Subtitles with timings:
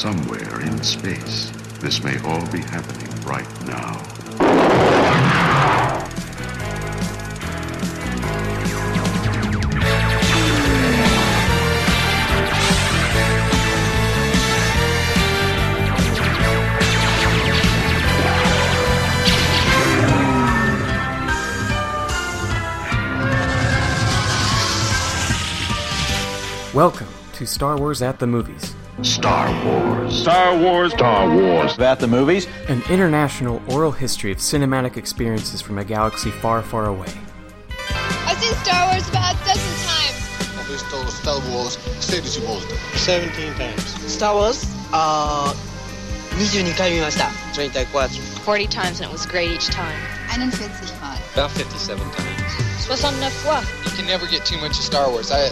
[0.00, 1.50] somewhere in space.
[1.80, 4.00] This may all be happening right now.
[26.72, 30.21] Welcome to Star Wars at the Movies, Star Wars.
[30.21, 31.77] Star Wars, Star Wars.
[31.79, 36.85] At the movies, an international oral history of cinematic experiences from a galaxy far, far
[36.85, 37.11] away.
[38.25, 40.55] I've seen Star Wars about a dozen times.
[40.55, 42.73] Ho visto Star Wars 16 volte.
[42.95, 43.83] 17 times.
[44.11, 44.65] Star Wars?
[44.93, 45.53] Uh,
[46.35, 47.29] 22回見ました。
[47.53, 48.09] 34.
[48.43, 49.95] 40 times and it was great each time.
[50.29, 51.17] 41 Mal.
[51.33, 52.35] About 57 times.
[52.79, 53.63] 69 fois.
[53.85, 55.31] You can never get too much of Star Wars.
[55.31, 55.47] I,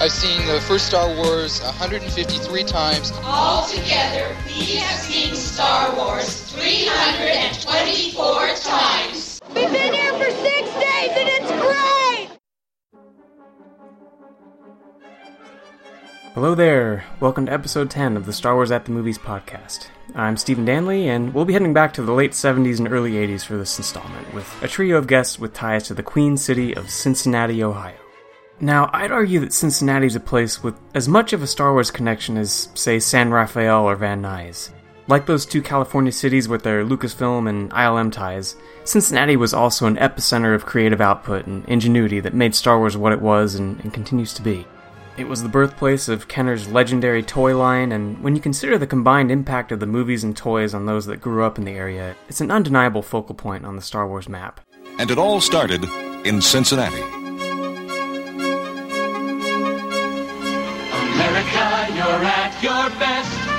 [0.00, 3.12] I've seen the first Star Wars 153 times.
[3.22, 9.42] Altogether, we have seen Star Wars 324 times.
[9.48, 12.30] We've been here for six days and it's great!
[16.32, 19.88] Hello there, welcome to episode 10 of the Star Wars at the Movies podcast.
[20.14, 23.44] I'm Stephen Danley, and we'll be heading back to the late 70s and early 80s
[23.44, 26.88] for this installment, with a trio of guests with ties to the Queen City of
[26.88, 27.99] Cincinnati, Ohio.
[28.62, 31.90] Now, I'd argue that Cincinnati is a place with as much of a Star Wars
[31.90, 34.70] connection as, say, San Rafael or Van Nuys.
[35.08, 39.96] Like those two California cities with their Lucasfilm and ILM ties, Cincinnati was also an
[39.96, 43.94] epicenter of creative output and ingenuity that made Star Wars what it was and, and
[43.94, 44.66] continues to be.
[45.16, 49.32] It was the birthplace of Kenner's legendary toy line, and when you consider the combined
[49.32, 52.40] impact of the movies and toys on those that grew up in the area, it's
[52.40, 54.60] an undeniable focal point on the Star Wars map.
[54.98, 55.84] And it all started
[56.24, 57.19] in Cincinnati.
[62.62, 63.50] Your best.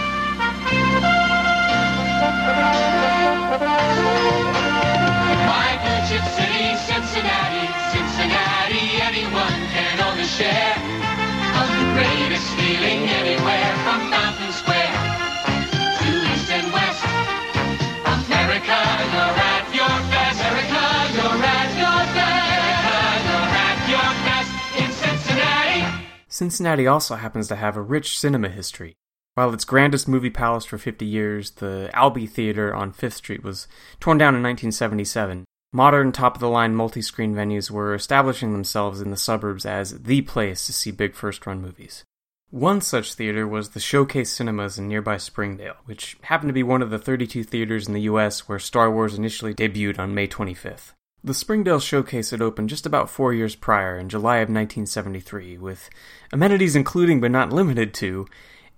[26.41, 26.87] Cincinnati.
[26.87, 28.95] Also happens to have a rich cinema history.
[29.35, 33.67] While its grandest movie palace for 50 years, the Albee Theater on 5th Street was
[33.99, 39.01] torn down in 1977, modern top of the line multi screen venues were establishing themselves
[39.01, 42.05] in the suburbs as the place to see big first run movies.
[42.49, 46.81] One such theater was the Showcase Cinemas in nearby Springdale, which happened to be one
[46.81, 50.93] of the 32 theaters in the US where Star Wars initially debuted on May 25th.
[51.23, 55.87] The Springdale Showcase had opened just about four years prior, in July of 1973, with
[56.33, 58.27] amenities including but not limited to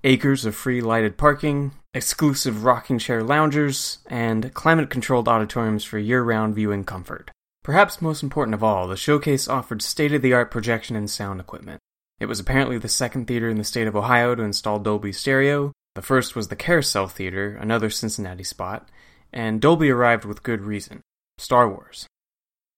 [0.03, 6.21] acres of free lighted parking, exclusive rocking chair loungers, and climate controlled auditoriums for year
[6.21, 7.31] round viewing comfort.
[7.63, 11.39] Perhaps most important of all, the showcase offered state of the art projection and sound
[11.39, 11.79] equipment.
[12.19, 15.71] It was apparently the second theater in the state of Ohio to install Dolby Stereo.
[15.95, 18.89] The first was the Carousel Theater, another Cincinnati spot,
[19.31, 20.99] and Dolby arrived with good reason
[21.37, 22.05] Star Wars.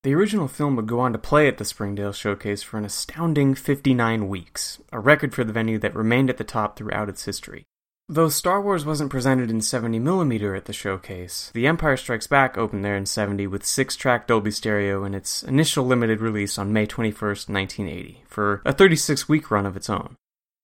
[0.06, 3.56] The original film would go on to play at the Springdale Showcase for an astounding
[3.56, 7.66] 59 weeks, a record for the venue that remained at the top throughout its history.
[8.08, 12.86] Though Star Wars wasn't presented in 70mm at the showcase, The Empire Strikes Back opened
[12.86, 16.86] there in 70 with six track Dolby Stereo in its initial limited release on May
[16.86, 20.18] 21, 1980, for a 36 week run of its own.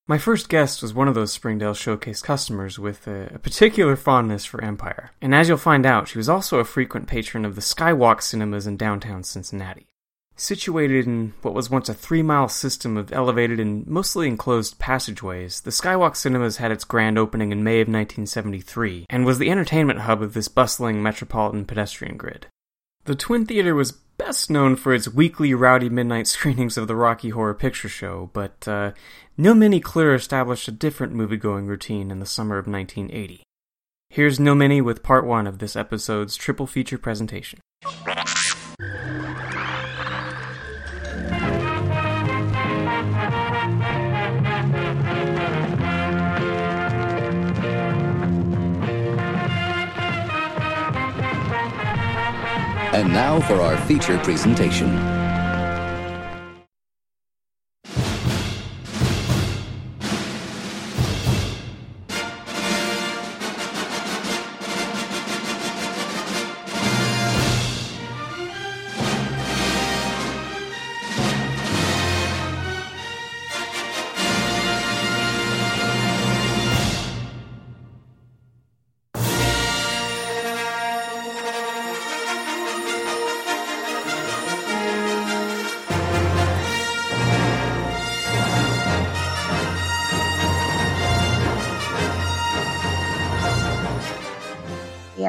[0.07, 4.45] My first guest was one of those Springdale Showcase customers with a, a, particular fondness
[4.45, 7.61] for Empire, and as you'll find out, she was also a frequent patron of the
[7.61, 9.87] Skywalk cinemas in downtown Cincinnati.
[10.35, 15.61] Situated in what was once a three mile system of elevated and mostly enclosed passageways,
[15.61, 19.99] the Skywalk Cinemas had its grand opening in May of 1973 and was the entertainment
[19.99, 22.47] hub of this bustling metropolitan pedestrian grid.
[23.05, 27.29] The Twin Theater was best known for its weekly rowdy midnight screenings of the Rocky
[27.29, 28.91] Horror Picture Show, but uh,
[29.41, 33.41] Nilmini Clear established a different movie-going routine in the summer of 1980.
[34.07, 37.59] Here's Nilmini with part one of this episode's triple feature presentation.
[52.93, 55.20] And now for our feature presentation.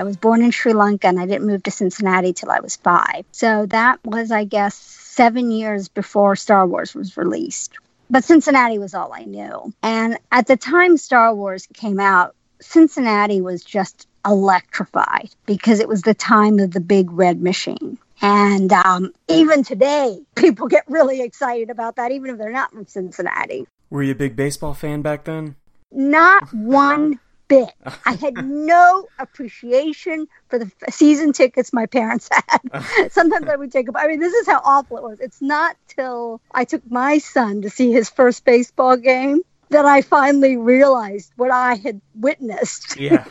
[0.02, 2.74] I was born in Sri Lanka and I didn't move to Cincinnati till I was
[2.74, 3.24] five.
[3.30, 7.78] So that was, I guess, seven years before Star Wars was released.
[8.10, 9.72] But Cincinnati was all I knew.
[9.80, 16.02] And at the time Star Wars came out, Cincinnati was just electrified because it was
[16.02, 17.96] the time of the big red machine.
[18.20, 22.88] And um, even today, people get really excited about that, even if they're not from
[22.88, 23.68] Cincinnati.
[23.88, 25.54] Were you a big baseball fan back then?
[25.92, 27.20] Not one
[27.52, 27.74] bit.
[28.06, 33.12] I had no appreciation for the season tickets my parents had.
[33.12, 33.96] Sometimes I would take them.
[33.96, 35.20] I mean, this is how awful it was.
[35.20, 40.02] It's not till I took my son to see his first baseball game that I
[40.02, 42.96] finally realized what I had witnessed.
[42.98, 43.24] Yeah.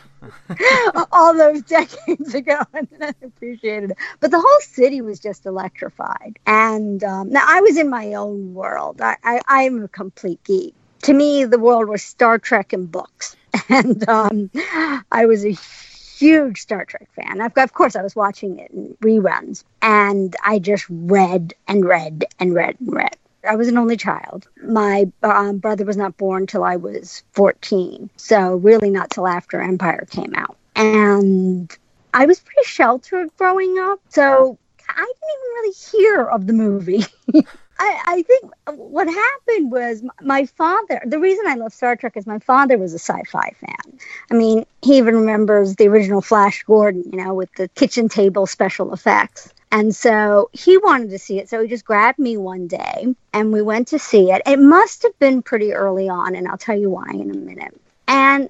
[1.12, 3.96] all those decades ago and then I appreciated it.
[4.20, 6.38] But the whole city was just electrified.
[6.46, 9.00] And um, now I was in my own world.
[9.00, 10.74] I, I, I'm a complete geek.
[11.02, 13.36] To me, the world was Star Trek and books.
[13.68, 14.50] And um,
[15.10, 15.52] I was a
[16.22, 17.40] huge Star Trek fan.
[17.40, 19.64] Of, of course, I was watching it in reruns.
[19.80, 23.16] And I just read and read and read and read.
[23.48, 24.48] I was an only child.
[24.62, 28.08] My um, brother was not born till I was 14.
[28.16, 30.56] So, really, not till after Empire came out.
[30.76, 31.76] And
[32.14, 34.00] I was pretty sheltered growing up.
[34.10, 34.58] So,
[34.88, 37.04] I didn't even really hear of the movie.
[37.82, 42.28] I, I, think what happened was my father, the reason I love Star Trek is
[42.28, 43.98] my father was a sci fi fan.
[44.30, 48.46] I mean, he even remembers the original Flash Gordon, you know, with the kitchen table
[48.46, 49.52] special effects.
[49.72, 51.48] And so he wanted to see it.
[51.48, 54.42] So he just grabbed me one day and we went to see it.
[54.46, 57.74] It must have been pretty early on, and I'll tell you why in a minute.
[58.06, 58.48] And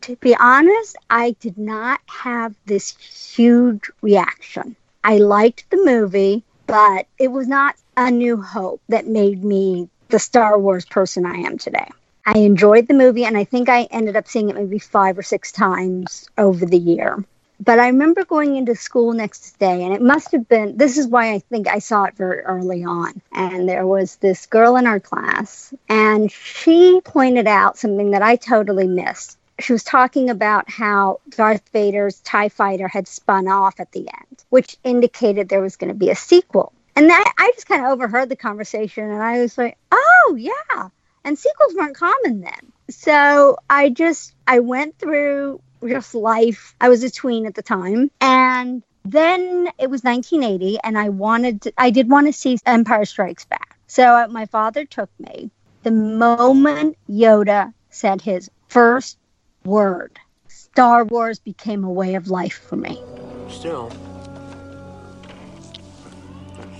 [0.00, 4.74] to be honest, I did not have this huge reaction.
[5.04, 10.18] I liked the movie, but it was not a new hope that made me the
[10.18, 11.88] Star Wars person I am today.
[12.26, 15.22] I enjoyed the movie, and I think I ended up seeing it maybe five or
[15.22, 17.24] six times over the year.
[17.60, 21.06] But I remember going into school next day, and it must have been this is
[21.06, 23.20] why I think I saw it very early on.
[23.32, 28.36] And there was this girl in our class, and she pointed out something that I
[28.36, 29.38] totally missed.
[29.60, 34.44] She was talking about how Darth Vader's TIE fighter had spun off at the end,
[34.50, 36.72] which indicated there was going to be a sequel.
[36.96, 40.88] And that I just kind of overheard the conversation, and I was like, oh, yeah.
[41.24, 42.72] And sequels weren't common then.
[42.90, 46.74] So I just, I went through just life.
[46.80, 48.10] I was a tween at the time.
[48.20, 53.04] And then it was 1980, and I wanted to, I did want to see Empire
[53.04, 53.76] Strikes Back.
[53.86, 55.50] So my father took me.
[55.82, 59.18] The moment Yoda said his first
[59.64, 60.18] word,
[60.48, 63.02] Star Wars became a way of life for me.
[63.48, 63.92] Still,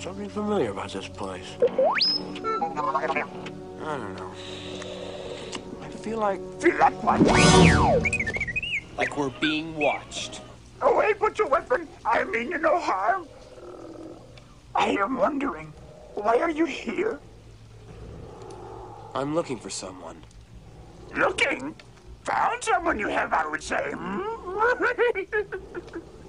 [0.04, 1.56] something familiar about this place.
[1.62, 1.64] I
[3.96, 4.30] don't know.
[5.80, 6.40] I feel like.
[6.60, 7.20] Feel like what?
[8.98, 10.42] Like we're being watched.
[10.82, 11.88] Oh, hey, put your weapon.
[12.04, 13.26] I mean you no harm.
[13.62, 14.18] Uh,
[14.74, 15.72] I am wondering,
[16.12, 17.18] why are you here?
[19.14, 20.22] I'm looking for someone.
[21.16, 21.74] Looking?
[22.24, 23.92] Found someone you have, I would say.
[23.94, 24.20] Hmm?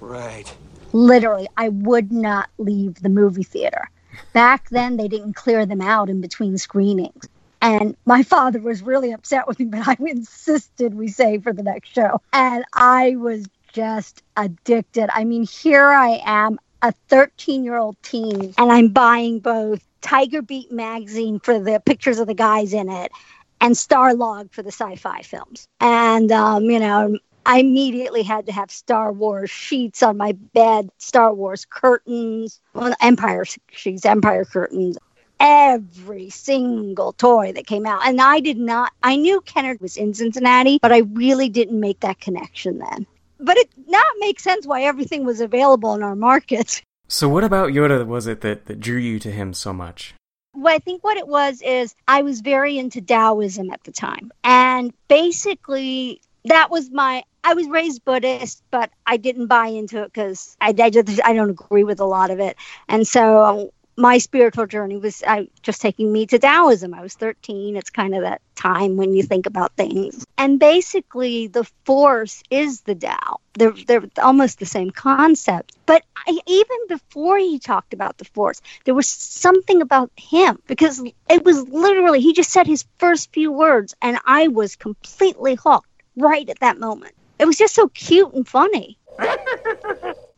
[0.00, 0.50] right.
[0.96, 3.90] Literally, I would not leave the movie theater.
[4.32, 7.28] Back then, they didn't clear them out in between screenings.
[7.60, 11.62] And my father was really upset with me, but I insisted we say for the
[11.62, 12.22] next show.
[12.32, 15.10] And I was just addicted.
[15.12, 20.40] I mean, here I am, a 13 year old teen, and I'm buying both Tiger
[20.40, 23.12] Beat magazine for the pictures of the guys in it
[23.60, 25.68] and Starlog for the sci fi films.
[25.78, 30.90] And, um, you know, I immediately had to have Star Wars sheets on my bed,
[30.98, 34.98] Star Wars curtains, well, Empire sheets, Empire curtains,
[35.38, 38.00] every single toy that came out.
[38.04, 42.00] And I did not, I knew Kenner was in Cincinnati, but I really didn't make
[42.00, 43.06] that connection then.
[43.38, 46.82] But it now makes sense why everything was available in our market.
[47.08, 50.12] So, what about Yoda was it that, that drew you to him so much?
[50.54, 54.32] Well, I think what it was is I was very into Taoism at the time.
[54.42, 60.12] And basically, that was my I was raised Buddhist, but I didn't buy into it
[60.12, 62.56] because I, I, just I don't agree with a lot of it,
[62.88, 65.22] and so my spiritual journey was
[65.62, 66.92] just taking me to Taoism.
[66.92, 67.76] I was 13.
[67.76, 70.26] It's kind of that time when you think about things.
[70.36, 73.40] And basically, the force is the Tao.
[73.54, 75.72] They're, they're almost the same concept.
[75.86, 81.02] But I, even before he talked about the force, there was something about him because
[81.30, 85.88] it was literally, he just said his first few words, and I was completely hooked
[86.16, 87.14] right at that moment.
[87.38, 88.98] It was just so cute and funny.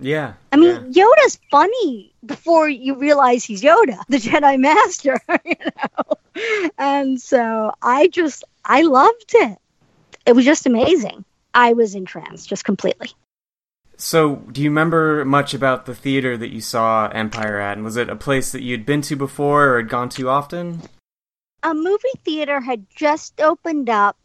[0.00, 0.34] Yeah.
[0.52, 1.04] I mean, yeah.
[1.04, 6.70] Yoda's funny before you realize he's Yoda, the Jedi Master, you know.
[6.78, 9.58] And so I just I loved it.
[10.24, 11.24] It was just amazing.
[11.54, 13.10] I was entranced just completely.
[13.96, 17.76] So, do you remember much about the theater that you saw Empire at?
[17.76, 20.82] And was it a place that you'd been to before or had gone to often?
[21.64, 24.16] A movie theater had just opened up.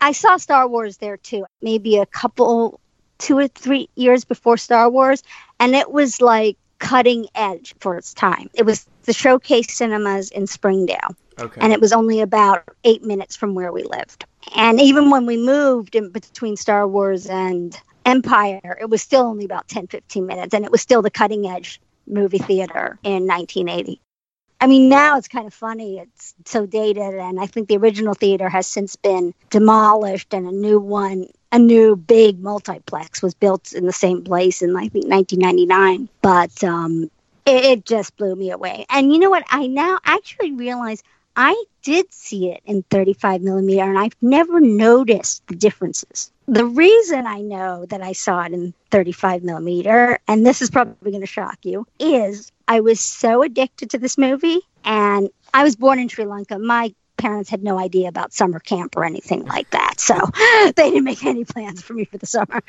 [0.00, 2.80] I- saw Star Wars there too, maybe a couple,
[3.18, 5.22] two or three years before Star Wars.
[5.60, 8.50] And it was like cutting edge for its time.
[8.54, 11.16] It was the Showcase Cinemas in Springdale.
[11.40, 11.60] Okay.
[11.60, 14.24] and it was only about eight minutes from where we lived.
[14.54, 19.44] And even when we moved in between Star Wars and Empire, it was still only
[19.44, 24.00] about 10, 15 minutes, and it was still the cutting edge movie theater in 1980.
[24.60, 25.98] I mean, now it's kind of funny.
[25.98, 30.52] It's so dated, and I think the original theater has since been demolished, and a
[30.52, 35.06] new one, a new big multiplex, was built in the same place in I think
[35.06, 36.08] 1999.
[36.22, 37.10] But um,
[37.44, 38.86] it, it just blew me away.
[38.88, 39.44] And you know what?
[39.50, 41.02] I now actually realize
[41.36, 46.30] I did see it in 35 millimeter, and I've never noticed the differences.
[46.46, 51.10] The reason I know that I saw it in 35 millimeter, and this is probably
[51.10, 55.76] going to shock you, is I was so addicted to this movie, and I was
[55.76, 56.58] born in Sri Lanka.
[56.58, 60.14] My parents had no idea about summer camp or anything like that, so
[60.76, 62.62] they didn't make any plans for me for the summer.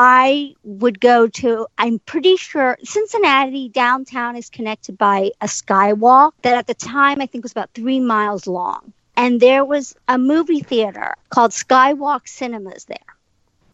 [0.00, 6.56] I would go to, I'm pretty sure Cincinnati downtown is connected by a skywalk that
[6.56, 8.92] at the time I think was about three miles long.
[9.18, 12.96] And there was a movie theater called Skywalk Cinemas there.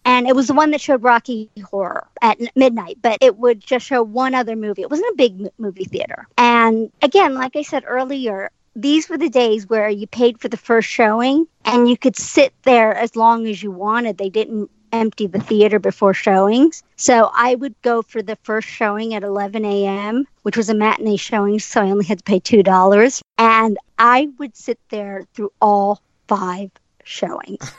[0.06, 3.84] And it was the one that showed Rocky Horror at midnight, but it would just
[3.84, 4.80] show one other movie.
[4.80, 6.26] It wasn't a big movie theater.
[6.38, 10.56] And again, like I said earlier, these were the days where you paid for the
[10.56, 14.16] first showing and you could sit there as long as you wanted.
[14.16, 16.82] They didn't empty the theater before showings.
[16.96, 21.16] So I would go for the first showing at 11 a.m., which was a matinee
[21.16, 23.22] showing, so I only had to pay $2.
[23.38, 26.70] And I would sit there through all five
[27.02, 27.72] showings.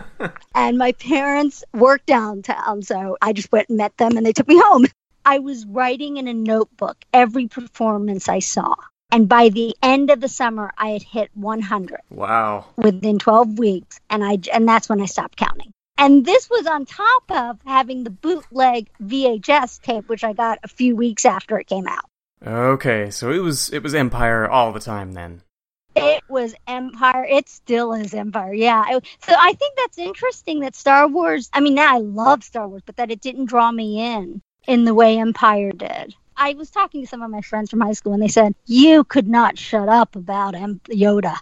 [0.54, 4.48] and my parents worked downtown, so I just went and met them and they took
[4.48, 4.86] me home.
[5.24, 8.74] I was writing in a notebook every performance I saw.
[9.12, 12.64] And by the end of the summer, I had hit 100 Wow.
[12.76, 15.70] within 12 weeks, and I and that's when I stopped counting.
[15.96, 20.68] And this was on top of having the bootleg VHS tape, which I got a
[20.68, 22.04] few weeks after it came out.
[22.44, 25.42] Okay, so it was it was Empire all the time then.
[25.94, 27.24] It was Empire.
[27.24, 28.54] It still is Empire.
[28.54, 28.98] Yeah.
[29.26, 31.50] So I think that's interesting that Star Wars.
[31.52, 34.84] I mean, now I love Star Wars, but that it didn't draw me in in
[34.84, 36.14] the way Empire did.
[36.42, 39.04] I was talking to some of my friends from high school, and they said you
[39.04, 41.36] could not shut up about M- Yoda.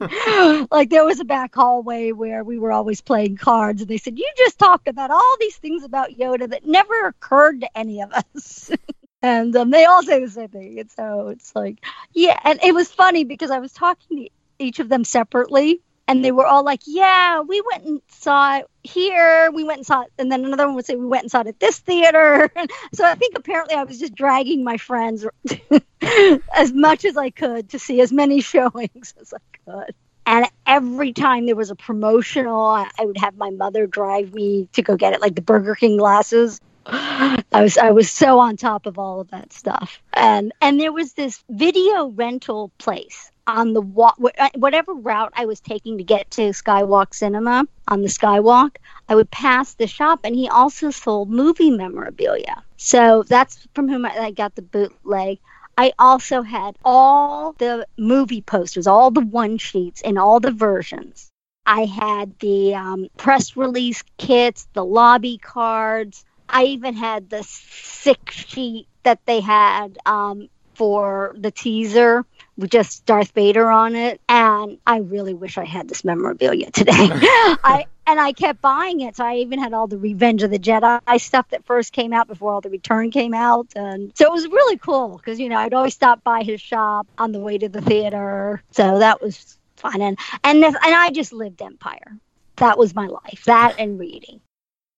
[0.70, 4.18] like there was a back hallway where we were always playing cards, and they said
[4.18, 8.10] you just talked about all these things about Yoda that never occurred to any of
[8.10, 8.70] us.
[9.22, 10.80] and um, they all say the same thing.
[10.80, 11.84] And so it's like,
[12.14, 12.40] yeah.
[12.44, 16.32] And it was funny because I was talking to each of them separately, and they
[16.32, 19.50] were all like, "Yeah, we went and saw it here.
[19.52, 21.42] We went and saw it." And then another one would say, "We went and saw
[21.42, 22.50] it at this theater."
[22.94, 25.26] so I think apparently I was just dragging my friends
[26.54, 29.94] as much as I could to see as many showings as I could.
[30.26, 34.82] And every time there was a promotional, I would have my mother drive me to
[34.82, 36.60] go get it, like the Burger King glasses.
[36.86, 40.92] I was I was so on top of all of that stuff, and and there
[40.92, 44.16] was this video rental place on the walk,
[44.54, 48.76] whatever route I was taking to get to Skywalk Cinema on the Skywalk.
[49.08, 52.62] I would pass the shop, and he also sold movie memorabilia.
[52.76, 55.38] So that's from whom I, got the bootleg.
[55.78, 61.30] I also had all the movie posters, all the one sheets, and all the versions.
[61.64, 66.24] I had the um, press release kits, the lobby cards.
[66.48, 72.24] I even had the six sheet that they had um, for the teaser
[72.56, 74.20] with just Darth Vader on it.
[74.28, 76.92] And I really wish I had this memorabilia today.
[76.94, 79.16] I and I kept buying it.
[79.16, 82.28] So I even had all the Revenge of the Jedi stuff that first came out
[82.28, 83.66] before all the Return came out.
[83.76, 87.06] And so it was really cool because, you know, I'd always stop by his shop
[87.18, 88.62] on the way to the theater.
[88.70, 90.00] So that was fun.
[90.00, 92.16] And, and, this, and I just lived Empire.
[92.56, 93.44] That was my life.
[93.44, 94.40] That and reading.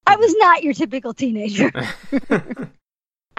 [0.06, 1.72] I was not your typical teenager.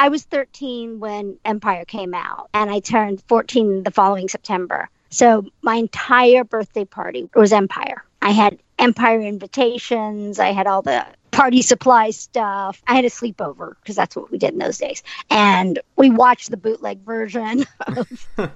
[0.02, 4.90] I was 13 when Empire came out, and I turned 14 the following September.
[5.12, 8.04] So my entire birthday party was Empire.
[8.20, 12.82] I had Empire invitations, I had all the party supply stuff.
[12.88, 15.04] I had a sleepover because that's what we did in those days.
[15.30, 18.28] And we watched the bootleg version of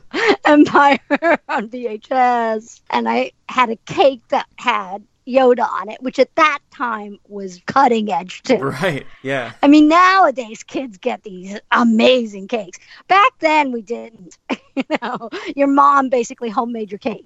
[0.45, 0.99] Empire
[1.47, 2.81] on VHS.
[2.89, 7.61] And I had a cake that had Yoda on it, which at that time was
[7.65, 8.57] cutting edge too.
[8.57, 9.05] Right.
[9.23, 9.53] Yeah.
[9.63, 12.79] I mean, nowadays kids get these amazing cakes.
[13.07, 14.37] Back then, we didn't.
[14.75, 17.25] you know, your mom basically homemade your cake.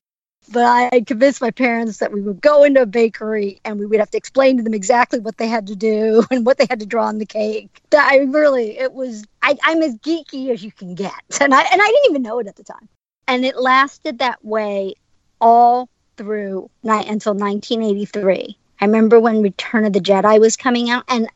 [0.51, 3.99] But I convinced my parents that we would go into a bakery and we would
[3.99, 6.79] have to explain to them exactly what they had to do and what they had
[6.79, 7.81] to draw on the cake.
[7.91, 11.13] That I really, it was, I, I'm as geeky as you can get.
[11.39, 12.89] And I, and I didn't even know it at the time.
[13.27, 14.95] And it lasted that way
[15.39, 15.87] all
[16.19, 18.57] through ni- until 1983.
[18.81, 21.29] I remember when Return of the Jedi was coming out, and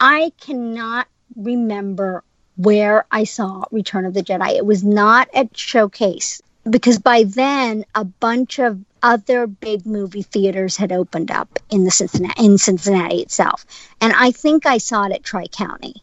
[0.00, 2.24] I cannot remember
[2.56, 4.56] where I saw Return of the Jedi.
[4.56, 10.76] It was not at Showcase because by then a bunch of other big movie theaters
[10.76, 13.66] had opened up in the Cincinnati in Cincinnati itself,
[14.00, 15.96] and I think I saw it at Tri County.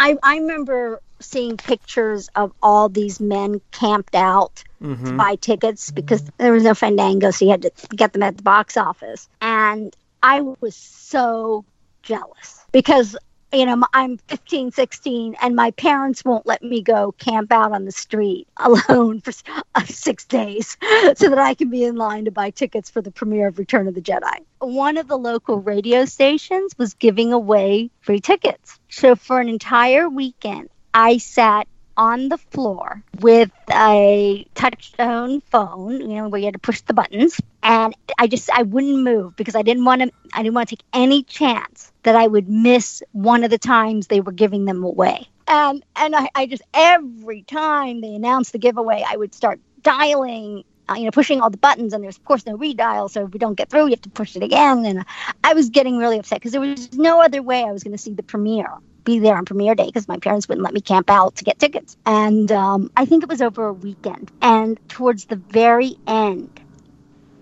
[0.00, 5.06] I, I remember seeing pictures of all these men camped out Mm-hmm.
[5.06, 8.36] to buy tickets because there was no Fandango, so you had to get them at
[8.36, 9.28] the box office.
[9.40, 11.64] And I was so
[12.04, 13.16] jealous because,
[13.52, 17.86] you know, I'm 15, 16, and my parents won't let me go camp out on
[17.86, 19.32] the street alone for
[19.74, 20.76] uh, six days
[21.16, 23.88] so that I can be in line to buy tickets for the premiere of Return
[23.88, 24.44] of the Jedi.
[24.60, 28.78] One of the local radio stations was giving away free tickets.
[28.90, 36.16] So for an entire weekend, I sat on the floor with a touchtone phone, you
[36.16, 37.40] know, where you had to push the buttons.
[37.62, 40.76] And I just I wouldn't move because I didn't want to I didn't want to
[40.76, 44.84] take any chance that I would miss one of the times they were giving them
[44.84, 45.26] away.
[45.48, 50.64] And and I, I just every time they announced the giveaway, I would start dialing
[50.88, 53.10] uh, you know, pushing all the buttons, and there's of course no redial.
[53.10, 54.86] So if we don't get through, you have to push it again.
[54.86, 55.04] And
[55.44, 58.02] I was getting really upset because there was no other way I was going to
[58.02, 58.72] see the premiere,
[59.08, 61.58] be there on premiere day, because my parents wouldn't let me camp out to get
[61.58, 61.96] tickets.
[62.04, 64.30] And um, I think it was over a weekend.
[64.42, 66.60] And towards the very end,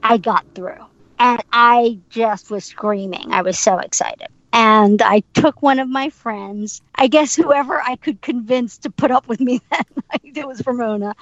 [0.00, 0.84] I got through,
[1.18, 3.32] and I just was screaming.
[3.32, 4.28] I was so excited.
[4.52, 9.10] And I took one of my friends, I guess whoever I could convince to put
[9.10, 11.14] up with me that night, it was Ramona.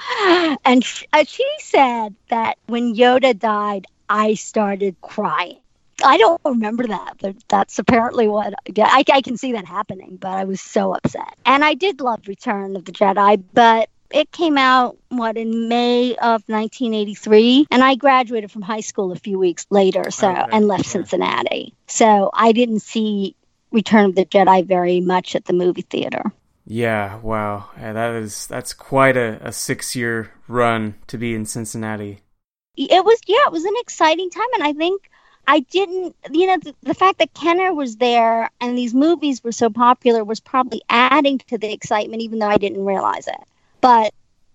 [0.64, 5.63] And she, uh, she said that when Yoda died, I started crying.
[6.02, 10.16] I don't remember that, but that's apparently what yeah, I, I can see that happening.
[10.20, 14.30] But I was so upset, and I did love Return of the Jedi, but it
[14.30, 19.38] came out what in May of 1983, and I graduated from high school a few
[19.38, 23.36] weeks later, so Okay, and left Cincinnati, so I didn't see
[23.70, 26.32] Return of the Jedi very much at the movie theater.
[26.66, 27.70] Yeah, wow.
[27.76, 32.20] Yeah, that is that's quite a, a six year run to be in Cincinnati.
[32.76, 35.08] it was yeah it was an exciting time and i think
[35.46, 39.52] i didn't you know the, the fact that kenner was there and these movies were
[39.52, 43.36] so popular was probably adding to the excitement even though i didn't realize it.
[43.80, 44.14] But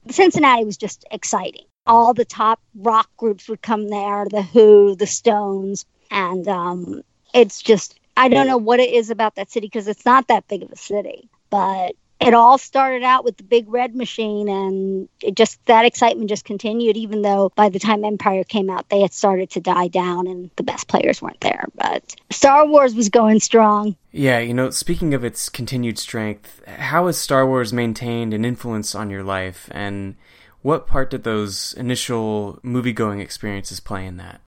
[0.09, 1.65] cincinnati was just exciting.
[1.85, 7.61] All the top rock groups would come there the who the stones and um, it's
[7.61, 10.63] just i don't know what it is about that city because it's not that big
[10.63, 15.35] of a city but it all started out with the big red machine and it
[15.35, 19.13] just that excitement just continued even though by the time empire came out they had
[19.13, 21.65] started to die down and the best players weren't there.
[21.75, 23.95] But star wars was going strong.
[24.11, 28.95] Yeah, you know, speaking of its continued strength, how has Star Wars maintained an influence
[28.95, 30.15] on your life, and
[30.63, 34.41] what part did those initial movie going experiences play in that?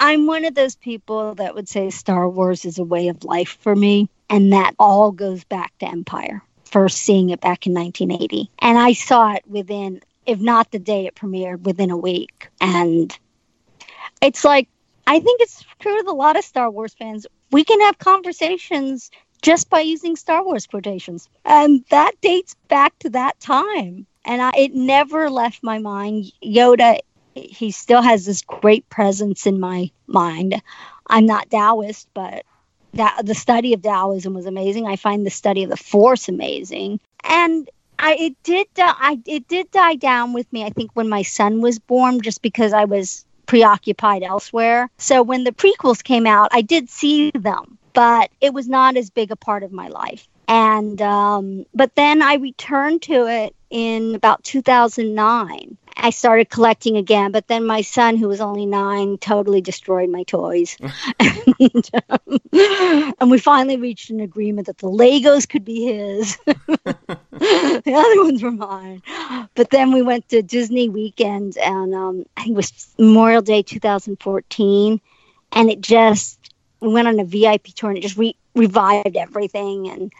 [0.00, 3.58] i'm one of those people that would say star wars is a way of life
[3.60, 8.50] for me and that all goes back to empire first seeing it back in 1980
[8.58, 12.48] and i saw it within if not the day it premiered within a week.
[12.60, 13.18] And
[14.20, 14.68] it's like
[15.06, 17.26] i think it's true with a lot of star wars fans.
[17.50, 21.30] We can have conversations just by using star wars quotations.
[21.46, 24.06] And that dates back to that time.
[24.26, 26.26] And I, it never left my mind.
[26.44, 26.98] Yoda
[27.34, 30.60] he still has this great presence in my mind.
[31.06, 32.44] I'm not taoist but
[32.94, 36.98] that the study of taoism was amazing i find the study of the force amazing
[37.24, 37.68] and
[38.00, 41.60] I it did I it did die down with me I think when my son
[41.60, 44.88] was born just because I was preoccupied elsewhere.
[44.98, 49.10] So when the prequels came out, I did see them, but it was not as
[49.10, 50.28] big a part of my life.
[50.46, 55.76] And um, but then I returned to it in about 2009.
[56.00, 60.22] I started collecting again, but then my son, who was only nine, totally destroyed my
[60.22, 60.76] toys.
[61.20, 67.92] and, um, and we finally reached an agreement that the Legos could be his, the
[67.94, 69.02] other ones were mine.
[69.54, 73.62] But then we went to Disney weekend, and um, I think it was Memorial Day
[73.62, 75.00] 2014,
[75.52, 76.38] and it just
[76.80, 79.88] we went on a VIP tour, and it just re- revived everything.
[79.88, 80.12] And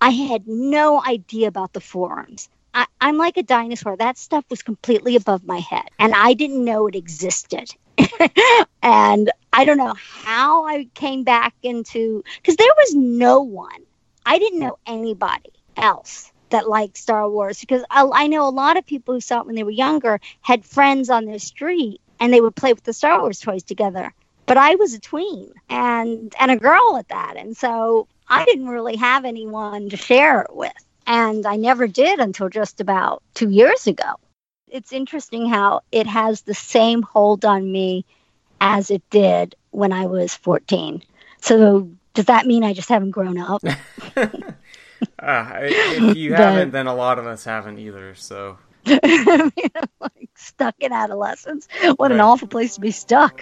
[0.00, 2.48] I had no idea about the forums.
[2.74, 3.96] I, I'm like a dinosaur.
[3.96, 7.70] That stuff was completely above my head, and I didn't know it existed.
[8.82, 13.82] and I don't know how I came back into because there was no one.
[14.24, 18.76] I didn't know anybody else that liked Star Wars because I, I know a lot
[18.76, 22.32] of people who saw it when they were younger had friends on their street and
[22.32, 24.14] they would play with the Star Wars toys together.
[24.46, 28.68] But I was a tween and and a girl at that, and so I didn't
[28.68, 30.72] really have anyone to share it with,
[31.06, 34.14] and I never did until just about two years ago.
[34.68, 38.04] It's interesting how it has the same hold on me
[38.60, 41.02] as it did when I was 14.
[41.40, 43.62] So does that mean I just haven't grown up?
[44.16, 48.14] uh, if you haven't, then a lot of us haven't either.
[48.14, 51.68] So like stuck in adolescence.
[51.82, 52.12] What right.
[52.12, 53.40] an awful place to be stuck.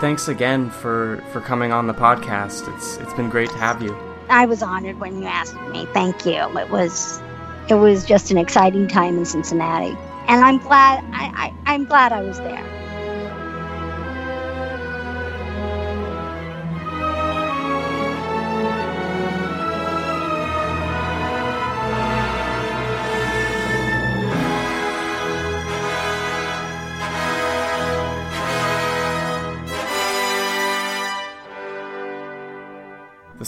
[0.00, 2.72] Thanks again for for coming on the podcast.
[2.74, 3.96] It's it's been great to have you.
[4.28, 5.86] I was honored when you asked me.
[5.92, 6.34] Thank you.
[6.34, 7.20] It was
[7.68, 9.96] it was just an exciting time in Cincinnati,
[10.28, 12.77] and I'm glad I, I I'm glad I was there.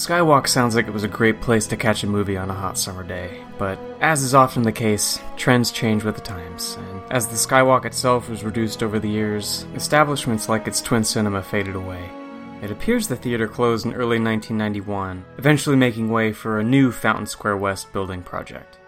[0.00, 2.78] Skywalk sounds like it was a great place to catch a movie on a hot
[2.78, 7.28] summer day, but as is often the case, trends change with the times, and as
[7.28, 12.08] the Skywalk itself was reduced over the years, establishments like its twin cinema faded away.
[12.62, 17.26] It appears the theater closed in early 1991, eventually making way for a new Fountain
[17.26, 18.78] Square West building project.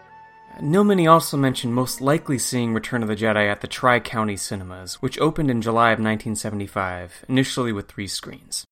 [0.62, 5.02] Nilmini also mentioned most likely seeing Return of the Jedi at the Tri County Cinemas,
[5.02, 8.64] which opened in July of 1975, initially with three screens.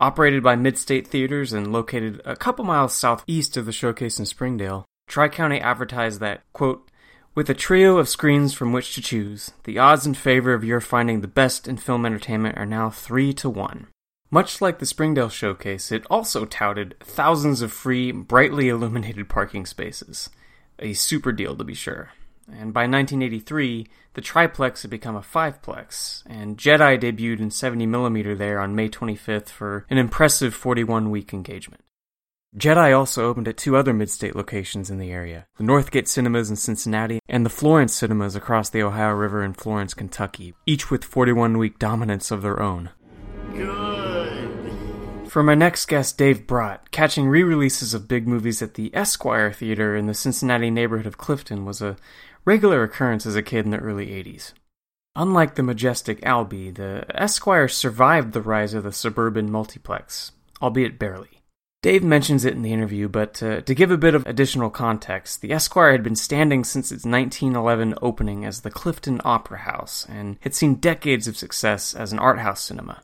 [0.00, 4.86] Operated by Midstate Theaters and located a couple miles southeast of the showcase in Springdale,
[5.06, 6.88] Tri County advertised that, quote,
[7.34, 10.80] with a trio of screens from which to choose, the odds in favor of your
[10.80, 13.88] finding the best in film entertainment are now three to one.
[14.30, 20.30] Much like the Springdale showcase, it also touted thousands of free, brightly illuminated parking spaces.
[20.78, 22.10] A super deal to be sure
[22.52, 28.60] and by 1983, the triplex had become a fiveplex, and Jedi debuted in 70mm there
[28.60, 31.82] on May 25th for an impressive 41 week engagement.
[32.56, 36.56] Jedi also opened at two other mid-state locations in the area, the Northgate Cinemas in
[36.56, 41.78] Cincinnati and the Florence Cinemas across the Ohio River in Florence, Kentucky, each with 41-week
[41.78, 42.90] dominance of their own.
[43.54, 44.10] Good.
[45.30, 49.94] For my next guest, Dave Brott, catching re-releases of big movies at the Esquire Theater
[49.94, 51.94] in the Cincinnati neighborhood of Clifton was a
[52.44, 54.52] regular occurrence as a kid in the early 80s.
[55.16, 61.40] Unlike the majestic Albee, the Esquire survived the rise of the suburban multiplex, albeit barely.
[61.82, 65.40] Dave mentions it in the interview, but uh, to give a bit of additional context,
[65.40, 70.36] the Esquire had been standing since its 1911 opening as the Clifton Opera House and
[70.40, 73.02] had seen decades of success as an art house cinema.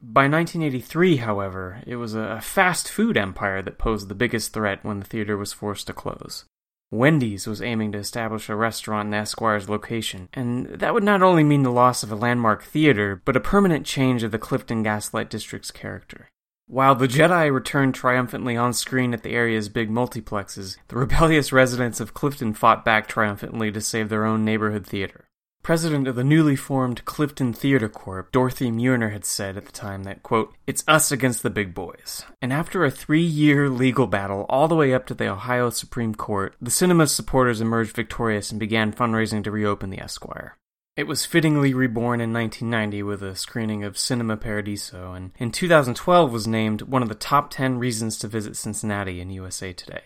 [0.00, 5.00] By 1983, however, it was a fast food empire that posed the biggest threat when
[5.00, 6.44] the theater was forced to close.
[6.90, 11.44] Wendy's was aiming to establish a restaurant in Esquire's location, and that would not only
[11.44, 15.28] mean the loss of a landmark theater, but a permanent change of the Clifton Gaslight
[15.28, 16.30] District's character.
[16.66, 22.00] While the Jedi returned triumphantly on screen at the area's big multiplexes, the rebellious residents
[22.00, 25.27] of Clifton fought back triumphantly to save their own neighborhood theater.
[25.68, 30.04] President of the newly formed Clifton Theater Corp, Dorothy Muirner had said at the time
[30.04, 32.24] that, quote, it's us against the big boys.
[32.40, 36.14] And after a three year legal battle all the way up to the Ohio Supreme
[36.14, 40.56] Court, the cinema's supporters emerged victorious and began fundraising to reopen the Esquire.
[40.96, 46.32] It was fittingly reborn in 1990 with a screening of Cinema Paradiso, and in 2012
[46.32, 50.04] was named one of the top 10 reasons to visit Cincinnati in USA Today.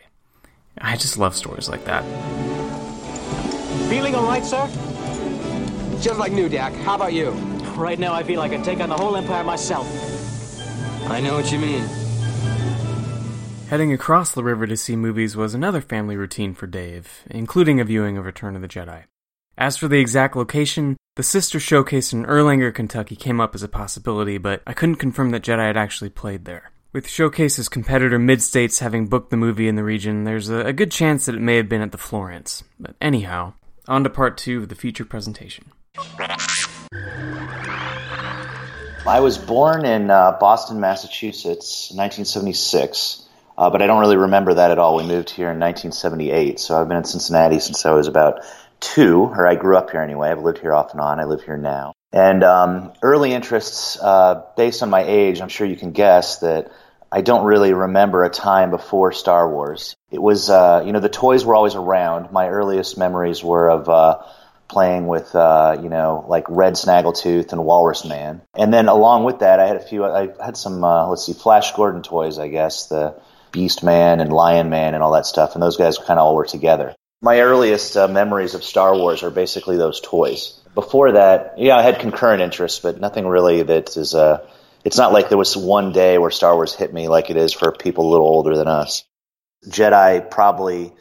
[0.78, 2.02] I just love stories like that.
[3.88, 4.68] Feeling alright, sir?
[6.02, 6.72] Just like new, Dak.
[6.82, 7.30] How about you?
[7.76, 9.86] Right now, I feel like I can take on the whole empire myself.
[11.08, 11.84] I know what you mean.
[13.68, 17.84] Heading across the river to see movies was another family routine for Dave, including a
[17.84, 19.04] viewing of Return of the Jedi.
[19.56, 23.68] As for the exact location, the sister showcase in Erlanger, Kentucky came up as a
[23.68, 26.72] possibility, but I couldn't confirm that Jedi had actually played there.
[26.92, 30.90] With Showcase's competitor Midstates having booked the movie in the region, there's a, a good
[30.90, 32.64] chance that it may have been at the Florence.
[32.80, 33.52] But anyhow,
[33.86, 35.70] on to part two of the feature presentation.
[39.04, 43.28] I was born in uh, Boston, Massachusetts, 1976,
[43.58, 44.96] uh, but I don't really remember that at all.
[44.96, 48.40] We moved here in 1978, so I've been in Cincinnati since I was about
[48.80, 50.30] two, or I grew up here anyway.
[50.30, 51.20] I've lived here off and on.
[51.20, 51.92] I live here now.
[52.10, 56.72] And um, early interests, uh, based on my age, I'm sure you can guess that
[57.10, 59.94] I don't really remember a time before Star Wars.
[60.10, 62.32] It was, uh, you know, the toys were always around.
[62.32, 64.22] My earliest memories were of uh,
[64.72, 68.40] playing with, uh, you know, like Red Snaggletooth and Walrus Man.
[68.54, 71.34] And then along with that, I had a few, I had some, uh, let's see,
[71.34, 73.20] Flash Gordon toys, I guess, the
[73.52, 75.54] Beast Man and Lion Man and all that stuff.
[75.54, 76.94] And those guys kind of all were together.
[77.20, 80.58] My earliest uh, memories of Star Wars are basically those toys.
[80.74, 84.14] Before that, yeah, I had concurrent interests, but nothing really that is.
[84.14, 84.44] Uh,
[84.84, 87.52] it's not like there was one day where Star Wars hit me like it is
[87.52, 89.04] for people a little older than us.
[89.68, 90.92] Jedi probably.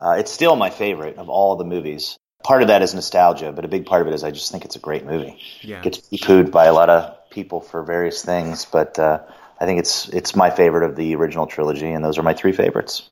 [0.00, 2.18] Uh, it's still my favorite of all the movies.
[2.42, 4.64] Part of that is nostalgia, but a big part of it is I just think
[4.64, 5.38] it's a great movie.
[5.60, 5.78] Yeah.
[5.78, 9.20] It gets poo-pooed by a lot of people for various things, but uh,
[9.60, 12.52] I think it's it's my favorite of the original trilogy, and those are my three
[12.52, 13.10] favorites.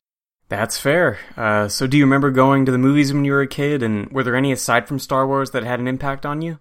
[0.49, 1.19] That's fair.
[1.37, 4.11] Uh, so, do you remember going to the movies when you were a kid, and
[4.11, 6.57] were there any aside from Star Wars that had an impact on you?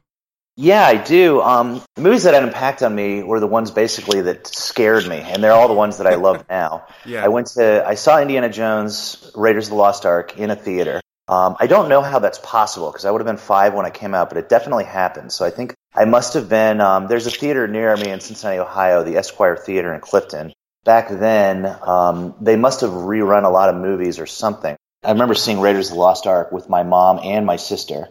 [0.61, 1.41] Yeah, I do.
[1.41, 5.07] Um, the movies that had an impact on me were the ones basically that scared
[5.07, 6.87] me, and they're all the ones that I love now.
[7.07, 7.25] Yeah.
[7.25, 11.01] I went to, I saw Indiana Jones, Raiders of the Lost Ark in a theater.
[11.29, 13.91] Um, I don't know how that's possible because I would have been five when I
[13.91, 15.31] came out, but it definitely happened.
[15.33, 16.81] So I think I must have been.
[16.81, 20.53] Um, there's a theater near me in Cincinnati, Ohio, the Esquire Theater in Clifton.
[20.85, 24.77] Back then, um, they must have rerun a lot of movies or something.
[25.05, 28.09] I remember seeing Raiders of the Lost Ark with my mom and my sister.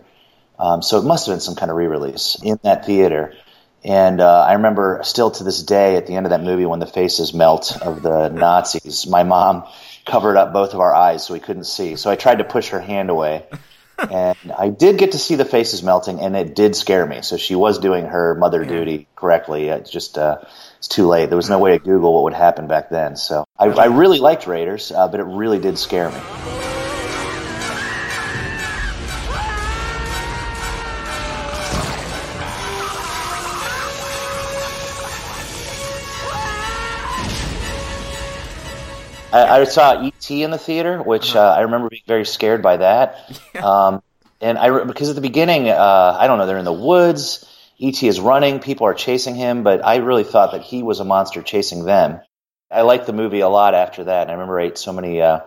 [0.59, 3.33] Um, so it must have been some kind of re-release in that theater.
[3.83, 6.79] And uh, I remember still to this day at the end of that movie when
[6.79, 9.65] the faces melt of the Nazis, my mom
[10.07, 11.95] covered up both of our eyes so we couldn't see.
[11.95, 13.45] So I tried to push her hand away.
[14.11, 17.21] and I did get to see the faces melting, and it did scare me.
[17.23, 19.69] So she was doing her mother duty correctly.
[19.69, 20.37] It just uh,
[20.77, 21.29] it's too late.
[21.29, 23.15] There was no way to Google what would happen back then.
[23.15, 26.56] So I, I really liked Raiders, uh, but it really did scare me.
[39.31, 40.43] I, I saw E.T.
[40.43, 43.39] in the theater, which uh, I remember being very scared by that.
[43.55, 44.01] Um,
[44.39, 47.43] and I because at the beginning, uh, I don't know, they're in the woods.
[47.79, 48.07] E.T.
[48.07, 51.41] is running, people are chasing him, but I really thought that he was a monster
[51.41, 52.19] chasing them.
[52.71, 55.21] I liked the movie a lot after that, and I remember I ate so many
[55.21, 55.41] uh,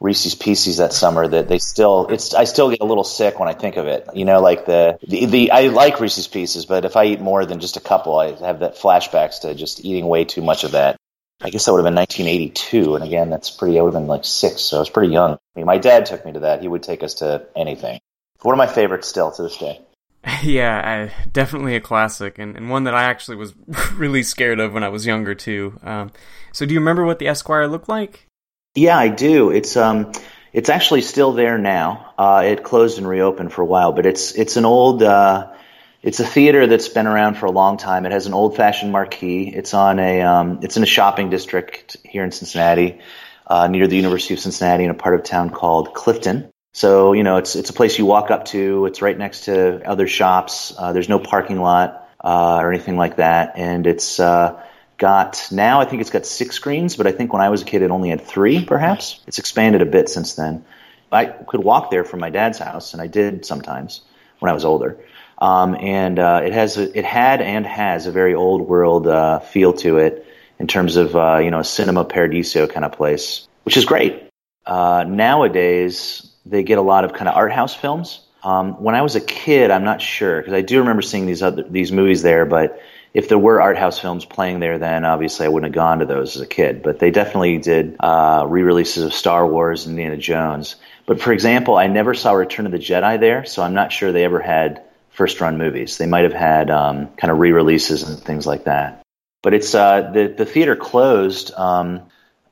[0.00, 3.48] Reese's Pieces that summer that they still it's I still get a little sick when
[3.48, 4.08] I think of it.
[4.14, 7.44] You know, like the the, the I like Reese's Pieces, but if I eat more
[7.46, 10.72] than just a couple, I have that flashbacks to just eating way too much of
[10.72, 10.96] that.
[11.42, 13.78] I guess that would have been 1982, and again, that's pretty.
[13.78, 15.32] I would have been like six, so I was pretty young.
[15.32, 16.60] I mean, my dad took me to that.
[16.60, 18.00] He would take us to anything.
[18.42, 19.80] One of my favorites still to this day.
[20.42, 23.54] yeah, I, definitely a classic, and, and one that I actually was
[23.94, 25.78] really scared of when I was younger too.
[25.82, 26.12] Um,
[26.52, 28.26] so, do you remember what the Esquire looked like?
[28.74, 29.50] Yeah, I do.
[29.50, 30.12] It's um,
[30.52, 32.12] it's actually still there now.
[32.18, 35.02] Uh, it closed and reopened for a while, but it's it's an old.
[35.02, 35.52] Uh,
[36.02, 38.06] it's a theater that's been around for a long time.
[38.06, 39.52] It has an old-fashioned marquee.
[39.54, 43.00] It's on a um, it's in a shopping district here in Cincinnati,
[43.46, 46.50] uh, near the University of Cincinnati, in a part of town called Clifton.
[46.72, 48.86] So you know, it's it's a place you walk up to.
[48.86, 50.72] It's right next to other shops.
[50.76, 54.62] Uh, there's no parking lot uh, or anything like that, and it's uh,
[54.96, 57.66] got now I think it's got six screens, but I think when I was a
[57.66, 58.64] kid it only had three.
[58.64, 60.64] Perhaps it's expanded a bit since then.
[61.12, 64.00] I could walk there from my dad's house, and I did sometimes
[64.38, 64.96] when I was older.
[65.40, 69.72] Um, and uh, it has it had and has a very old world uh, feel
[69.74, 70.26] to it
[70.58, 74.28] in terms of uh, you know a cinema paradiso kind of place, which is great.
[74.66, 78.20] Uh, nowadays, they get a lot of kind of art house films.
[78.42, 81.42] Um, when I was a kid, I'm not sure because I do remember seeing these
[81.42, 82.78] other these movies there, but
[83.12, 86.06] if there were art house films playing there, then obviously I wouldn't have gone to
[86.06, 86.82] those as a kid.
[86.82, 90.76] But they definitely did uh, re-releases of Star Wars and Indiana Jones.
[91.06, 94.12] But for example, I never saw Return of the Jedi there, so I'm not sure
[94.12, 94.84] they ever had
[95.20, 95.98] first run movies.
[95.98, 99.02] They might have had um, kind of re-releases and things like that.
[99.42, 101.52] But it's uh, the the theater closed.
[101.52, 102.08] Um,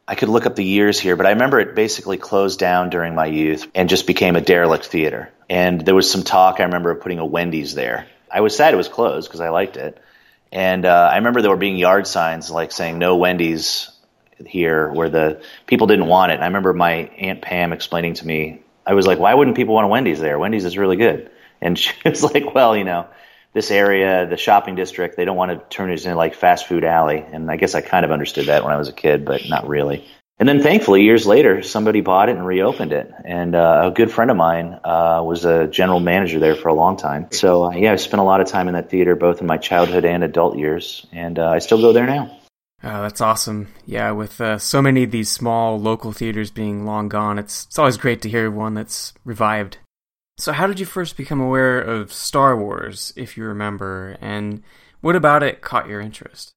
[0.06, 3.14] I could look up the years here, but I remember it basically closed down during
[3.14, 5.30] my youth and just became a derelict theater.
[5.48, 6.60] And there was some talk.
[6.60, 8.06] I remember of putting a Wendy's there.
[8.30, 9.98] I was sad it was closed because I liked it.
[10.52, 13.90] And uh, I remember there were being yard signs like saying no Wendy's
[14.46, 16.34] here, where the people didn't want it.
[16.34, 16.92] And I remember my
[17.28, 18.60] aunt Pam explaining to me.
[18.86, 20.38] I was like, why wouldn't people want a Wendy's there?
[20.38, 21.30] Wendy's is really good.
[21.60, 23.06] And she was like, well, you know,
[23.52, 26.84] this area, the shopping district, they don't want to turn it into like fast food
[26.84, 27.24] alley.
[27.32, 29.68] And I guess I kind of understood that when I was a kid, but not
[29.68, 30.06] really.
[30.40, 33.12] And then thankfully, years later, somebody bought it and reopened it.
[33.24, 36.74] And uh, a good friend of mine uh, was a general manager there for a
[36.74, 37.26] long time.
[37.32, 39.56] So uh, yeah, I spent a lot of time in that theater, both in my
[39.56, 41.04] childhood and adult years.
[41.10, 42.38] And uh, I still go there now.
[42.84, 43.66] Oh, that's awesome.
[43.86, 47.78] Yeah, with uh, so many of these small local theaters being long gone, it's, it's
[47.78, 49.78] always great to hear one that's revived.
[50.38, 54.62] So, how did you first become aware of Star Wars, if you remember, and
[55.00, 56.52] what about it caught your interest?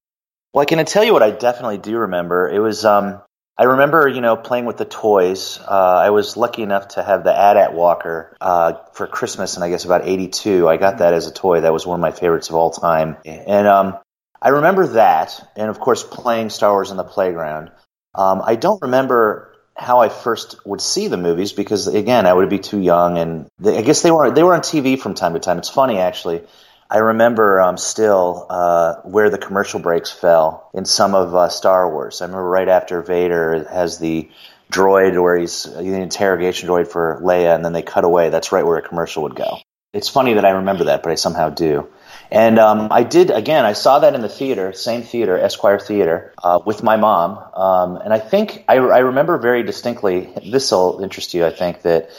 [0.54, 2.48] Well, I can tell you what I definitely do remember.
[2.48, 3.20] It was, um,
[3.58, 5.60] I remember, you know, playing with the toys.
[5.60, 9.70] Uh, I was lucky enough to have the AT-AT Walker uh, for Christmas, and I
[9.70, 10.67] guess about '82.
[10.67, 11.62] I got that as a toy.
[11.62, 13.17] That was one of my favorites of all time.
[13.26, 13.98] And um,
[14.39, 17.72] I remember that, and of course, playing Star Wars on the playground.
[18.13, 19.50] Um, I don't remember
[19.82, 23.48] how I first would see the movies because again I would be too young and
[23.58, 25.58] they, I guess they were they were on TV from time to time.
[25.58, 26.44] It's funny actually.
[26.88, 31.89] I remember um, still uh, where the commercial breaks fell in some of uh, Star
[31.89, 32.22] Wars.
[32.22, 34.30] I remember right after Vader has the
[34.72, 38.30] droid where he's the interrogation droid for Leia, and then they cut away.
[38.30, 39.58] That's right where a commercial would go.
[39.94, 41.88] It's funny that I remember that, but I somehow do.
[42.32, 43.65] And um, I did again.
[43.65, 47.38] I saw that in the theater, same theater, Esquire Theater, uh, with my mom.
[47.54, 50.34] Um, and I think I, I remember very distinctly.
[50.50, 51.46] This will interest you.
[51.46, 52.10] I think that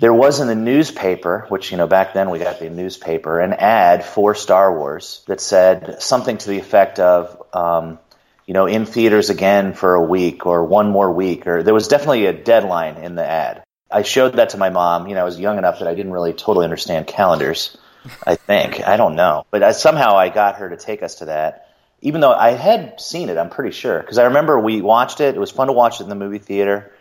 [0.00, 3.54] there was in the newspaper, which you know back then we got the newspaper, an
[3.54, 7.42] ad for Star Wars that said something to the effect of.
[7.52, 7.98] Um,
[8.46, 11.86] you know, in theaters again for a week or one more week, or there was
[11.86, 13.62] definitely a deadline in the ad.
[13.90, 15.06] I showed that to my mom.
[15.06, 17.76] You know, I was young enough that I didn't really totally understand calendars.
[18.26, 21.26] I think I don't know, but I, somehow I got her to take us to
[21.26, 21.66] that.
[22.00, 25.34] Even though I had seen it, I'm pretty sure because I remember we watched it.
[25.34, 26.92] It was fun to watch it in the movie theater.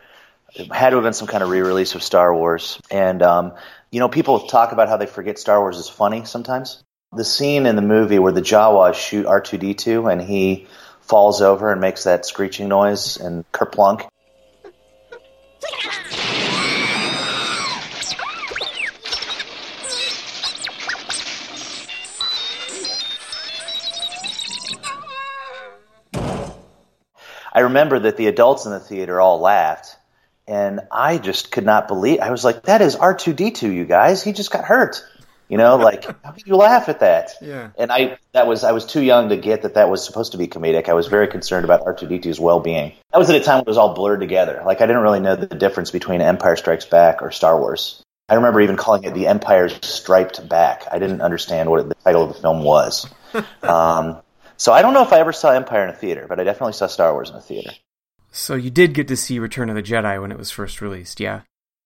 [0.56, 3.54] It had to have been some kind of re-release of Star Wars, and um,
[3.92, 6.84] you know, people talk about how they forget Star Wars is funny sometimes.
[7.14, 10.68] The scene in the movie where the Jawas shoot R2D2 and he
[11.02, 14.08] falls over and makes that screeching noise and kerplunk.
[27.58, 29.98] I remember that the adults in the theater all laughed,
[30.48, 32.20] and I just could not believe.
[32.20, 34.22] I was like, "That is R two D two, you guys.
[34.22, 35.04] He just got hurt."
[35.50, 37.32] You know, like how could you laugh at that?
[37.42, 37.72] Yeah.
[37.76, 40.38] And I that was I was too young to get that that was supposed to
[40.38, 40.88] be comedic.
[40.88, 42.94] I was very concerned about R2D2's well-being.
[43.12, 44.62] That was at a time when it was all blurred together.
[44.64, 48.04] Like I didn't really know the difference between Empire Strikes Back or Star Wars.
[48.30, 50.84] I remember even calling it The Empire Striped Back.
[50.92, 53.10] I didn't understand what the title of the film was.
[53.64, 54.22] um,
[54.58, 56.74] so I don't know if I ever saw Empire in a theater, but I definitely
[56.74, 57.72] saw Star Wars in a theater.
[58.32, 61.20] So you did get to see Return of the Jedi when it was first released,
[61.20, 61.42] yeah?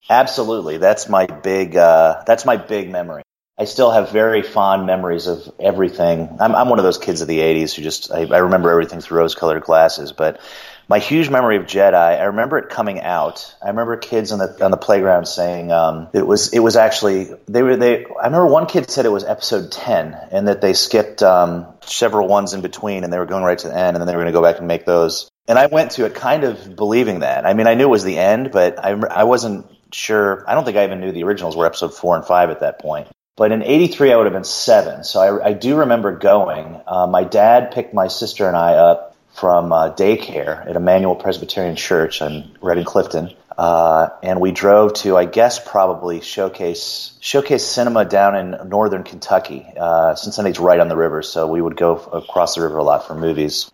[0.09, 0.77] Absolutely.
[0.77, 3.21] That's my big uh, that's my big memory.
[3.61, 6.37] I still have very fond memories of everything.
[6.39, 9.01] I'm, I'm one of those kids of the 80s who just, I, I remember everything
[9.01, 10.13] through rose colored glasses.
[10.13, 10.39] But
[10.91, 13.55] my huge memory of Jedi, I remember it coming out.
[13.63, 17.29] I remember kids on the, on the playground saying, um, it was, it was actually,
[17.47, 20.73] they were, they, I remember one kid said it was episode 10 and that they
[20.73, 24.01] skipped, um, several ones in between and they were going right to the end and
[24.01, 25.29] then they were going to go back and make those.
[25.47, 27.45] And I went to it kind of believing that.
[27.45, 30.43] I mean, I knew it was the end, but I, I wasn't sure.
[30.45, 32.79] I don't think I even knew the originals were episode four and five at that
[32.79, 33.07] point.
[33.37, 35.05] But in 83, I would have been seven.
[35.05, 36.81] So I, I do remember going.
[36.85, 41.75] Uh, my dad picked my sister and I up from uh, daycare at Emmanuel Presbyterian
[41.75, 43.33] Church in Redding Clifton.
[43.57, 49.65] Uh, and we drove to, I guess, probably Showcase Showcase Cinema down in northern Kentucky.
[49.77, 53.07] Uh, Cincinnati's right on the river, so we would go across the river a lot
[53.07, 53.69] for movies.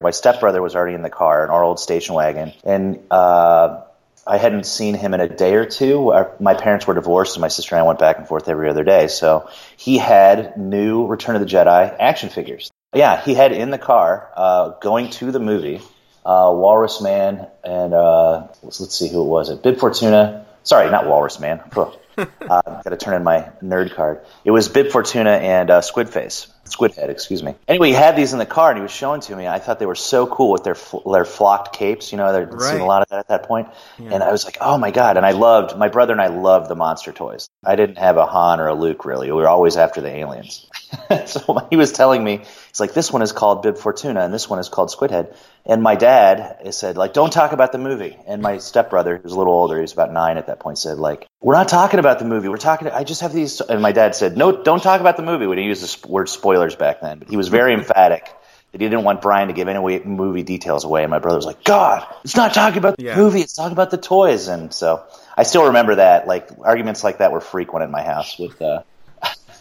[0.00, 3.82] My stepbrother was already in the car in our old station wagon, and uh,
[4.26, 6.10] I hadn't seen him in a day or two.
[6.10, 8.68] Our, my parents were divorced, and my sister and I went back and forth every
[8.68, 9.08] other day.
[9.08, 12.70] So he had new Return of the Jedi action figures.
[12.94, 15.80] Yeah, he had in the car uh, going to the movie.
[16.24, 19.50] Uh, Walrus Man and uh, let's, let's see who it was.
[19.50, 20.46] It Bib Fortuna.
[20.62, 21.60] Sorry, not Walrus Man.
[21.76, 24.24] uh, Got to turn in my nerd card.
[24.42, 26.46] It was Bib Fortuna and uh, Squid Face.
[26.64, 27.54] Squid Head, excuse me.
[27.68, 29.46] Anyway, he had these in the car and he was showing to me.
[29.46, 32.10] I thought they were so cool with their their flocked capes.
[32.10, 32.70] You know, they're Right.
[32.70, 33.68] seeing a lot of that at that point.
[33.98, 34.12] Yeah.
[34.14, 35.18] And I was like, oh my god!
[35.18, 37.50] And I loved my brother and I loved the monster toys.
[37.62, 39.26] I didn't have a Han or a Luke really.
[39.30, 40.66] We were always after the aliens.
[41.26, 44.48] so he was telling me, he's like, this one is called Bib Fortuna and this
[44.48, 45.34] one is called Squidhead.
[45.66, 48.16] And my dad said, like, don't talk about the movie.
[48.26, 50.78] And my stepbrother, who was a little older, he was about nine at that point,
[50.78, 52.48] said, like, we're not talking about the movie.
[52.48, 52.88] We're talking.
[52.88, 53.60] I just have these.
[53.60, 55.46] And my dad said, no, don't talk about the movie.
[55.46, 58.30] We didn't use the word spoilers back then, but he was very emphatic
[58.72, 61.02] that he didn't want Brian to give any way, movie details away.
[61.02, 63.16] And my brother was like, God, it's not talking about the Yeah.
[63.16, 63.40] movie.
[63.40, 64.48] It's talking about the toys.
[64.48, 65.04] And so
[65.36, 66.26] I still remember that.
[66.26, 68.82] Like arguments like that were frequent in my house with uh,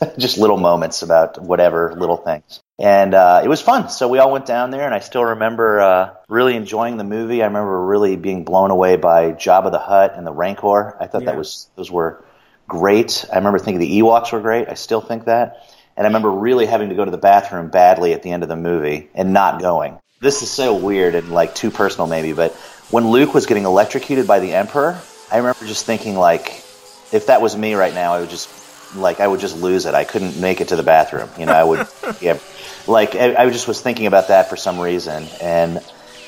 [0.18, 2.62] just little moments about whatever little things.
[2.80, 3.90] And uh, it was fun.
[3.90, 7.42] So we all went down there, and I still remember uh, really enjoying the movie.
[7.42, 10.98] I remember really being blown away by Jabba the Hutt and the Rancor.
[11.00, 11.32] I thought Yeah.
[11.32, 12.24] that was those were
[12.68, 13.26] great.
[13.32, 14.68] I remember thinking the Ewoks were great.
[14.70, 15.70] I still think that.
[15.96, 18.50] And I remember really having to go to the bathroom badly at the end of
[18.50, 20.00] the movie and not going.
[20.22, 22.54] This is so weird and like too personal maybe, but
[22.90, 25.00] when Luke was getting electrocuted by the Emperor,
[25.32, 26.50] I remember just thinking like,
[27.12, 28.48] if that was me right now, I would just
[28.96, 29.94] like I would just lose it.
[29.96, 31.30] I couldn't make it to the bathroom.
[31.40, 31.88] You know, I would,
[32.22, 32.38] yeah,
[32.88, 35.82] like I, I just was thinking about that for some reason, and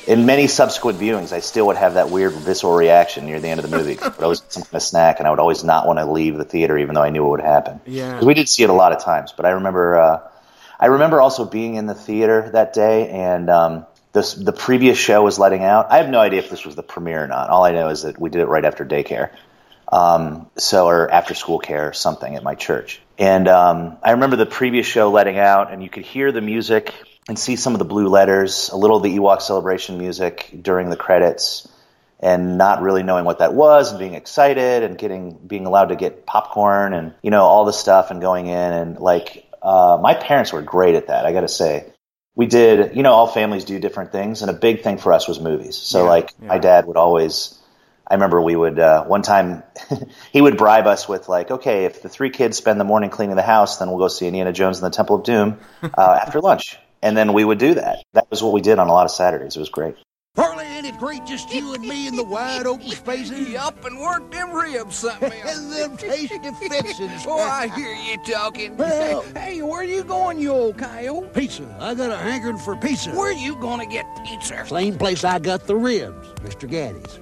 [0.08, 3.60] in many subsequent viewings, I still would have that weird visceral reaction near the end
[3.60, 3.96] of the movie.
[3.96, 6.38] 'cause I was some kind of snack, and I would always not want to leave
[6.38, 7.82] the theater, even though I knew what would happen.
[7.88, 8.14] Yeah.
[8.16, 10.20] 'Cause we did see it a lot of times, but I remember, uh,
[10.80, 15.24] I remember also being in the theater that day, and um, the the previous show
[15.24, 15.88] was letting out.
[15.90, 17.50] I have no idea if this was the premiere or not.
[17.50, 19.30] All I know is that we did it right after daycare,
[19.92, 23.02] um, so or after school care or something at my church.
[23.18, 26.94] And um, I remember the previous show letting out, and you could hear the music
[27.28, 30.90] and see some of the blue letters, a little of the Ewok celebration music during
[30.90, 31.68] the credits,
[32.20, 35.96] and not really knowing what that was, and being excited, and getting being allowed to
[35.96, 40.14] get popcorn, and you know all the stuff, and going in, and like uh, my
[40.14, 41.26] parents were great at that.
[41.26, 41.92] I got to say,
[42.36, 42.96] we did.
[42.96, 45.78] You know, all families do different things, and a big thing for us was movies.
[45.78, 46.48] So Yeah, like yeah.
[46.48, 47.55] my dad would always.
[48.08, 49.64] I remember we would uh, one time
[50.32, 53.36] he would bribe us with like, okay, if the three kids spend the morning cleaning
[53.36, 56.40] the house, then we'll go see Indiana Jones and the Temple of Doom uh, after
[56.40, 58.04] lunch, and then we would do that.
[58.14, 59.56] That was what we did on a lot of Saturdays.
[59.56, 59.96] It was great.
[60.36, 63.50] Harley, ain't it great just you and me in the wide open spaces?
[63.50, 65.58] Yup, and work them ribs something else.
[65.58, 67.24] and them tasty fixins.
[67.28, 68.76] oh, I hear you talking.
[68.76, 71.34] Well, hey, where are you going, you old coyote?
[71.34, 71.78] Pizza.
[71.80, 73.12] I got a hankering for pizza.
[73.12, 74.66] Where are you gonna get pizza?
[74.68, 76.70] Same place I got the ribs, Mr.
[76.70, 77.20] Gatti's.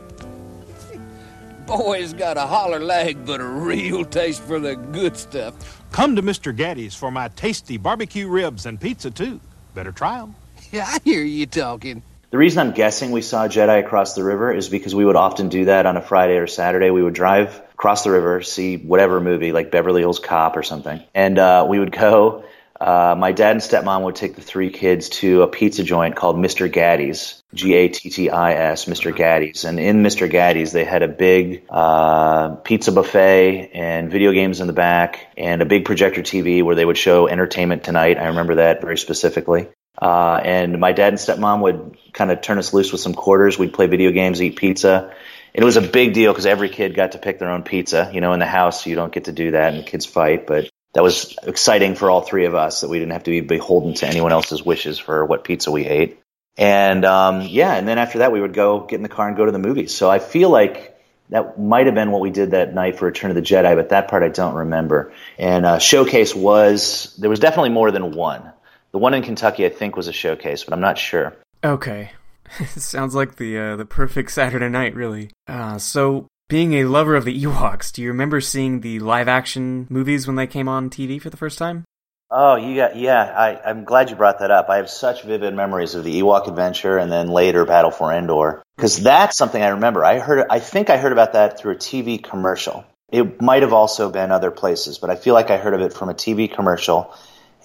[1.65, 5.81] Boy's got a holler leg, but a real taste for the good stuff.
[5.91, 6.55] Come to Mr.
[6.55, 9.39] Gatti's for my tasty barbecue ribs and pizza, too.
[9.73, 10.35] Better try 'em.
[10.71, 12.01] Yeah, I hear you talking.
[12.31, 15.49] The reason I'm guessing we saw Jedi across the river is because we would often
[15.49, 16.89] do that on a Friday or Saturday.
[16.89, 20.99] We would drive across the river, see whatever movie, like Beverly Hills Cop or something,
[21.13, 22.43] and uh, we would go.
[22.83, 26.35] Uh, my dad and stepmom would take the three kids to a pizza joint called
[26.35, 26.69] Mr.
[26.69, 29.15] Gatti's, G A T T I S, Mr.
[29.15, 29.63] Gatti's.
[29.63, 30.29] And in Mr.
[30.29, 35.61] Gatti's, they had a big uh, pizza buffet and video games in the back and
[35.61, 38.17] a big projector TV where they would show Entertainment Tonight.
[38.17, 39.69] I remember that very specifically.
[39.97, 43.57] Uh, and my dad and stepmom would kind of turn us loose with some quarters.
[43.57, 45.15] We'd play video games, eat pizza.
[45.55, 48.11] And it was a big deal because every kid got to pick their own pizza.
[48.13, 50.47] You know, in the house, you don't get to do that and kids fight.
[50.47, 53.41] But that was exciting for all three of us that we didn't have to be
[53.41, 56.19] beholden to anyone else's wishes for what pizza we ate.
[56.55, 59.35] And um, yeah, and then after that, we would go get in the car and
[59.35, 59.93] go to the movies.
[59.95, 60.95] So I feel like
[61.29, 63.89] that might have been what we did that night for Return of the Jedi, but
[63.89, 65.13] that part I don't remember.
[65.39, 68.51] And uh, Showcase was, there was definitely more than one.
[68.91, 71.35] The one in Kentucky, I think, was a showcase, but I'm not sure.
[71.63, 72.11] Okay.
[72.75, 75.31] Sounds like the uh, the perfect Saturday night, really.
[75.47, 79.87] Uh, so, being a lover of the Ewoks, do you remember seeing the live action
[79.89, 81.83] movies when they came on TV for the first time?
[82.29, 83.23] Oh, you got yeah.
[83.23, 84.69] I, I'm glad you brought that up.
[84.69, 88.61] I have such vivid memories of the Ewok Adventure and then later Battle for Endor
[88.75, 90.05] because that's something I remember.
[90.05, 90.45] I heard.
[90.47, 92.85] I think I heard about that through a TV commercial.
[93.11, 95.91] It might have also been other places, but I feel like I heard of it
[95.91, 97.15] from a TV commercial.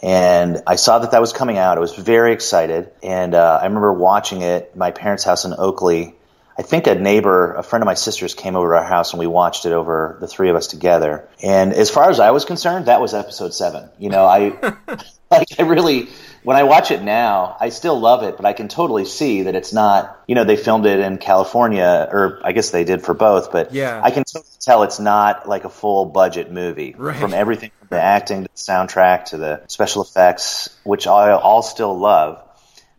[0.00, 1.76] And I saw that that was coming out.
[1.76, 4.74] I was very excited, and uh, I remember watching it.
[4.74, 6.14] My parents' house in Oakley.
[6.58, 9.20] I think a neighbor, a friend of my sister's, came over to our house, and
[9.20, 11.28] we watched it over the three of us together.
[11.42, 13.88] And as far as I was concerned, that was episode seven.
[13.98, 14.76] You know, I
[15.30, 16.08] like I really
[16.42, 19.54] when I watch it now, I still love it, but I can totally see that
[19.54, 20.18] it's not.
[20.26, 23.72] You know, they filmed it in California, or I guess they did for both, but
[23.72, 24.00] Yeah.
[24.02, 27.16] I can totally tell it's not like a full budget movie Right.
[27.18, 31.62] from everything from the acting to the soundtrack to the special effects, which I all
[31.62, 32.42] still love.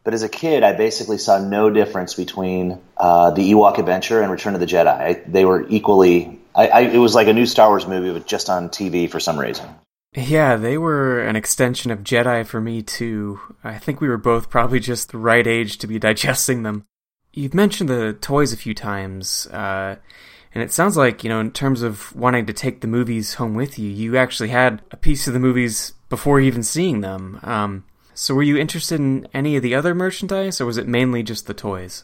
[0.03, 4.31] But as a kid, I basically saw no difference between uh, the Ewok Adventure and
[4.31, 4.87] Return of the Jedi.
[4.87, 6.39] I, they were equally.
[6.55, 9.19] I, I, it was like a new Star Wars movie, but just on TV for
[9.19, 9.69] some reason.
[10.15, 13.39] Yeah, they were an extension of Jedi for me too.
[13.63, 16.85] I think we were both probably just the right age to be digesting them.
[17.31, 19.97] You've mentioned the toys a few times, uh,
[20.53, 23.53] and it sounds like, you know, in terms of wanting to take the movies home
[23.53, 27.39] with you, you actually had a piece of the movies before even seeing them.
[27.43, 27.85] Um,
[28.19, 31.47] so were you interested in any of the other merchandise, or was it mainly just
[31.47, 32.03] the toys?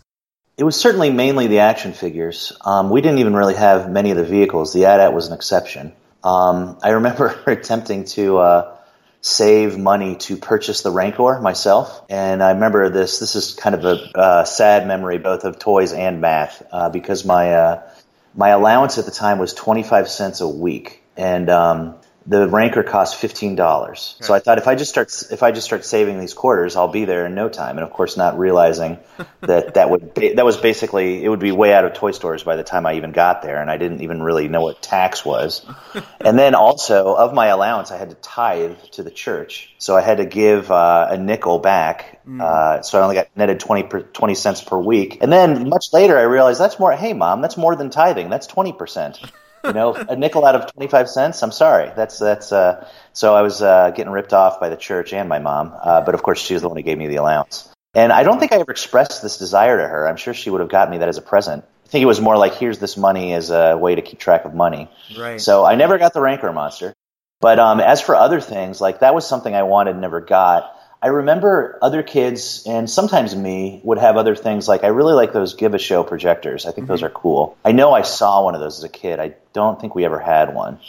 [0.58, 2.54] It was certainly mainly the action figures.
[2.64, 4.72] Um, we didn't even really have many of the vehicles.
[4.72, 5.92] The AT-AT was an exception.
[6.24, 8.78] Um, I remember attempting to uh,
[9.20, 13.20] save money to purchase the Rancor myself, and I remember this.
[13.20, 17.26] This is kind of a uh, sad memory, both of toys and math, uh, because
[17.26, 17.90] my uh,
[18.34, 21.96] my allowance at the time was twenty five cents a week, and um,
[22.28, 24.16] the Rancor cost fifteen dollars.
[24.20, 26.88] So I thought if I just start if I just start saving these quarters, I'll
[26.88, 27.78] be there in no time.
[27.78, 28.98] And of course, not realizing
[29.42, 32.44] that that would ba- that was basically it would be way out of toy stores
[32.44, 35.24] by the time I even got there, and I didn't even really know what tax
[35.24, 35.66] was.
[36.20, 40.02] and then also of my allowance, I had to tithe to the church, so I
[40.02, 42.22] had to give uh, a nickel back.
[42.42, 45.20] Uh, so I only got netted 20, per, 20 cents per week.
[45.22, 46.92] And then much later, I realized that's more.
[46.92, 48.30] Hey, mom, that's more than tithing.
[48.30, 49.20] That's twenty percent.
[49.66, 51.42] You know, a nickel out of twenty five cents.
[51.42, 51.92] I'm sorry.
[51.96, 52.52] That's that's.
[52.52, 55.74] Uh, so I was uh, getting ripped off by the church and my mom.
[55.82, 57.70] Uh, but of course, she was the one who gave me the allowance.
[57.94, 60.08] And I don't think I ever expressed this desire to her.
[60.08, 61.64] I'm sure she would have gotten me that as a present.
[61.86, 64.44] I think it was more like, here's this money as a way to keep track
[64.44, 64.90] of money.
[65.18, 65.40] Right.
[65.40, 66.94] So I never got the Rancor monster.
[67.40, 70.75] But um, as for other things, like that was something I wanted, and never got.
[71.02, 75.34] I remember other kids and sometimes me would have other things like I really like
[75.34, 76.66] those Give-a-Show projectors.
[76.66, 76.94] I think mm-hmm.
[76.94, 77.58] those are cool.
[77.64, 79.20] I know I saw one of those as a kid.
[79.20, 80.80] I don't think we ever had one.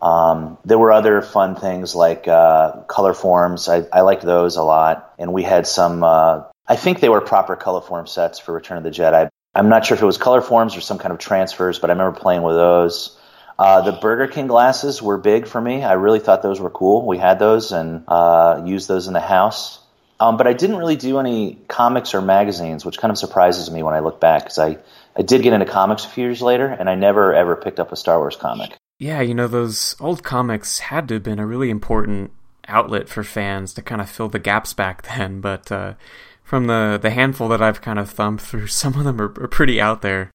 [0.00, 3.68] Um, there were other fun things like uh, Colorforms.
[3.68, 6.04] I, I liked those a lot, and we had some.
[6.04, 9.28] Uh, I think they were proper Colorform sets for Return of the Jedi.
[9.54, 12.18] I'm not sure if it was Colorforms or some kind of transfers, but I remember
[12.18, 13.18] playing with those.
[13.58, 15.84] Uh, the Burger King glasses were big for me.
[15.84, 17.06] I really thought those were cool.
[17.06, 19.80] We had those and uh, used those in the house.
[20.20, 23.82] Um, but I didn't really do any comics or magazines, which kind of surprises me
[23.82, 24.78] when I look back because I,
[25.16, 27.92] I did get into comics a few years later and I never ever picked up
[27.92, 28.76] a Star Wars comic.
[28.98, 32.30] Yeah, you know, those old comics had to have been a really important
[32.68, 35.94] outlet for fans to kind of fill the gaps back then, but uh,
[36.42, 39.48] from the, the handful that I've kind of thumbed through, some of them are, are
[39.48, 40.30] pretty out there.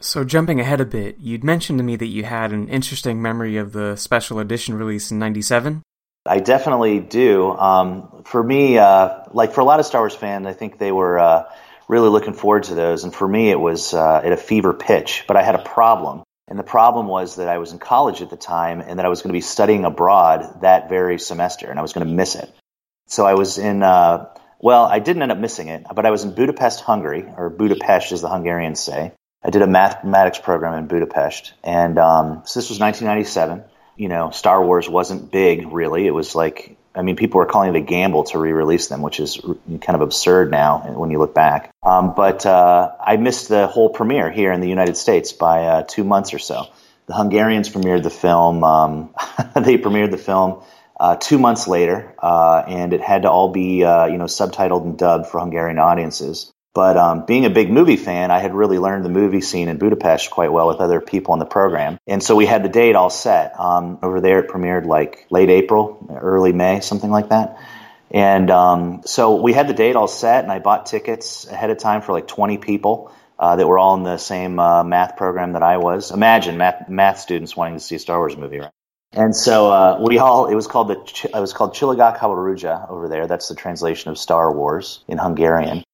[0.00, 3.56] So, jumping ahead a bit, you'd mentioned to me that you had an interesting memory
[3.56, 5.82] of the special edition release in 97.
[6.26, 7.50] I definitely do.
[7.52, 10.90] Um, for me, uh, like for a lot of Star Wars fans, I think they
[10.90, 11.44] were uh,
[11.86, 13.04] really looking forward to those.
[13.04, 15.24] And for me, it was uh, at a fever pitch.
[15.28, 16.22] But I had a problem.
[16.48, 19.08] And the problem was that I was in college at the time and that I
[19.08, 22.34] was going to be studying abroad that very semester and I was going to miss
[22.34, 22.50] it.
[23.06, 24.26] So I was in, uh,
[24.60, 28.12] well, I didn't end up missing it, but I was in Budapest, Hungary, or Budapest
[28.12, 29.12] as the Hungarians say.
[29.44, 33.64] I did a mathematics program in Budapest, and um, so this was 1997.
[33.96, 36.06] You know, Star Wars wasn't big really.
[36.06, 39.20] It was like, I mean, people were calling it a gamble to re-release them, which
[39.20, 41.72] is kind of absurd now when you look back.
[41.82, 45.82] Um, but uh, I missed the whole premiere here in the United States by uh,
[45.86, 46.66] two months or so.
[47.06, 48.64] The Hungarians premiered the film.
[48.64, 49.14] Um,
[49.54, 50.62] they premiered the film
[50.98, 54.84] uh, two months later, uh, and it had to all be uh, you know subtitled
[54.84, 56.50] and dubbed for Hungarian audiences.
[56.74, 59.78] But um, being a big movie fan, I had really learned the movie scene in
[59.78, 61.98] Budapest quite well with other people in the program.
[62.08, 63.58] And so we had the date all set.
[63.58, 67.58] Um, over there, it premiered like late April, early May, something like that.
[68.10, 71.78] And um, so we had the date all set, and I bought tickets ahead of
[71.78, 75.52] time for like 20 people uh, that were all in the same uh, math program
[75.52, 76.10] that I was.
[76.10, 78.70] Imagine math, math students wanting to see a Star Wars movie, right?
[79.12, 83.28] And so uh, we all it was called the it was called Háborúja over there.
[83.28, 85.84] That's the translation of Star Wars in Hungarian.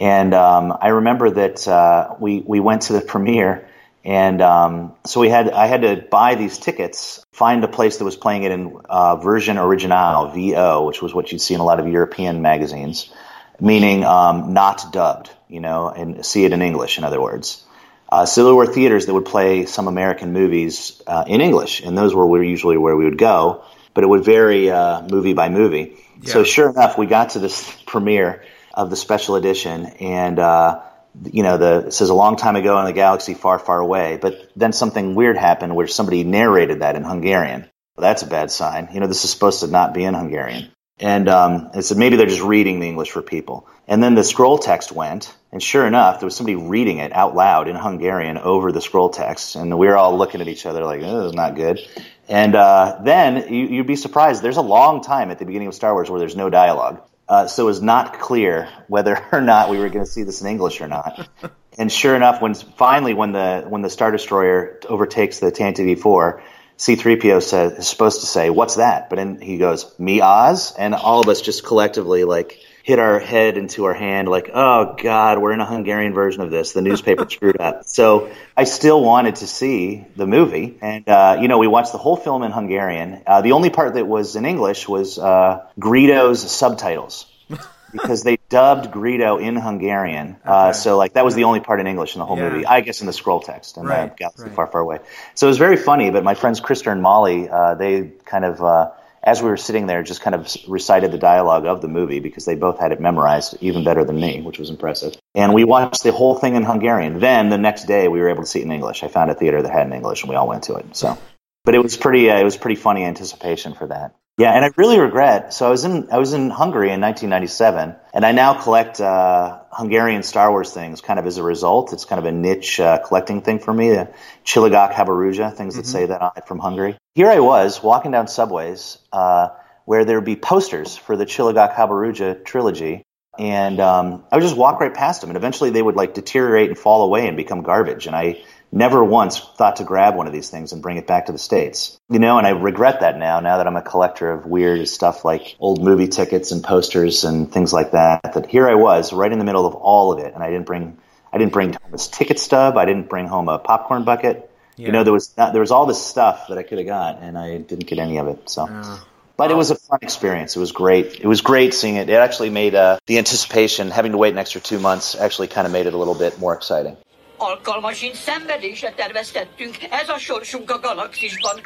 [0.00, 3.68] And um, I remember that uh, we we went to the premiere,
[4.02, 8.04] and um, so we had I had to buy these tickets, find a place that
[8.04, 11.64] was playing it in uh, version original VO, which was what you'd see in a
[11.64, 13.12] lot of European magazines,
[13.60, 16.96] meaning um, not dubbed, you know, and see it in English.
[16.96, 17.64] In other words.
[18.12, 21.96] Uh, so there were theaters that would play some American movies uh, in English, and
[21.96, 23.62] those were usually where we would go.
[23.94, 25.96] But it would vary uh, movie by movie.
[26.20, 26.32] Yeah.
[26.32, 28.42] So sure enough, we got to this premiere,
[28.80, 30.80] of the special edition, and uh,
[31.24, 34.18] you know, the it says a long time ago in the galaxy far, far away.
[34.20, 37.68] But then something weird happened where somebody narrated that in Hungarian.
[37.96, 38.88] Well, that's a bad sign.
[38.92, 40.70] You know, this is supposed to not be in Hungarian.
[40.98, 43.68] And um, it said maybe they're just reading the English for people.
[43.86, 47.34] And then the scroll text went, and sure enough, there was somebody reading it out
[47.34, 50.84] loud in Hungarian over the scroll text, and we were all looking at each other
[50.84, 51.80] like, "This is not good."
[52.28, 54.42] And uh, then you, you'd be surprised.
[54.42, 57.02] There's a long time at the beginning of Star Wars where there's no dialogue.
[57.30, 60.42] Uh, so it was not clear whether or not we were going to see this
[60.42, 61.28] in English or not.
[61.78, 66.42] and sure enough, when finally when the when the Star Destroyer overtakes the Tantive 4
[66.76, 70.92] C3PO says is supposed to say, "What's that?" But then he goes, "Me Oz," and
[70.92, 72.58] all of us just collectively like
[72.90, 76.50] hit our head into our hand like, oh God, we're in a Hungarian version of
[76.50, 76.72] this.
[76.72, 77.84] The newspaper screwed up.
[77.84, 80.76] So I still wanted to see the movie.
[80.82, 83.22] And, uh, you know, we watched the whole film in Hungarian.
[83.24, 87.26] Uh, the only part that was in English was uh, Greedo's subtitles.
[87.92, 90.36] because they dubbed Greedo in Hungarian.
[90.44, 90.72] Uh, okay.
[90.78, 92.48] so like that was the only part in English in the whole yeah.
[92.48, 92.66] movie.
[92.66, 94.10] I guess in the scroll text and right.
[94.10, 94.52] the Galaxy right.
[94.52, 94.98] Far Far Away.
[95.34, 96.10] So it was very funny.
[96.10, 98.90] But my friends Krista and Molly, uh, they kind of uh,
[99.22, 102.44] as we were sitting there, just kind of recited the dialogue of the movie because
[102.44, 105.16] they both had it memorized even better than me, which was impressive.
[105.34, 107.20] And we watched the whole thing in Hungarian.
[107.20, 109.02] Then the next day, we were able to see it in English.
[109.02, 110.96] I found a theater that had in English, and we all went to it.
[110.96, 111.18] So,
[111.64, 114.14] but it was pretty, uh, it was pretty funny anticipation for that.
[114.38, 115.52] Yeah, and I really regret.
[115.52, 119.59] So I was in I was in Hungary in 1997, and I now collect uh,
[119.70, 121.00] Hungarian Star Wars things.
[121.00, 123.90] Kind of as a result, it's kind of a niche uh, collecting thing for me.
[123.90, 124.08] The
[124.44, 125.82] Csillagok Háborúja, things mm-hmm.
[125.82, 126.96] that say that on it from Hungary.
[127.14, 129.48] Here I was walking down subways uh,
[129.84, 133.02] where there'd be posters for the Csillagok Háborúja trilogy,
[133.38, 136.68] and um, I would just walk right past them, and eventually they would like deteriorate
[136.68, 138.42] and fall away and become garbage, and I
[138.72, 141.38] never once thought to grab one of these things and bring it back to the
[141.38, 141.98] States.
[142.08, 145.24] You know, and I regret that now, now that I'm a collector of weird stuff
[145.24, 149.32] like old movie tickets and posters and things like that, that here I was right
[149.32, 150.34] in the middle of all of it.
[150.34, 150.98] And I didn't bring,
[151.32, 152.76] I didn't bring home this ticket stub.
[152.76, 154.50] I didn't bring home a popcorn bucket.
[154.76, 154.86] Yeah.
[154.86, 157.18] You know, there was, not, there was all this stuff that I could have got
[157.20, 158.48] and I didn't get any of it.
[158.48, 158.64] So.
[158.64, 158.98] Uh.
[159.36, 160.54] But it was a fun experience.
[160.54, 161.18] It was great.
[161.18, 162.10] It was great seeing it.
[162.10, 165.66] It actually made uh, the anticipation, having to wait an extra two months, actually kind
[165.66, 166.98] of made it a little bit more exciting.
[167.42, 171.60] Alkalmasint szenvedéset terveztettünk, ez a sorsunk a galaxisban.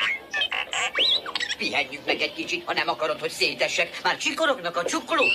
[1.58, 4.00] Pihenjünk meg egy kicsit, ha nem akarod, hogy szétessek.
[4.02, 5.32] Már csikorognak a csuklók.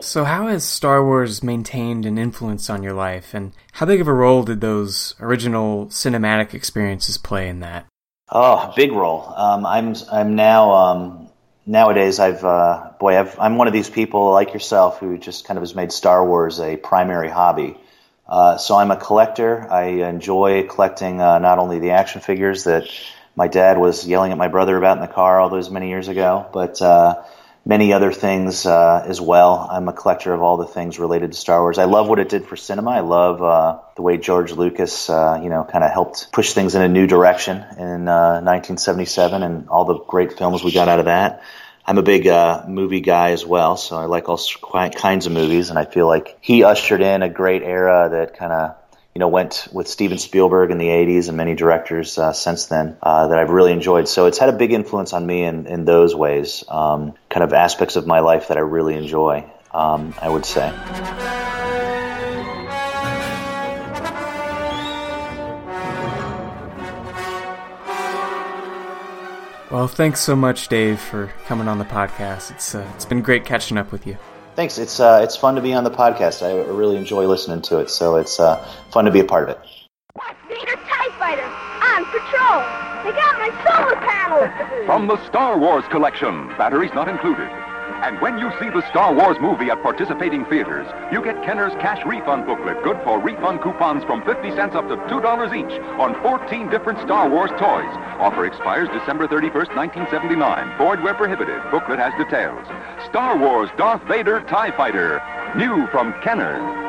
[0.00, 4.06] So, how has Star Wars maintained an influence on your life, and how big of
[4.06, 7.84] a role did those original cinematic experiences play in that?
[8.30, 9.32] Oh, big role.
[9.36, 11.27] Um, I'm I'm now um,
[11.68, 15.58] nowadays I've uh, boy I've, I'm one of these people like yourself who just kind
[15.58, 17.76] of has made Star Wars a primary hobby.
[18.26, 19.70] Uh, so I'm a collector.
[19.70, 22.88] I enjoy collecting uh, not only the action figures that
[23.36, 26.08] my dad was yelling at my brother about in the car all those many years
[26.08, 27.22] ago, but uh,
[27.68, 29.68] many other things uh, as well.
[29.70, 31.76] I'm a collector of all the things related to Star Wars.
[31.76, 32.92] I love what it did for cinema.
[32.92, 36.74] I love uh, the way George Lucas, uh, you know, kind of helped push things
[36.74, 40.98] in a new direction in uh, 1977 and all the great films we got out
[40.98, 41.42] of that.
[41.84, 44.40] I'm a big uh, movie guy as well, so I like all
[44.94, 48.52] kinds of movies, and I feel like he ushered in a great era that kind
[48.52, 48.76] of
[49.18, 52.96] you know, went with Steven Spielberg in the 80s and many directors uh, since then
[53.02, 54.06] uh, that I've really enjoyed.
[54.06, 57.52] So it's had a big influence on me in, in those ways, um, kind of
[57.52, 59.44] aspects of my life that I really enjoy,
[59.74, 60.72] um, I would say.
[69.72, 72.52] Well, thanks so much, Dave, for coming on the podcast.
[72.52, 74.16] It's uh, it's been great catching up with you.
[74.58, 74.76] Thanks.
[74.76, 76.44] It's uh, it's fun to be on the podcast.
[76.44, 78.56] I really enjoy listening to it, so it's uh,
[78.90, 79.60] fun to be a part of it.
[80.48, 82.58] Vader TIE Fighter on patrol.
[83.04, 84.84] They got my solar panels.
[84.84, 87.48] From the Star Wars collection, batteries not included.
[88.00, 92.04] And when you see the Star Wars movie at participating theaters, you get Kenner's cash
[92.06, 96.70] refund booklet, good for refund coupons from 50 cents up to $2 each on 14
[96.70, 97.90] different Star Wars toys.
[98.22, 100.78] Offer expires December 31st, 1979.
[100.78, 101.60] Void where prohibited.
[101.70, 102.66] Booklet has details.
[103.08, 105.20] Star Wars Darth Vader TIE Fighter.
[105.56, 106.87] New from Kenner.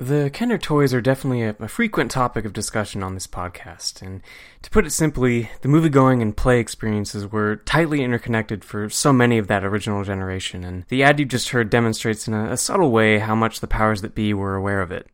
[0.00, 4.22] The Kenner toys are definitely a, a, frequent topic of discussion on this podcast, and
[4.62, 9.38] to put it simply, the movie-going and play experiences were tightly interconnected for so many
[9.38, 12.92] of that original generation, and the ad you just heard demonstrates in a, a subtle
[12.92, 15.08] way how much the powers that be were aware of it.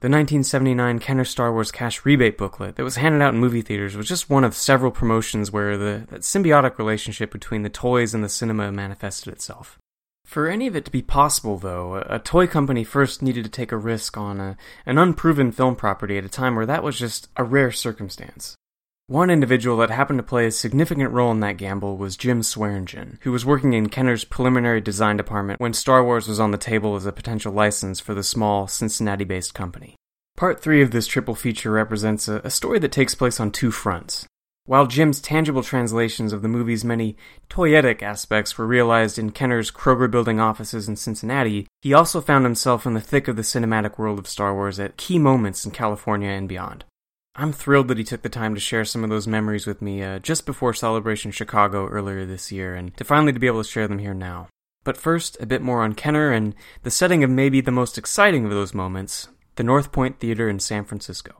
[0.00, 3.94] The 1979 Kenner Star Wars Cash Rebate booklet that was handed out in movie theaters
[3.94, 8.24] was just one of several promotions where the that symbiotic relationship between the toys and
[8.24, 9.79] the cinema manifested itself.
[10.30, 13.72] For any of it to be possible, though, a toy company first needed to take
[13.72, 14.56] a risk on a,
[14.86, 18.54] an unproven film property at a time where that was just a rare circumstance.
[19.08, 23.18] One individual that happened to play a significant role in that gamble was Jim Swearingen,
[23.22, 26.94] who was working in Kenner's preliminary design department when Star Wars was on the table
[26.94, 29.96] as a potential license for the small Cincinnati based company.
[30.36, 33.72] Part 3 of this triple feature represents a, a story that takes place on two
[33.72, 34.28] fronts.
[34.70, 37.16] While Jim's tangible translations of the movie's many
[37.48, 42.86] toyetic aspects were realized in Kenner's Kroger building offices in Cincinnati, he also found himself
[42.86, 46.28] in the thick of the cinematic world of Star Wars at key moments in California
[46.28, 46.84] and beyond.
[47.34, 50.04] I'm thrilled that he took the time to share some of those memories with me
[50.04, 53.68] uh, just before Celebration Chicago earlier this year, and to finally to be able to
[53.68, 54.46] share them here now.
[54.84, 56.54] But first, a bit more on Kenner and
[56.84, 60.60] the setting of maybe the most exciting of those moments, the North Point Theater in
[60.60, 61.34] San Francisco.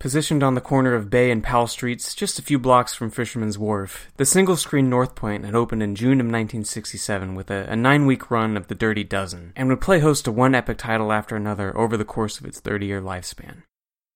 [0.00, 3.58] Positioned on the corner of Bay and Powell Streets, just a few blocks from Fisherman's
[3.58, 7.76] Wharf, the single screen North Point had opened in June of 1967 with a, a
[7.76, 11.12] nine week run of The Dirty Dozen, and would play host to one epic title
[11.12, 13.62] after another over the course of its 30 year lifespan.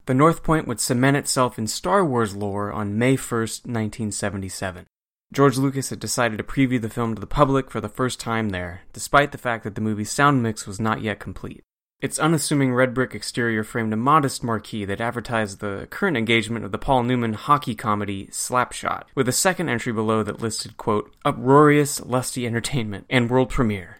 [0.05, 4.87] The North Point would cement itself in Star Wars lore on May 1st, 1977.
[5.33, 8.49] George Lucas had decided to preview the film to the public for the first time
[8.49, 11.63] there, despite the fact that the movie's sound mix was not yet complete.
[12.01, 16.71] Its unassuming red brick exterior framed a modest marquee that advertised the current engagement of
[16.71, 22.01] the Paul Newman hockey comedy Slapshot, with a second entry below that listed, quote, uproarious,
[22.01, 23.99] lusty entertainment and world premiere,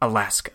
[0.00, 0.52] Alaska.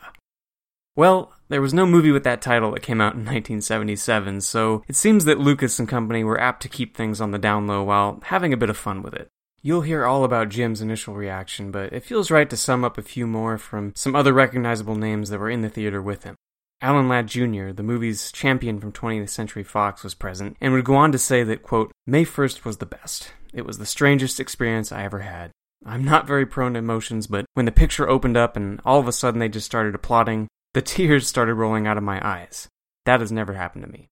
[0.96, 4.96] Well, there was no movie with that title that came out in 1977, so it
[4.96, 8.22] seems that Lucas and company were apt to keep things on the down low while
[8.24, 9.28] having a bit of fun with it.
[9.62, 13.02] You'll hear all about Jim's initial reaction, but it feels right to sum up a
[13.02, 16.38] few more from some other recognizable names that were in the theater with him.
[16.82, 20.96] Alan Ladd Jr., the movie's champion from 20th Century Fox, was present and would go
[20.96, 23.32] on to say that, quote, May 1st was the best.
[23.54, 25.52] It was the strangest experience I ever had.
[25.86, 29.08] I'm not very prone to emotions, but when the picture opened up and all of
[29.08, 32.68] a sudden they just started applauding, the tears started rolling out of my eyes.
[33.06, 34.08] That has never happened to me.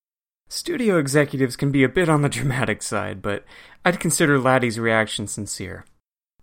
[0.48, 3.44] Studio executives can be a bit on the dramatic side, but
[3.84, 5.86] I'd consider Laddie's reaction sincere.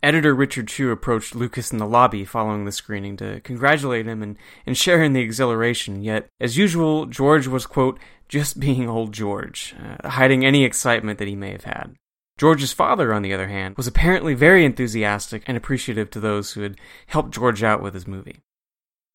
[0.03, 4.39] Editor Richard Chew approached Lucas in the lobby following the screening to congratulate him and,
[4.65, 7.99] and share in the exhilaration, yet, as usual, George was, quote,
[8.29, 11.97] just being old George, uh, hiding any excitement that he may have had.
[12.39, 16.63] George's father, on the other hand, was apparently very enthusiastic and appreciative to those who
[16.63, 18.41] had helped George out with his movie.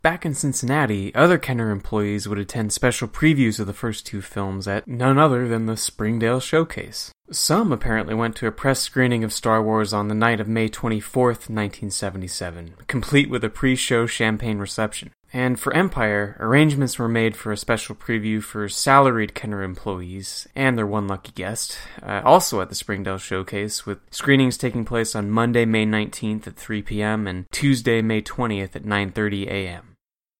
[0.06, 4.68] Back in Cincinnati, other Kenner employees would attend special previews of the first two films
[4.68, 7.10] at none other than the Springdale Showcase.
[7.32, 10.68] Some apparently went to a press screening of Star Wars on the night of May
[10.68, 15.10] 24th, 1977, complete with a pre show champagne reception.
[15.32, 20.78] And for Empire, arrangements were made for a special preview for salaried Kenner employees and
[20.78, 25.32] their one lucky guest, uh, also at the Springdale Showcase, with screenings taking place on
[25.32, 27.26] Monday, May 19th at 3 p.m.
[27.26, 29.95] and Tuesday, May 20th at 9:30 a.m.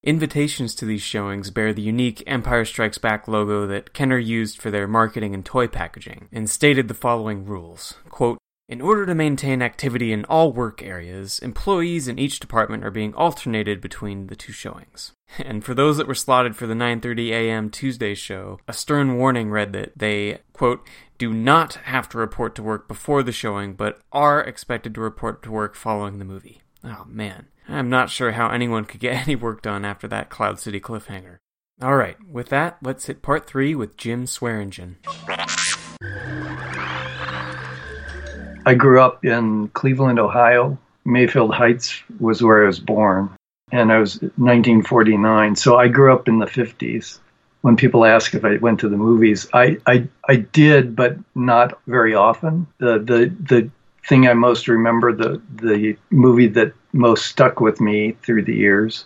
[0.06, 4.70] Invitations to these showings bear the unique Empire Strikes Back logo that Kenner used for
[4.70, 8.38] their marketing and toy packaging, and stated the following rules quote,
[8.68, 13.14] In order to maintain activity in all work areas, employees in each department are being
[13.14, 15.10] alternated between the two showings.
[15.44, 17.68] And for those that were slotted for the 9:30 a.m.
[17.68, 20.86] Tuesday show, a stern warning read that they, quote,
[21.18, 25.42] do not have to report to work before the showing, but are expected to report
[25.42, 26.62] to work following the movie.
[26.84, 27.48] Oh man.
[27.68, 31.38] I'm not sure how anyone could get any work done after that Cloud City cliffhanger.
[31.82, 34.96] Alright, with that, let's hit part 3 with Jim Swearingen.
[38.64, 40.78] I grew up in Cleveland, Ohio.
[41.04, 43.30] Mayfield Heights was where I was born,
[43.70, 45.54] and I was 1949.
[45.54, 47.18] So I grew up in the 50s.
[47.60, 51.78] When people ask if I went to the movies, I, I, I did, but not
[51.86, 52.66] very often.
[52.78, 53.70] The, the, the
[54.06, 59.04] thing I most remember, the, the movie that most stuck with me through the years,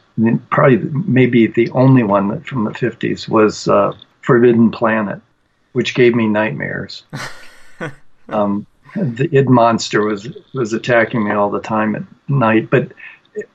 [0.51, 5.21] probably maybe the only one that from the 50s, was uh, Forbidden Planet,
[5.73, 7.05] which gave me nightmares.
[8.29, 12.71] um, the id monster was was attacking me all the time at night.
[12.71, 12.93] But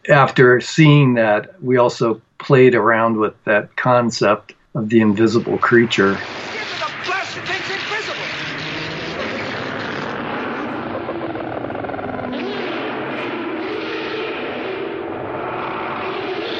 [0.10, 6.18] after seeing that, we also played around with that concept of the invisible creature.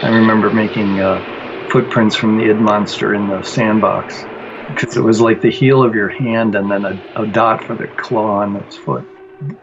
[0.06, 0.10] I
[0.46, 4.24] remember making uh, footprints from the id monster in the sandbox
[4.70, 7.76] because it was like the heel of your hand and then a, a, dot for
[7.76, 9.08] the claw on its foot.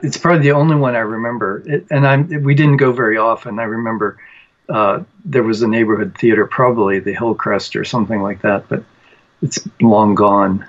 [0.02, 3.58] It's probably the only one I remember, it, and I'm we didn't go very often.
[3.58, 4.18] I remember
[4.68, 8.84] uh, there was a neighborhood theater, probably the Hillcrest or something like that, but
[9.40, 10.68] it's long gone.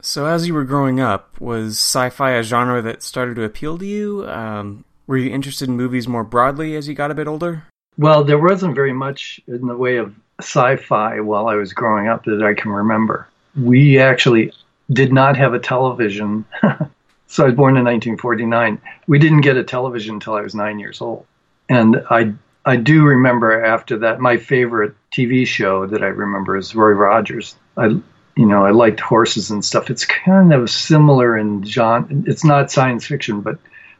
[0.00, 3.86] So, as you were growing up, was sci-fi a genre that started to appeal to
[3.86, 4.28] you?
[4.28, 7.64] Um, were you interested in movies more broadly as you got a bit older?
[7.98, 12.24] Well, there wasn't very much in the way of sci-fi while I was growing up
[12.24, 13.28] that I can remember.
[13.58, 14.52] We actually
[14.92, 16.44] did not have a television.
[17.26, 18.80] so I was born in 1949.
[19.06, 21.26] We didn't get a television until I was nine years old,
[21.68, 22.34] and I
[22.66, 27.56] I do remember after that my favorite TV show that I remember is Roy Rogers.
[27.78, 29.88] I you know I liked horses and stuff.
[29.88, 32.06] It's kind of similar in genre.
[32.26, 33.58] It's not science fiction, but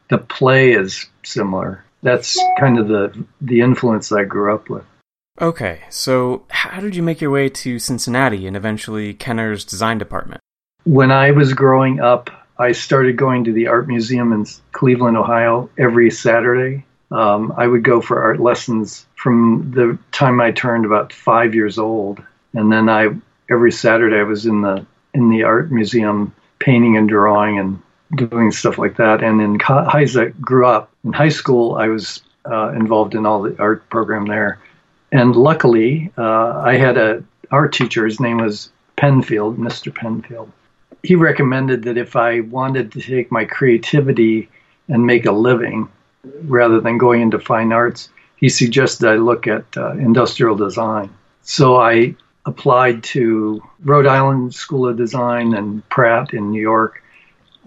[0.09, 4.83] the play is similar that's kind of the the influence I grew up with.
[5.39, 10.41] Okay, so how did you make your way to Cincinnati and eventually Kenner's design department?
[10.83, 15.69] When I was growing up, I started going to the art museum in Cleveland, Ohio,
[15.77, 16.85] every Saturday.
[17.11, 21.77] Um, I would go for art lessons from the time I turned about five years
[21.77, 22.21] old,
[22.53, 23.09] and then I
[23.49, 27.81] every Saturday I was in the in the art museum painting and drawing and
[28.15, 29.23] doing stuff like that.
[29.23, 30.05] And in I
[30.41, 34.59] grew up in high school, I was uh, involved in all the art program there.
[35.11, 38.05] And luckily, uh, I had a art teacher.
[38.05, 39.93] His name was Penfield, Mr.
[39.93, 40.51] Penfield.
[41.03, 44.49] He recommended that if I wanted to take my creativity
[44.89, 45.87] and make a living
[46.43, 51.09] rather than going into fine arts, he suggested I look at uh, industrial design.
[51.41, 57.03] So I applied to Rhode Island School of Design and Pratt in New York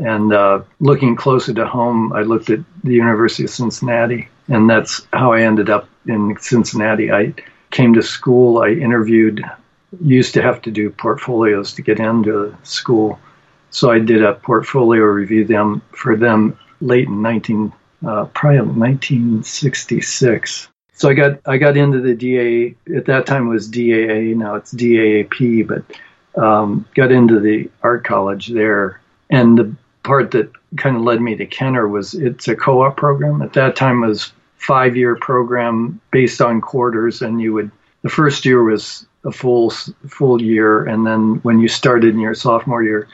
[0.05, 5.07] and uh, looking closer to home, I looked at the University of Cincinnati, and that's
[5.13, 7.13] how I ended up in Cincinnati.
[7.13, 7.35] I
[7.71, 9.45] came to school, I interviewed,
[10.03, 13.19] used to have to do portfolios to get into school.
[13.71, 17.73] So I did a portfolio review them for them late in 19,
[18.07, 20.69] uh, probably 1966.
[20.95, 24.57] So I got I got into the DA at that time it was DAA now
[24.57, 30.97] it's DAAP but um, got into the art college there and the part that kind
[30.97, 33.43] of led me to Kenner was it's a co-op program.
[33.43, 37.71] At that time, it was five-year program based on quarters, and you would
[38.03, 42.35] the first year was a full full year, and then when you started in your
[42.35, 43.09] sophomore year,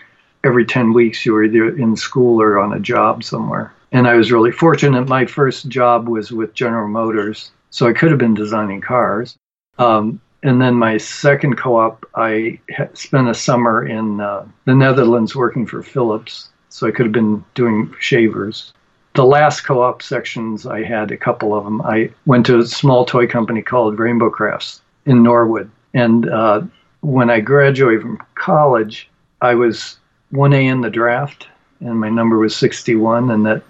[0.45, 3.72] every ten weeks you were either in school or on a job somewhere.
[3.93, 5.09] And I was really fortunate.
[5.09, 9.37] My first job was with General Motors, so I could have been designing cars.
[9.78, 12.61] Um, and then my second co-op, I
[12.95, 17.42] spent a summer in uh, the Netherlands working for Philips so I could have been
[17.54, 18.74] doing shavers.
[19.14, 21.80] The last co-op sections, I had a couple of them.
[21.80, 26.60] I went to a small toy company called Rainbow Crafts in Norwood, and uh,
[27.00, 29.08] when I graduated from college,
[29.40, 29.98] I was
[30.34, 31.48] 1A in the draft,
[31.80, 33.62] and my number was 61, and that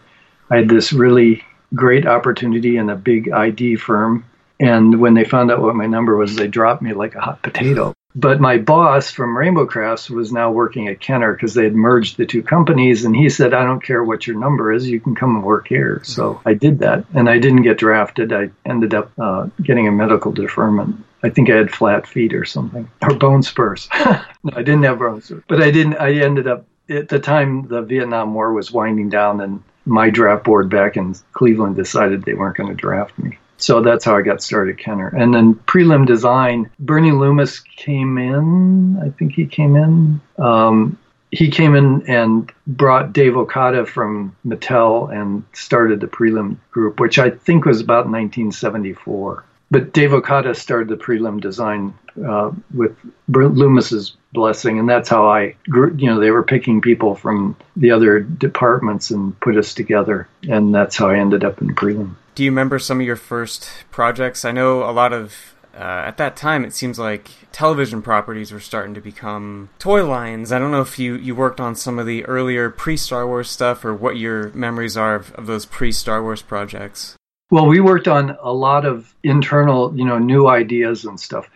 [0.50, 1.44] I had this really
[1.76, 4.24] great opportunity in a big ID firm.
[4.58, 7.42] And when they found out what my number was, they dropped me like a hot
[7.42, 7.94] potato.
[8.18, 12.16] But my boss from Rainbow Crafts was now working at Kenner because they had merged
[12.16, 13.04] the two companies.
[13.04, 15.68] And he said, I don't care what your number is, you can come and work
[15.68, 16.00] here.
[16.02, 17.04] So I did that.
[17.12, 18.32] And I didn't get drafted.
[18.32, 21.04] I ended up uh, getting a medical deferment.
[21.22, 23.88] I think I had flat feet or something, or bone spurs.
[24.06, 25.42] no, I didn't have bone spurs.
[25.46, 29.42] But I didn't, I ended up, at the time the Vietnam War was winding down
[29.42, 33.38] and my draft board back in Cleveland decided they weren't going to draft me.
[33.58, 35.08] So that's how I got started Kenner.
[35.08, 38.98] And then prelim design, Bernie Loomis came in.
[39.02, 40.20] I think he came in.
[40.38, 40.98] Um,
[41.30, 47.18] he came in and brought Dave Okada from Mattel and started the prelim group, which
[47.18, 49.44] I think was about 1974.
[49.70, 51.94] But Dave Okada started the prelim design
[52.24, 52.96] uh, with
[53.28, 55.94] Loomis's blessing, and that's how I grew.
[55.96, 60.74] You know, they were picking people from the other departments and put us together, and
[60.74, 62.14] that's how I ended up in prelim.
[62.36, 64.44] Do you remember some of your first projects?
[64.44, 68.60] I know a lot of uh, at that time it seems like television properties were
[68.60, 70.50] starting to become toy lines.
[70.50, 73.50] I don't know if you, you worked on some of the earlier pre Star Wars
[73.50, 77.16] stuff or what your memories are of, of those pre Star Wars projects.
[77.50, 81.48] Well, we worked on a lot of internal, you know, new ideas and stuff.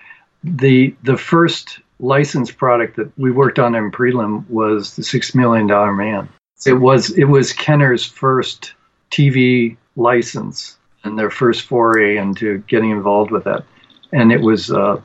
[0.45, 5.67] The the first licensed product that we worked on in prelim was the Six Million
[5.67, 6.29] Dollar Man.
[6.65, 8.75] It was it was Kenner's first
[9.11, 13.65] TV license and their first foray into getting involved with that,
[14.13, 15.01] and it was uh,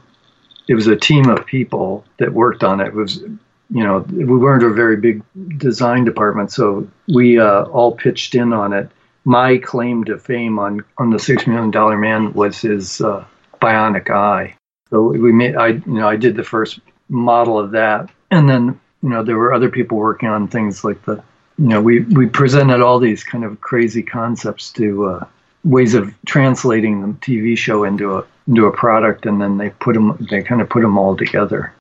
[0.67, 2.87] it was a team of people that worked on it.
[2.87, 3.17] It was
[3.71, 5.23] you know we weren't a very big
[5.57, 8.91] design department, so we uh, all pitched in on it
[9.25, 13.25] my claim to fame on on the Six Million Dollar Man was his uh,
[13.61, 14.55] bionic eye.
[14.91, 18.79] So we made I you know I did the first model of that, and then
[19.01, 21.23] you know there were other people working on things like the
[21.57, 25.27] you know we we presented all these kind of crazy concepts to uh,
[25.63, 29.95] ways of translating the TV show into a into a product, and then they put
[29.95, 31.73] them they kind of put them all together.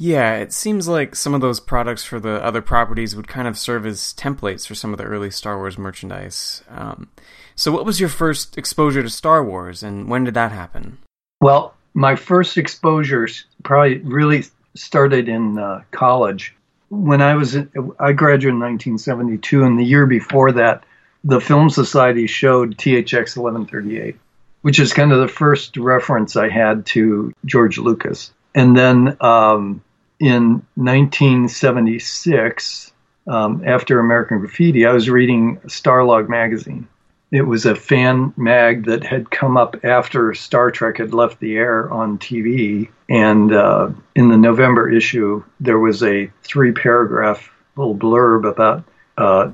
[0.00, 3.58] Yeah, it seems like some of those products for the other properties would kind of
[3.58, 6.64] serve as templates for some of the early Star Wars merchandise.
[6.70, 7.10] Um,
[7.54, 10.96] so, what was your first exposure to Star Wars, and when did that happen?
[11.42, 13.28] Well, my first exposure
[13.62, 14.44] probably really
[14.74, 16.56] started in uh, college.
[16.88, 20.82] When I was, in, I graduated in 1972, and the year before that,
[21.24, 24.16] the Film Society showed THX 1138,
[24.62, 28.32] which is kind of the first reference I had to George Lucas.
[28.54, 29.82] And then um,
[30.20, 32.92] in 1976,
[33.26, 36.86] um, after American Graffiti, I was reading Starlog magazine.
[37.32, 41.56] It was a fan mag that had come up after Star Trek had left the
[41.56, 42.90] air on TV.
[43.08, 48.84] And uh, in the November issue, there was a three paragraph little blurb about
[49.16, 49.50] uh,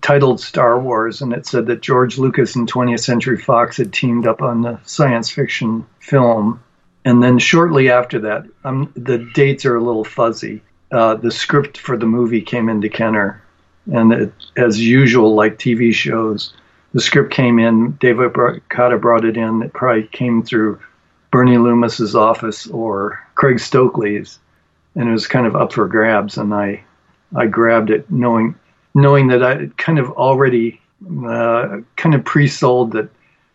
[0.00, 4.26] titled Star Wars, and it said that George Lucas and 20th Century Fox had teamed
[4.26, 6.60] up on the science fiction film
[7.08, 10.60] and then shortly after that, um, the dates are a little fuzzy.
[10.92, 13.42] Uh, the script for the movie came into Kenner,
[13.90, 16.52] and it, as usual, like TV shows,
[16.92, 17.92] the script came in.
[17.92, 19.62] David Okada brought it in.
[19.62, 20.80] It probably came through
[21.30, 24.38] Bernie Loomis's office or Craig Stokely's,
[24.94, 26.36] and it was kind of up for grabs.
[26.36, 26.84] And I,
[27.34, 28.54] I grabbed it, knowing,
[28.94, 30.78] knowing that I kind of already,
[31.26, 33.08] uh, kind of pre-sold that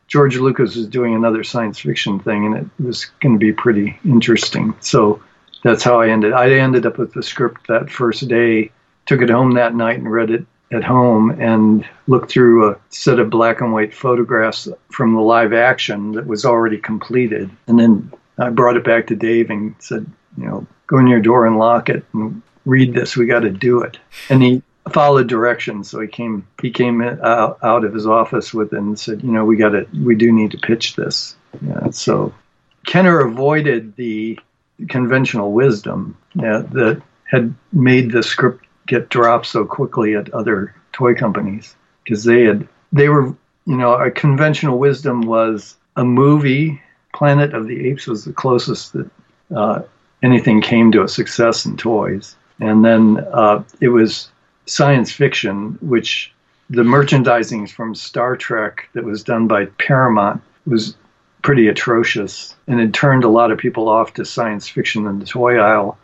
[0.07, 3.99] George Lucas was doing another science fiction thing, and it was going to be pretty
[4.05, 4.75] interesting.
[4.79, 5.21] So
[5.63, 6.33] that's how I ended.
[6.33, 8.71] I ended up with the script that first day,
[9.05, 13.19] took it home that night, and read it at home, and looked through a set
[13.19, 18.11] of black and white photographs from the live action that was already completed, and then
[18.37, 20.05] I brought it back to Dave and said,
[20.37, 23.15] you know, go in your door and lock it and read this.
[23.15, 23.99] We got to do it.
[24.29, 25.89] And he followed directions.
[25.89, 29.45] So he came he came out, out of his office with and said, you know,
[29.45, 31.36] we got to we do need to pitch this.
[31.61, 32.34] Yeah, so
[32.86, 34.39] Kenner avoided the
[34.89, 41.13] conventional wisdom yeah, that had made the script get dropped so quickly at other toy
[41.13, 43.27] companies because they had they were
[43.65, 46.81] you know a conventional wisdom was a movie
[47.13, 49.09] planet of the apes was the closest that
[49.55, 49.81] uh,
[50.21, 54.29] anything came to a success in toys and then uh, it was
[54.66, 56.34] science fiction, which
[56.70, 60.95] the merchandising from Star Trek that was done by Paramount was
[61.41, 65.26] pretty atrocious and it turned a lot of people off to science fiction in the
[65.26, 65.97] toy aisle.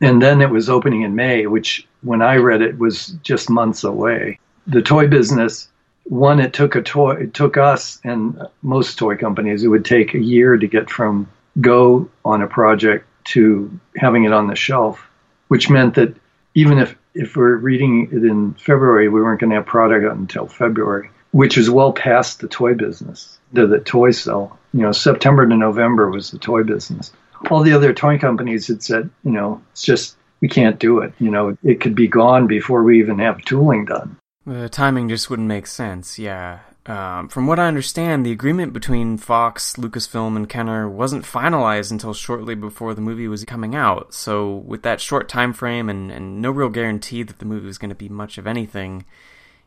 [0.00, 3.84] And then it was opening in May, which when I read it, was just months
[3.84, 4.38] away.
[4.66, 5.68] The toy business,
[6.04, 10.14] one, it took a toy, it took us and most toy companies, it would take
[10.14, 11.28] a year to get from
[11.60, 15.08] go on a project to having it on the shelf,
[15.48, 16.14] which meant that
[16.54, 20.46] even if if we're reading it in February, we weren't going to have product until
[20.46, 24.58] February, which is well past the toy business, the, the toy sell.
[24.72, 27.12] You know, September to November was the toy business.
[27.50, 31.12] All the other toy companies had said, you know, it's just we can't do it.
[31.18, 34.16] You know, it could be gone before we even have tooling done.
[34.46, 36.18] The timing just wouldn't make sense.
[36.18, 36.60] Yeah.
[36.84, 42.12] Um, from what I understand, the agreement between Fox, Lucasfilm, and Kenner wasn't finalized until
[42.12, 44.12] shortly before the movie was coming out.
[44.12, 47.78] So, with that short time frame and, and no real guarantee that the movie was
[47.78, 49.04] going to be much of anything,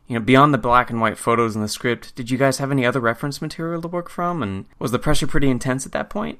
[0.06, 2.70] you know, beyond the black and white photos in the script, did you guys have
[2.70, 4.42] any other reference material to work from?
[4.42, 6.38] And was the pressure pretty intense at that point?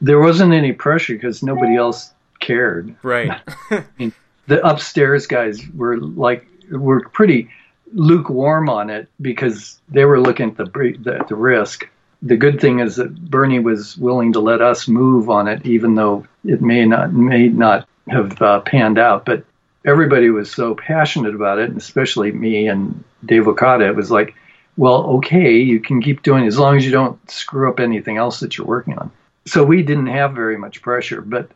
[0.00, 2.96] There wasn't any pressure because nobody else cared.
[3.02, 3.30] Right.
[3.70, 4.14] I mean,
[4.46, 7.50] the upstairs guys were like were pretty
[7.92, 11.88] lukewarm on it because they were looking at the, the the risk.
[12.22, 15.94] The good thing is that Bernie was willing to let us move on it, even
[15.94, 19.24] though it may not may not have uh, panned out.
[19.24, 19.44] But
[19.84, 23.86] everybody was so passionate about it, and especially me and Dave Okada.
[23.86, 24.34] It was like,
[24.76, 28.16] well, okay, you can keep doing it as long as you don't screw up anything
[28.16, 29.10] else that you're working on.
[29.46, 31.48] So we didn't have very much pressure, but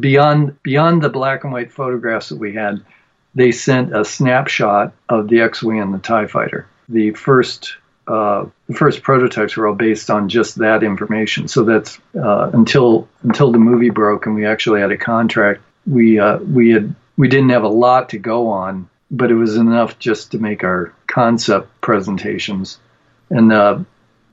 [0.00, 2.84] beyond beyond the black and white photographs that we had,
[3.36, 6.66] they sent a snapshot of the X-wing and the Tie Fighter.
[6.88, 7.76] The first
[8.08, 11.48] uh, the first prototypes were all based on just that information.
[11.48, 15.60] So that's uh, until until the movie broke and we actually had a contract.
[15.86, 19.56] We uh, we had we didn't have a lot to go on, but it was
[19.56, 22.78] enough just to make our concept presentations.
[23.28, 23.80] And uh,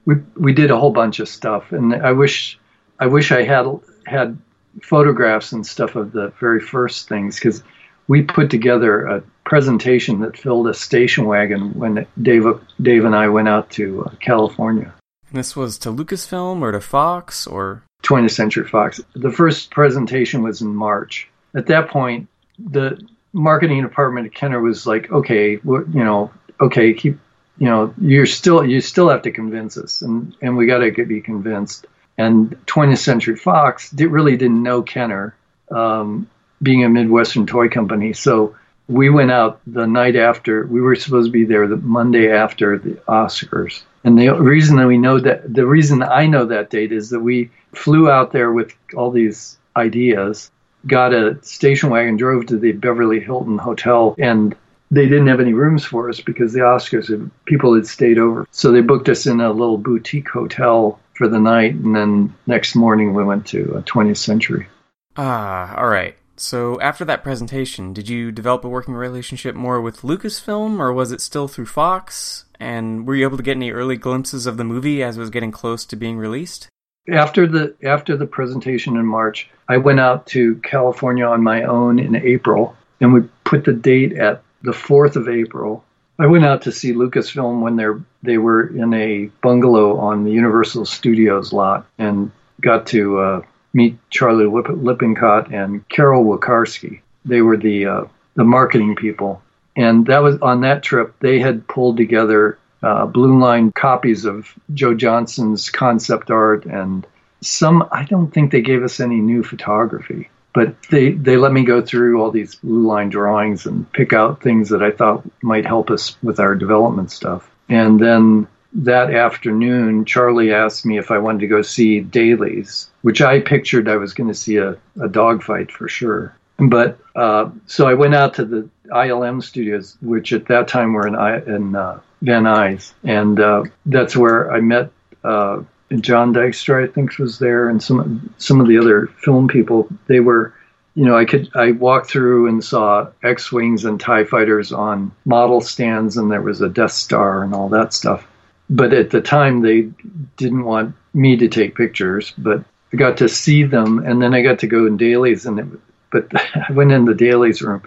[0.06, 1.74] we we did a whole bunch of stuff.
[1.74, 2.58] And I wish
[3.00, 3.66] I wish I had
[4.06, 4.38] had
[4.82, 7.64] photographs and stuff of the very first things because
[8.08, 12.46] we put together a presentation that filled a station wagon when Dave,
[12.82, 14.94] Dave and I went out to uh, California.
[15.30, 19.02] And this was to Lucasfilm or to Fox or 20th Century Fox.
[19.16, 21.30] The first presentation was in March.
[21.56, 22.28] At that point,
[22.60, 23.02] the
[23.32, 26.32] marketing department at Kenner was like, "Okay, you know,
[26.62, 27.18] okay, keep,
[27.58, 31.06] you know, you're still you still have to convince us, and and we got to
[31.06, 31.88] be convinced."
[32.18, 35.36] And 20th Century Fox did, really didn't know Kenner.
[35.72, 36.30] Um,
[36.62, 38.14] being a Midwestern toy company.
[38.14, 38.56] So
[38.88, 42.78] we went out the night after we were supposed to be there the Monday after
[42.78, 43.82] the Oscars.
[44.04, 47.22] And the reason that we know that the reason I know that date is that
[47.22, 50.52] we flew out there with all these ideas,
[50.86, 54.56] got a station wagon, drove to the Beverly Hilton Hotel, and
[54.92, 58.48] they didn't have any rooms for us because the Oscars had, people had stayed over.
[58.52, 62.76] So they booked us in a little boutique hotel for the night, and then next
[62.76, 64.68] morning we went to a 20th Century.
[65.16, 66.16] Ah, all right.
[66.36, 71.12] So, after that presentation, did you develop a working relationship more with Lucasfilm, or was
[71.12, 72.46] it still through Fox?
[72.60, 75.30] And were you able to get any early glimpses of the movie as it was
[75.30, 76.70] getting close to being released?
[77.12, 82.00] After the after the presentation in March, I went out to California on my own
[82.00, 85.84] in April, and we put the date at the fourth of April.
[86.18, 87.88] I went out to see Lucasfilm when they
[88.24, 92.32] they were in a bungalow on the Universal Studios lot, and
[92.62, 93.42] got to uh,
[93.74, 97.00] meet Charlie Lip- Lippincott and Carol Wikarska.
[97.26, 98.04] They were the uh,
[98.36, 99.42] the marketing people,
[99.76, 101.16] and that was on that trip.
[101.20, 107.08] They had pulled together uh, blue line copies of Joe Johnston's concept art and
[107.42, 107.88] some.
[107.92, 111.82] I don't think they gave us any new photography, but they they let me go
[111.82, 115.90] through all these blue line drawings and pick out things that I thought might help
[115.90, 117.50] us with our development stuff.
[117.70, 123.22] And then that afternoon, Charlie asked me if I wanted to go see Dailies, which
[123.22, 126.36] I pictured I was going to see a, a dogfight for sure.
[126.58, 131.08] But uh, so I went out to the ILM studios, which at that time were
[131.08, 131.16] in,
[131.48, 134.92] in uh, Van Nuys, and uh, that's where I met
[135.24, 135.62] uh,
[136.00, 139.88] John Dykstra, I think, was there, and some some of the other film people.
[140.08, 140.54] They were,
[140.96, 145.12] you know, I could I walked through and saw X wings and Tie fighters on
[145.26, 148.28] model stands, and there was a Death Star and all that stuff
[148.70, 149.90] but at the time they
[150.38, 154.42] didn't want me to take pictures but i got to see them and then i
[154.42, 155.68] got to go in dailies and it,
[156.12, 156.28] but
[156.70, 157.82] i went in the dailies room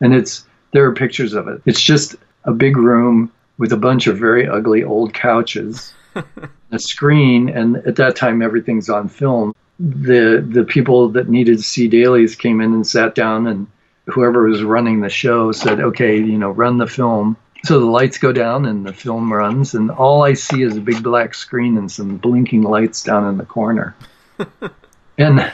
[0.00, 1.62] and it's there are pictures of it.
[1.64, 5.92] It's just a big room with a bunch of very ugly old couches
[6.72, 9.54] a screen and at that time everything's on film.
[9.78, 13.66] The the people that needed to see dailies came in and sat down and
[14.06, 18.18] whoever was running the show said okay you know run the film so the lights
[18.18, 21.76] go down and the film runs, and all I see is a big black screen
[21.76, 23.96] and some blinking lights down in the corner.
[25.18, 25.52] and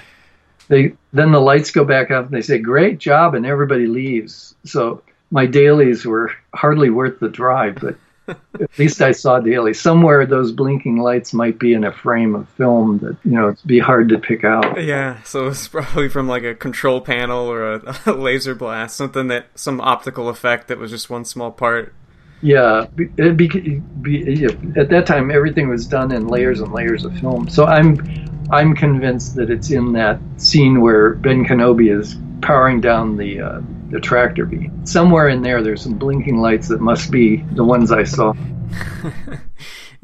[0.68, 4.54] they then the lights go back up and they say great job and everybody leaves
[4.64, 7.96] so my dailies were hardly worth the drive but
[8.28, 12.48] at least i saw daily somewhere those blinking lights might be in a frame of
[12.50, 16.28] film that you know it'd be hard to pick out Yeah, so it's probably from
[16.28, 20.78] like a control panel or a, a laser blast, something that some optical effect that
[20.78, 21.94] was just one small part.
[22.42, 23.48] Yeah, be- it be,
[24.02, 27.48] be, yeah, at that time everything was done in layers and layers of film.
[27.48, 27.96] So I'm
[28.50, 33.60] I'm convinced that it's in that scene where Ben Kenobi is powering down the uh,
[33.94, 34.84] the tractor beam.
[34.84, 38.34] Somewhere in there, there's some blinking lights that must be the ones I saw.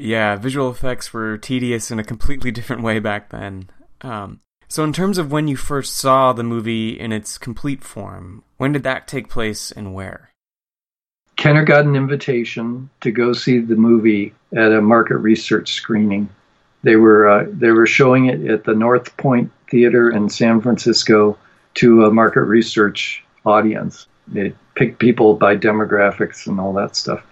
[0.03, 3.69] Yeah, visual effects were tedious in a completely different way back then.
[4.01, 8.43] Um, so, in terms of when you first saw the movie in its complete form,
[8.57, 10.31] when did that take place and where?
[11.35, 16.29] Kenner got an invitation to go see the movie at a market research screening.
[16.81, 21.37] They were uh, they were showing it at the North Point Theater in San Francisco
[21.75, 24.07] to a market research audience.
[24.27, 27.25] They picked people by demographics and all that stuff.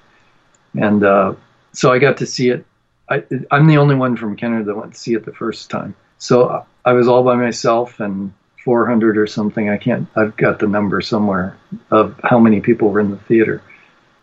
[0.78, 1.34] And uh,
[1.74, 2.66] so I got to see it.
[3.10, 5.96] I, I'm the only one from Kenner that went to see it the first time.
[6.20, 8.34] So I was all by myself and
[8.64, 9.70] 400 or something.
[9.70, 10.08] I can't.
[10.16, 11.58] I've got the number somewhere
[11.92, 13.64] of how many people were in the theater.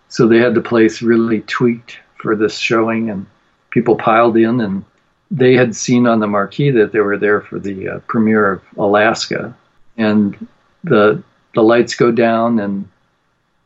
[0.09, 3.26] So they had the place really tweaked for this showing, and
[3.70, 4.84] people piled in, and
[5.30, 8.62] they had seen on the marquee that they were there for the uh, premiere of
[8.76, 9.57] Alaska,
[9.97, 10.47] and
[10.84, 11.22] the
[11.57, 12.86] the lights go down, and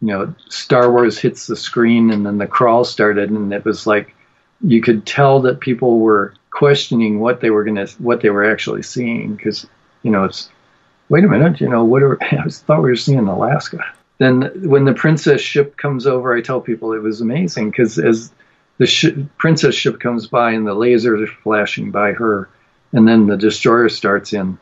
[0.00, 3.86] you know Star Wars hits the screen, and then the crawl started, and it was
[3.86, 4.14] like
[4.62, 8.82] you could tell that people were questioning what they were gonna what they were actually
[8.82, 9.66] seeing because
[10.02, 10.50] you know it's
[11.08, 13.84] wait a minute you know what are I thought we were seeing Alaska.
[14.18, 18.30] Then when the princess ship comes over, I tell people it was amazing because as
[18.78, 22.48] the sh- princess ship comes by and the lasers are flashing by her,
[22.92, 24.58] and then the destroyer starts in,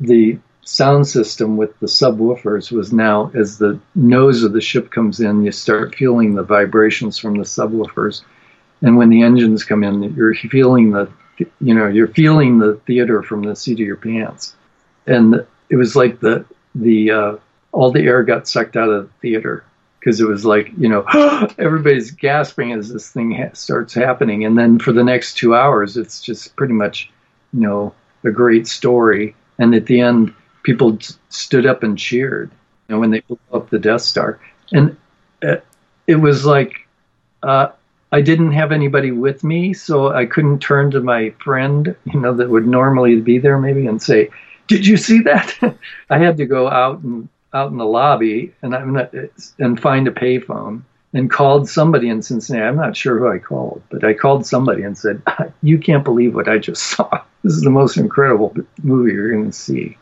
[0.00, 0.38] the
[0.68, 5.42] sound system with the subwoofers was now as the nose of the ship comes in,
[5.42, 8.20] you start feeling the vibrations from the subwoofers,
[8.82, 11.10] and when the engines come in, you're feeling the
[11.60, 14.54] you know you're feeling the theater from the seat of your pants,
[15.06, 16.44] and it was like the
[16.74, 17.36] the uh,
[17.72, 19.64] all the air got sucked out of the theater.
[19.98, 21.04] Because it was like you know
[21.58, 24.44] everybody's gasping as this thing ha- starts happening.
[24.44, 27.10] And then for the next two hours it's just pretty much
[27.52, 29.34] you know a great story.
[29.58, 30.34] And at the end
[30.68, 30.98] people
[31.30, 32.50] stood up and cheered
[32.88, 34.38] you know when they blew up the death star
[34.72, 34.94] and
[35.42, 35.56] uh,
[36.06, 36.86] it was like
[37.42, 37.68] uh,
[38.12, 42.34] i didn't have anybody with me so i couldn't turn to my friend you know
[42.34, 44.28] that would normally be there maybe and say
[44.66, 45.56] did you see that
[46.10, 49.14] i had to go out and out in the lobby and I'm not,
[49.58, 50.82] and find a payphone
[51.14, 52.66] and called somebody in Cincinnati.
[52.66, 55.22] I'm not sure who I called, but I called somebody and said,
[55.62, 57.08] "You can't believe what I just saw.
[57.42, 59.96] This is the most incredible movie you're going to see."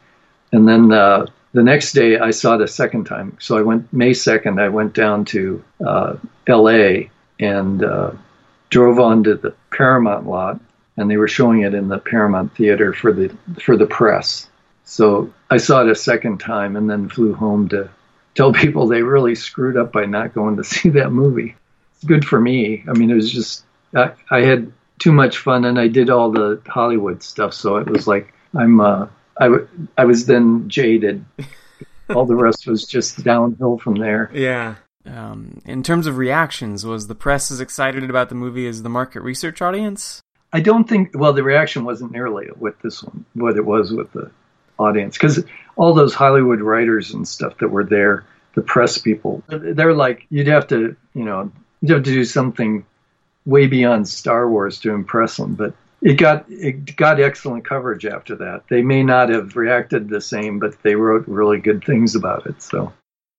[0.53, 3.37] And then uh, the next day, I saw it a second time.
[3.41, 4.61] So I went May 2nd.
[4.61, 6.17] I went down to uh,
[6.47, 7.11] L.A.
[7.41, 8.13] and uh,
[8.71, 10.61] drove onto the Paramount lot,
[10.97, 14.49] and they were showing it in the Paramount Theater for the for the press.
[14.85, 17.91] So I saw it a second time and then flew home to
[18.35, 21.57] tell people they really screwed up by not going to see that movie.
[21.95, 22.85] It's good for me.
[22.89, 26.31] I mean, it was just, I, I had too much fun and I did all
[26.31, 27.55] the Hollywood stuff.
[27.55, 31.25] So it was like, I'm, uh, I, w- I was then jaded.
[32.11, 34.31] all the rest was just downhill from there.
[34.33, 34.77] Yeah.
[35.05, 38.89] Um, in terms of reactions, was the press as excited about the movie as the
[38.89, 40.21] market research audience?
[40.53, 44.13] I don't think, well, the reaction wasn't nearly with this one, what it was with
[44.13, 44.31] the
[44.79, 45.45] audience because
[45.77, 50.47] all those Hollywood writers and stuff that were there, the press people, they're like you'd
[50.47, 51.51] have to, you know,
[51.81, 52.85] you'd have to do something
[53.45, 55.55] way beyond Star Wars to impress them.
[55.55, 55.75] But
[56.07, 58.63] it got it got excellent coverage after that.
[58.71, 62.63] They may not have reacted the same, but they wrote really good things about it.
[62.63, 62.93] So.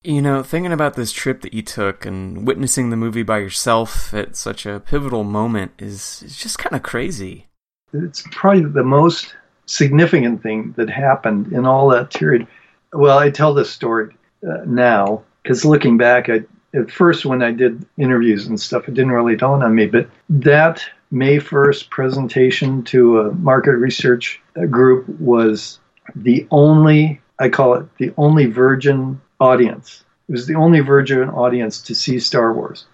[0.04, 4.14] You know, thinking about this trip that you took and witnessing the movie by yourself
[4.14, 7.48] at such a pivotal moment is, is just kind of crazy.
[7.94, 9.36] It's probably the most
[9.66, 12.48] significant thing that happened in all that period.
[12.94, 14.16] Well, I tell this story
[14.48, 16.42] uh, now because looking back, I,
[16.74, 19.88] at first when I did interviews and stuff, it didn't really dawn on me.
[19.88, 25.80] But that May 1st presentation to a market research group was
[26.16, 30.04] the only, I call it the only virgin audience.
[30.28, 32.86] It was the only virgin audience to see Star Wars.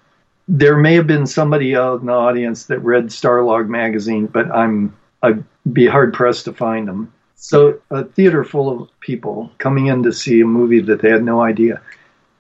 [0.48, 4.96] There may have been somebody out in the audience that read Starlog magazine, but I'm
[5.24, 7.12] I'd be hard pressed to find them.
[7.36, 11.24] So a theater full of people coming in to see a movie that they had
[11.24, 11.82] no idea.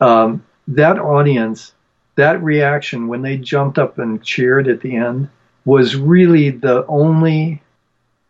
[0.01, 1.73] Um, that audience,
[2.15, 5.29] that reaction when they jumped up and cheered at the end
[5.65, 7.61] was really the only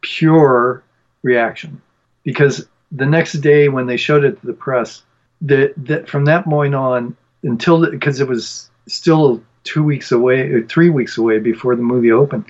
[0.01, 0.83] pure
[1.23, 1.81] reaction
[2.23, 5.01] because the next day when they showed it to the press,
[5.41, 10.63] that that from that point on until because it was still two weeks away or
[10.63, 12.45] three weeks away before the movie opened,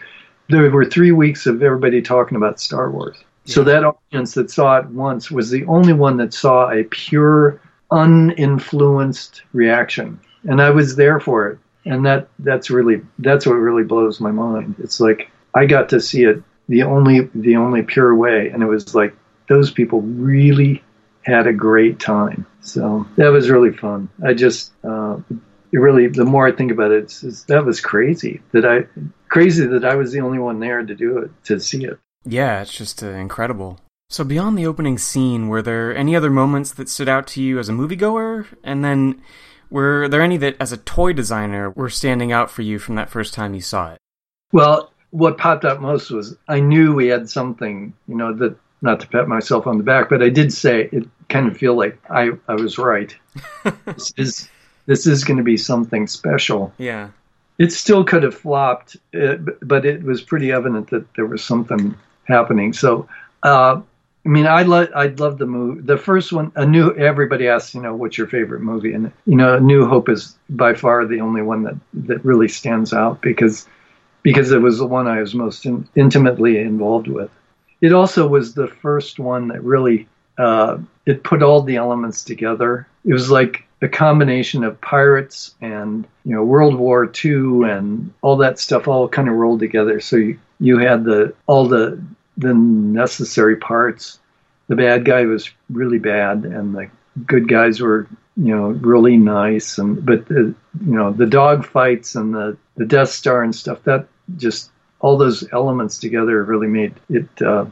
[0.50, 3.18] there were three weeks of everybody talking about Star Wars.
[3.46, 3.56] Yeah.
[3.56, 7.60] So that audience that saw it once was the only one that saw a pure,
[7.92, 11.60] uninfluenced reaction, and I was there for it.
[11.86, 14.76] And that that's really that's what really blows my mind.
[14.80, 18.68] It's like I got to see it the only the only pure way, and it
[18.68, 19.14] was like
[19.50, 20.82] those people really
[21.24, 22.46] had a great time.
[22.62, 24.10] So that was really fun.
[24.26, 25.18] I just, uh,
[25.72, 28.86] it really, the more I think about it, it's, it's, that was crazy that I,
[29.30, 31.98] crazy that I was the only one there to do it, to see it.
[32.26, 33.80] Yeah, it's just uh, incredible.
[34.10, 37.58] So beyond the opening scene, were there any other moments that stood out to you
[37.58, 38.46] as a moviegoer?
[38.64, 39.22] And then
[39.74, 43.10] were there any that, as a toy designer, were standing out for you from that
[43.10, 43.98] first time you saw it?
[44.52, 49.00] Well, what popped out most was I knew we had something, you know, that not
[49.00, 51.98] to pat myself on the back, but I did say it kind of feel like
[52.10, 53.16] I, I was right.
[53.86, 54.50] this is
[54.86, 56.72] this is going to be something special.
[56.78, 57.10] Yeah.
[57.58, 61.96] It still could have flopped, uh, but it was pretty evident that there was something
[62.26, 62.74] happening.
[62.74, 63.08] So,
[63.42, 63.82] uh,
[64.26, 65.82] I mean, I love I love the movie.
[65.82, 66.96] The first one, a new.
[66.96, 68.94] Everybody asks, you know, what's your favorite movie?
[68.94, 72.48] And you know, A New Hope is by far the only one that that really
[72.48, 73.68] stands out because
[74.22, 77.30] because it was the one I was most in, intimately involved with
[77.84, 82.88] it also was the first one that really uh, it put all the elements together.
[83.04, 88.38] It was like a combination of pirates and you know World War II and all
[88.38, 90.00] that stuff all kind of rolled together.
[90.00, 92.02] So you, you had the all the
[92.38, 94.20] the necessary parts.
[94.68, 96.90] The bad guy was really bad, and the
[97.26, 99.78] good guys were you know really nice.
[99.78, 100.56] And but the,
[100.86, 104.08] you know the dog fights and the the Death Star and stuff that
[104.38, 107.42] just all those elements together really made it.
[107.42, 107.66] Uh,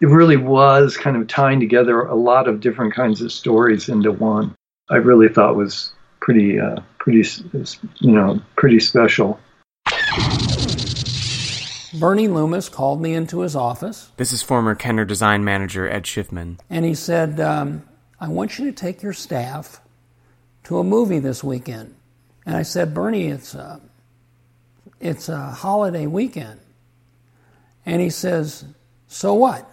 [0.00, 4.12] it really was kind of tying together a lot of different kinds of stories into
[4.12, 4.54] one.
[4.88, 7.28] I really thought was pretty, uh, pretty,
[7.98, 9.40] you know, pretty special.
[11.98, 14.10] Bernie Loomis called me into his office.
[14.16, 16.58] This is former Kenner design manager Ed Schiffman.
[16.70, 17.82] And he said, um,
[18.20, 19.80] I want you to take your staff
[20.64, 21.94] to a movie this weekend.
[22.44, 23.80] And I said, Bernie, it's a,
[25.00, 26.60] it's a holiday weekend.
[27.84, 28.64] And he says,
[29.06, 29.70] So what?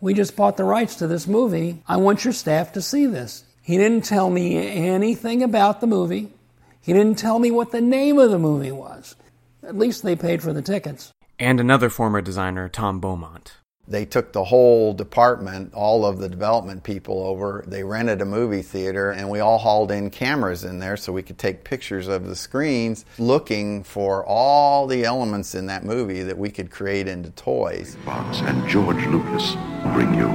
[0.00, 1.82] We just bought the rights to this movie.
[1.88, 3.44] I want your staff to see this.
[3.62, 6.32] He didn't tell me anything about the movie.
[6.80, 9.16] He didn't tell me what the name of the movie was.
[9.62, 11.12] At least they paid for the tickets.
[11.38, 13.56] And another former designer, Tom Beaumont
[13.88, 17.64] they took the whole department, all of the development people over.
[17.66, 21.22] They rented a movie theater, and we all hauled in cameras in there so we
[21.22, 26.36] could take pictures of the screens, looking for all the elements in that movie that
[26.36, 27.96] we could create into toys.
[28.04, 29.54] Fox and George Lucas
[29.94, 30.28] bring you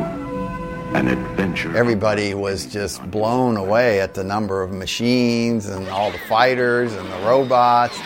[0.93, 1.75] an adventure.
[1.75, 7.09] Everybody was just blown away at the number of machines and all the fighters and
[7.11, 7.97] the robots.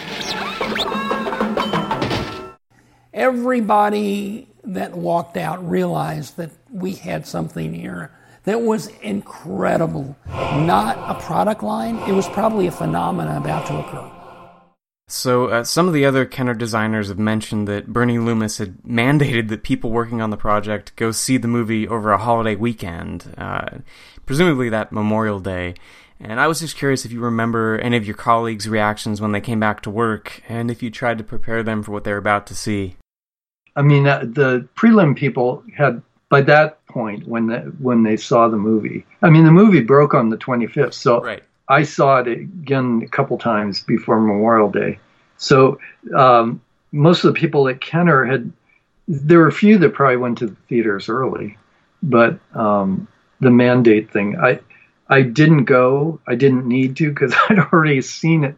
[3.16, 8.12] Everybody that walked out realized that we had something here
[8.44, 10.18] that was incredible.
[10.28, 14.12] Not a product line, it was probably a phenomenon about to occur.
[15.08, 19.48] So, uh, some of the other Kenner designers have mentioned that Bernie Loomis had mandated
[19.48, 23.78] that people working on the project go see the movie over a holiday weekend, uh,
[24.26, 25.76] presumably that Memorial Day.
[26.20, 29.42] And I was just curious if you remember any of your colleagues' reactions when they
[29.42, 32.18] came back to work, and if you tried to prepare them for what they were
[32.18, 32.98] about to see.
[33.76, 38.48] I mean, uh, the prelim people had by that point when the, when they saw
[38.48, 39.06] the movie.
[39.22, 41.44] I mean, the movie broke on the 25th, so right.
[41.68, 45.00] I saw it again a couple times before Memorial Day.
[45.38, 45.80] So
[46.16, 46.62] um,
[46.92, 48.52] most of the people at Kenner had
[49.08, 51.58] there were a few that probably went to the theaters early,
[52.02, 53.08] but um,
[53.40, 54.60] the mandate thing, I
[55.08, 56.20] I didn't go.
[56.26, 58.56] I didn't need to because I'd already seen it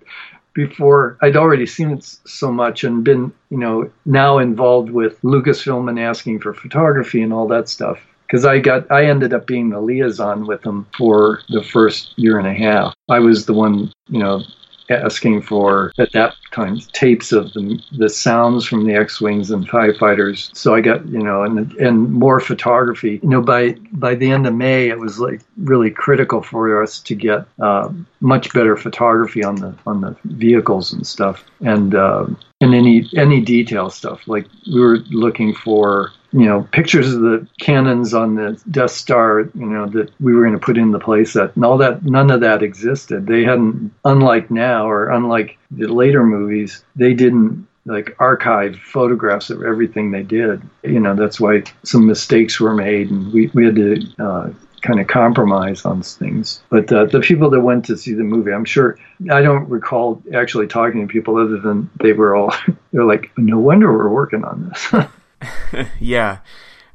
[0.57, 5.88] before I'd already seen it so much and been, you know, now involved with Lucasfilm
[5.88, 7.99] and asking for photography and all that stuff.
[8.25, 12.39] Because I got, I ended up being the liaison with them for the first year
[12.39, 12.95] and a half.
[13.07, 14.41] I was the one, you know,
[14.89, 19.93] asking for at that time tapes of the the sounds from the X-wings and TIE
[19.93, 20.49] fighters.
[20.53, 23.19] So I got you know and and more photography.
[23.22, 26.99] You know by by the end of May it was like really critical for us
[27.01, 27.89] to get uh,
[28.19, 32.26] much better photography on the on the vehicles and stuff and uh,
[32.61, 37.47] and any any detail stuff like we were looking for you know, pictures of the
[37.59, 40.99] cannons on the Death Star, you know, that we were going to put in the
[40.99, 42.03] playset, and all that.
[42.03, 43.27] None of that existed.
[43.27, 49.63] They hadn't, unlike now or unlike the later movies, they didn't like archive photographs of
[49.63, 50.61] everything they did.
[50.83, 54.49] You know, that's why some mistakes were made, and we, we had to uh,
[54.81, 56.61] kind of compromise on things.
[56.69, 58.97] But uh, the people that went to see the movie, I'm sure
[59.31, 62.53] I don't recall actually talking to people other than they were all
[62.91, 65.05] they're like, no wonder we're working on this.
[65.99, 66.39] yeah.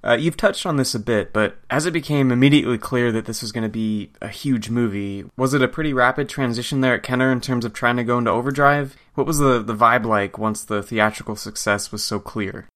[0.05, 3.40] Uh, you've touched on this a bit, but as it became immediately clear that this
[3.40, 7.05] was going to be a huge movie, was it a pretty rapid transition there at
[7.05, 8.97] Kenner in terms of trying to go into overdrive?
[9.14, 12.66] What was the, the vibe like once the theatrical success was so clear?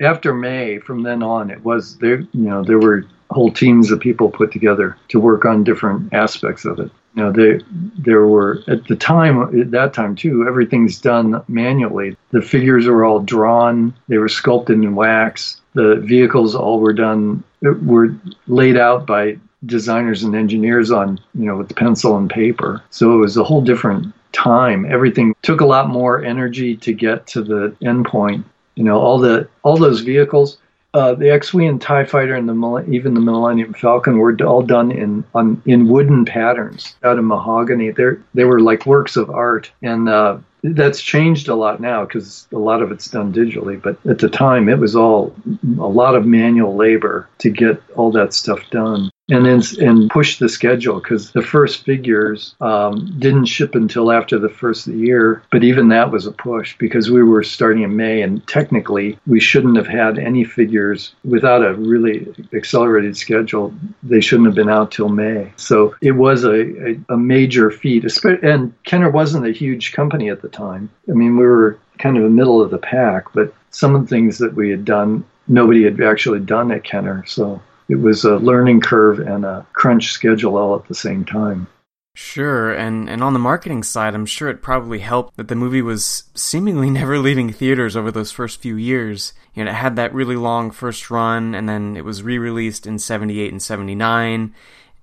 [0.00, 2.20] After May, from then on, it was there.
[2.20, 6.64] You know, there were whole teams of people put together to work on different aspects
[6.64, 6.90] of it.
[7.14, 7.64] You know, they,
[7.98, 12.16] there were at the time, at that time too, everything's done manually.
[12.30, 15.60] The figures were all drawn, they were sculpted in wax.
[15.74, 18.14] The vehicles all were done, were
[18.46, 22.82] laid out by designers and engineers on, you know, with pencil and paper.
[22.90, 24.86] So it was a whole different time.
[24.86, 28.44] Everything took a lot more energy to get to the end point.
[28.76, 30.58] You know, all the all those vehicles
[30.94, 34.90] uh, the X-wing and Tie Fighter and the even the Millennium Falcon were all done
[34.90, 37.90] in on in wooden patterns out of mahogany.
[37.90, 38.04] They
[38.34, 42.58] they were like works of art, and uh, that's changed a lot now because a
[42.58, 43.80] lot of it's done digitally.
[43.80, 45.34] But at the time, it was all
[45.78, 50.38] a lot of manual labor to get all that stuff done and then and push
[50.38, 54.98] the schedule because the first figures um, didn't ship until after the first of the
[54.98, 55.42] year.
[55.50, 59.40] But even that was a push because we were starting in May, and technically we
[59.40, 63.72] shouldn't have had any figures without a really accelerated schedule.
[64.02, 65.52] They shouldn't have been out till May.
[65.56, 68.04] So it was a, a, a major feat.
[68.24, 70.90] And Kenner wasn't a huge company at the time.
[71.08, 74.08] I mean, we were kind of the middle of the pack, but some of the
[74.08, 77.24] things that we had done, nobody had actually done at Kenner.
[77.26, 81.66] So it was a learning curve and a crunch schedule all at the same time.
[82.14, 85.82] Sure, and, and on the marketing side, I'm sure it probably helped that the movie
[85.82, 89.32] was seemingly never leaving theaters over those first few years.
[89.54, 92.86] You know, it had that really long first run, and then it was re released
[92.86, 94.54] in 78 and 79.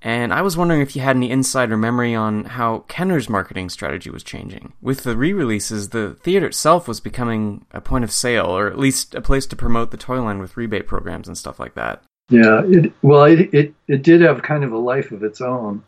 [0.01, 4.11] And I was wondering if you had any insider memory on how Kenner's marketing strategy
[4.11, 4.73] was changing.
[4.81, 8.77] With the re releases, the theater itself was becoming a point of sale, or at
[8.77, 12.03] least a place to promote the toy line with rebate programs and stuff like that.
[12.29, 15.83] Yeah, it, well, it, it, it did have kind of a life of its own.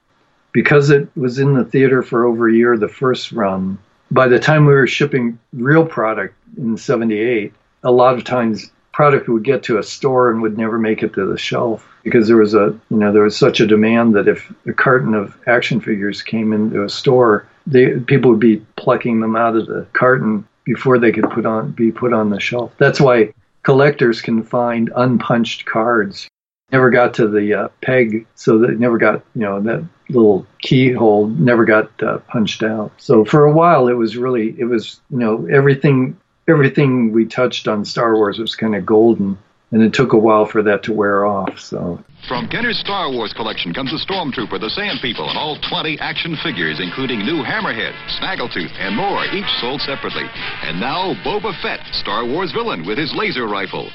[0.51, 3.77] Because it was in the theater for over a year, the first run,
[4.09, 7.53] by the time we were shipping real product in 78,
[7.83, 11.13] a lot of times product would get to a store and would never make it
[11.13, 14.27] to the shelf because there was a you know there was such a demand that
[14.27, 19.21] if a carton of action figures came into a store they people would be plucking
[19.21, 22.73] them out of the carton before they could put on be put on the shelf
[22.77, 23.31] that's why
[23.63, 26.27] collectors can find unpunched cards.
[26.71, 31.27] Never got to the uh, peg, so that never got you know that little keyhole
[31.27, 32.91] never got uh, punched out.
[32.97, 36.17] So for a while, it was really it was you know everything
[36.47, 39.37] everything we touched on Star Wars was kind of golden
[39.71, 41.59] and it took a while for that to wear off.
[41.59, 45.99] So from Kenner's Star Wars collection comes the Stormtrooper, the Sand People, and all 20
[45.99, 50.25] action figures, including new Hammerhead, Snaggletooth, and more, each sold separately.
[50.63, 53.89] And now Boba Fett, Star Wars villain, with his laser rifle.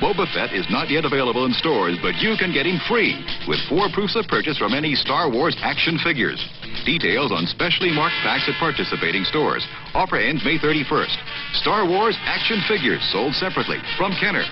[0.00, 3.60] Boba Fett is not yet available in stores, but you can get him free with
[3.68, 6.40] four proofs of purchase from any Star Wars action figures.
[6.86, 9.66] Details on specially marked packs at participating stores.
[9.92, 11.16] Offer ends May 31st.
[11.60, 14.44] Star Wars action figures sold separately from Kenner.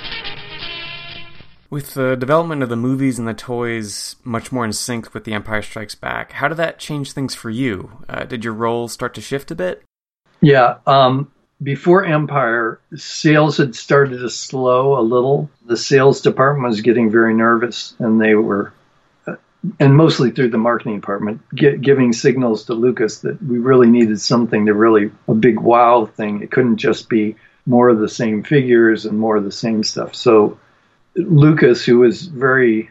[1.70, 5.34] With the development of the movies and the toys much more in sync with The
[5.34, 8.04] Empire Strikes Back, how did that change things for you?
[8.08, 9.82] Uh, did your role start to shift a bit?
[10.40, 10.78] Yeah.
[10.86, 11.30] Um,
[11.62, 15.50] before Empire, sales had started to slow a little.
[15.66, 18.72] The sales department was getting very nervous, and they were,
[19.26, 19.36] uh,
[19.78, 24.22] and mostly through the marketing department, get, giving signals to Lucas that we really needed
[24.22, 26.40] something to really a big wow thing.
[26.40, 27.36] It couldn't just be
[27.66, 30.14] more of the same figures and more of the same stuff.
[30.14, 30.58] So
[31.14, 32.90] Lucas, who was very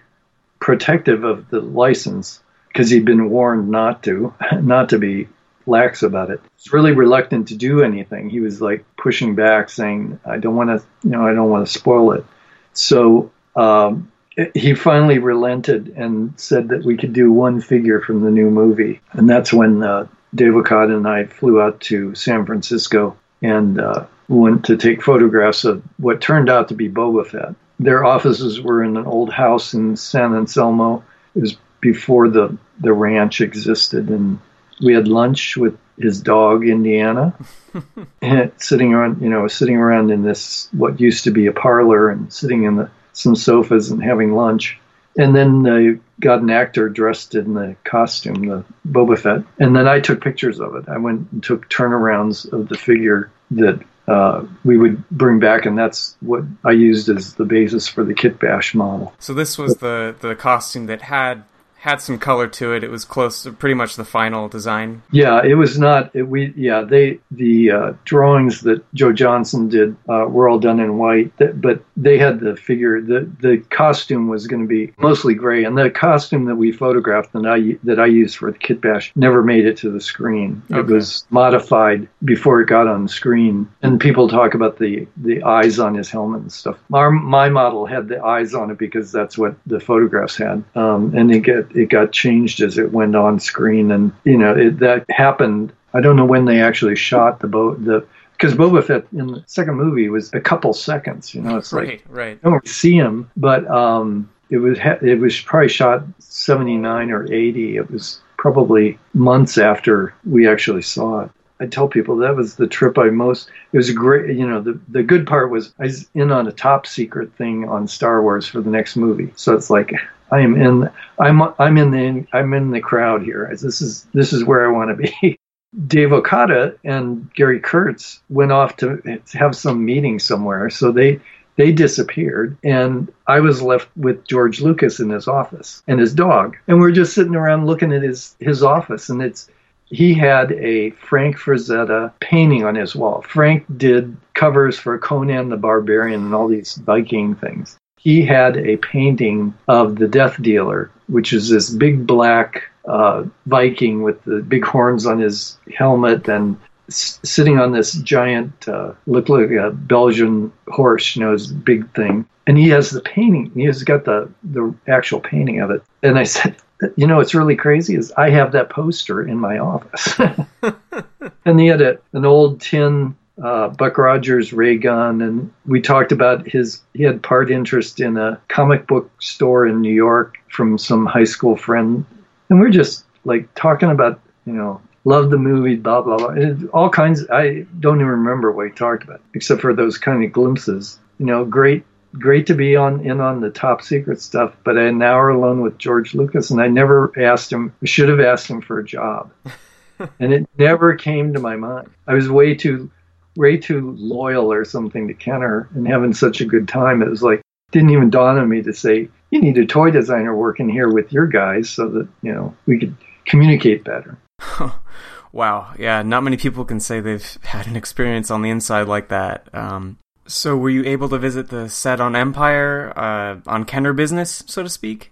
[0.59, 5.27] protective of the license because he'd been warned not to, not to be
[5.65, 6.41] lax about it.
[6.57, 8.29] He's really reluctant to do anything.
[8.29, 11.67] He was like pushing back, saying, "I don't want to, you know, I don't want
[11.67, 12.25] to spoil it."
[12.73, 14.11] So um,
[14.53, 19.01] he finally relented and said that we could do one figure from the new movie,
[19.13, 24.05] and that's when uh, Dave Okada and I flew out to San Francisco and uh,
[24.27, 28.83] went to take photographs of what turned out to be Boba Fett their offices were
[28.83, 31.03] in an old house in San Anselmo.
[31.35, 34.09] It was before the, the ranch existed.
[34.09, 34.39] And
[34.81, 37.33] we had lunch with his dog, Indiana,
[38.21, 42.09] and sitting around, you know, sitting around in this, what used to be a parlor
[42.09, 44.79] and sitting in the, some sofas and having lunch.
[45.19, 49.43] And then they got an actor dressed in the costume, the Boba Fett.
[49.59, 50.87] And then I took pictures of it.
[50.87, 55.77] I went and took turnarounds of the figure that uh, we would bring back, and
[55.77, 59.13] that's what I used as the basis for the kit bash model.
[59.19, 61.43] So this was the the costume that had
[61.87, 62.83] had some color to it.
[62.83, 65.03] It was close to pretty much the final design.
[65.09, 66.13] Yeah, it was not.
[66.13, 70.81] It, we yeah they the uh, drawings that Joe Johnston did uh, were all done
[70.81, 72.99] in white, but they had the figure.
[72.99, 77.31] the The costume was going to be mostly gray, and the costume that we photographed
[77.31, 80.61] that I that I used for the Kit Bash never made it to the screen.
[80.69, 80.79] Okay.
[80.81, 85.43] It was modified before it got on the screen, and people talk about the the
[85.43, 86.77] eyes on his helmet and stuff.
[86.91, 91.15] Our, my model had the eyes on it because that's what the photographs had, um,
[91.15, 94.79] and it get it got changed as it went on screen, and you know it,
[94.79, 95.71] that happened.
[95.93, 99.43] I don't know when they actually shot the boat the because Boba Fett in the
[99.47, 101.33] second movie was a couple seconds.
[101.33, 102.39] You know, it's right, like right.
[102.43, 107.31] I don't see him, but um, it was it was probably shot seventy nine or
[107.31, 107.77] eighty.
[107.77, 111.31] It was probably months after we actually saw it.
[111.59, 113.49] I tell people that was the trip I most.
[113.73, 116.47] It was a great, you know, the the good part was I was in on
[116.47, 119.33] a top secret thing on Star Wars for the next movie.
[119.35, 119.93] So it's like
[120.31, 120.89] I am in,
[121.19, 123.49] I'm I'm in the I'm in the crowd here.
[123.51, 125.39] This is this is where I want to be.
[125.87, 131.19] Dave Okada and Gary Kurtz went off to have some meeting somewhere, so they
[131.57, 136.55] they disappeared and i was left with george lucas in his office and his dog
[136.67, 139.49] and we're just sitting around looking at his his office and it's
[139.89, 143.21] he had a Frank Frazetta painting on his wall.
[143.21, 147.77] Frank did covers for Conan the Barbarian and all these Viking things.
[147.97, 154.01] He had a painting of the Death Dealer, which is this big black uh, Viking
[154.03, 156.57] with the big horns on his helmet and
[156.87, 161.91] s- sitting on this giant, uh, looked like a Belgian horse, you know, his big
[161.93, 162.25] thing.
[162.45, 163.51] And he has the painting.
[163.53, 165.83] He has got the the actual painting of it.
[166.01, 166.55] And I said,
[166.95, 170.17] you know, what's really crazy is I have that poster in my office.
[171.45, 176.11] and he had a, an old tin uh, Buck Rogers ray gun, and we talked
[176.11, 176.81] about his.
[176.93, 181.23] He had part interest in a comic book store in New York from some high
[181.23, 182.05] school friend,
[182.49, 186.69] and we're just like talking about, you know, love the movie, blah blah blah, and
[186.69, 187.29] all kinds.
[187.29, 190.99] I don't even remember what he talked about, except for those kind of glimpses.
[191.19, 191.83] You know, great
[192.13, 195.77] great to be on in on the top secret stuff, but an hour alone with
[195.77, 197.73] George Lucas, and I never asked him.
[197.83, 199.31] Should have asked him for a job,
[200.19, 201.89] and it never came to my mind.
[202.07, 202.91] I was way too,
[203.37, 207.01] way too loyal or something to Kenner, and having such a good time.
[207.01, 207.41] It was like
[207.71, 211.11] didn't even dawn on me to say you need a toy designer working here with
[211.11, 212.95] your guys so that you know we could
[213.25, 214.17] communicate better.
[215.31, 219.09] wow, yeah, not many people can say they've had an experience on the inside like
[219.09, 219.47] that.
[219.53, 224.43] Um, so, were you able to visit the set on Empire, uh, on Kenner business,
[224.45, 225.11] so to speak?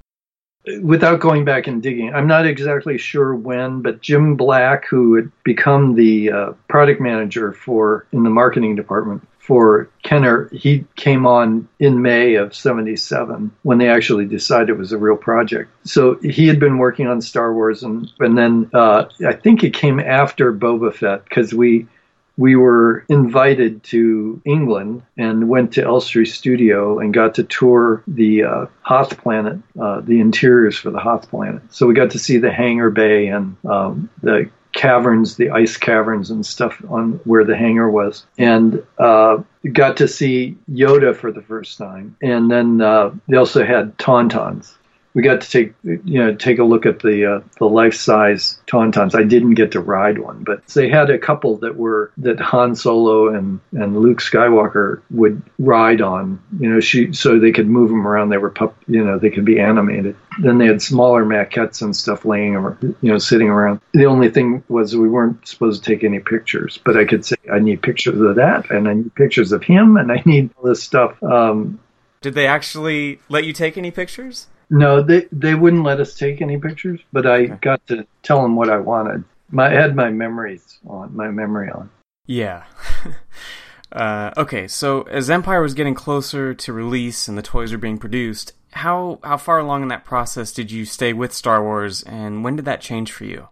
[0.81, 5.31] Without going back and digging, I'm not exactly sure when, but Jim Black, who had
[5.43, 11.67] become the uh, product manager for in the marketing department for Kenner, he came on
[11.79, 15.69] in May of 77 when they actually decided it was a real project.
[15.83, 19.75] So he had been working on Star Wars, and, and then uh, I think it
[19.75, 21.85] came after Boba Fett because we
[22.38, 28.44] we were invited to England and went to Elstree Studio and got to tour the
[28.44, 31.62] uh, Hoth Planet, uh, the interiors for the Hoth Planet.
[31.70, 36.30] So we got to see the hangar bay and um, the caverns, the ice caverns
[36.30, 39.38] and stuff on where the hangar was, and uh,
[39.72, 42.18] got to see Yoda for the first time.
[42.22, 44.76] And then uh, they also had Tauntauns
[45.15, 48.59] we got to take you know take a look at the uh, the life size
[48.67, 49.15] tauntauns.
[49.15, 52.75] I didn't get to ride one, but they had a couple that were that Han
[52.75, 56.39] Solo and and Luke Skywalker would ride on.
[56.59, 58.29] You know, she so they could move them around.
[58.29, 60.17] They were pup, you know, they could be animated.
[60.41, 63.79] Then they had smaller maquettes and stuff laying, you know, sitting around.
[63.93, 67.37] The only thing was we weren't supposed to take any pictures, but I could say
[67.51, 70.65] I need pictures of that, and I need pictures of him, and I need all
[70.65, 71.23] this stuff.
[71.23, 71.79] Um,
[72.19, 74.47] Did they actually let you take any pictures?
[74.69, 77.57] No, they they wouldn't let us take any pictures, but I okay.
[77.61, 79.23] got to tell them what I wanted.
[79.51, 81.89] My, I had my memories on, my memory on.
[82.25, 82.63] Yeah.
[83.91, 87.99] uh, okay, so as Empire was getting closer to release and the toys were being
[87.99, 92.43] produced, how how far along in that process did you stay with Star Wars, and
[92.43, 93.49] when did that change for you?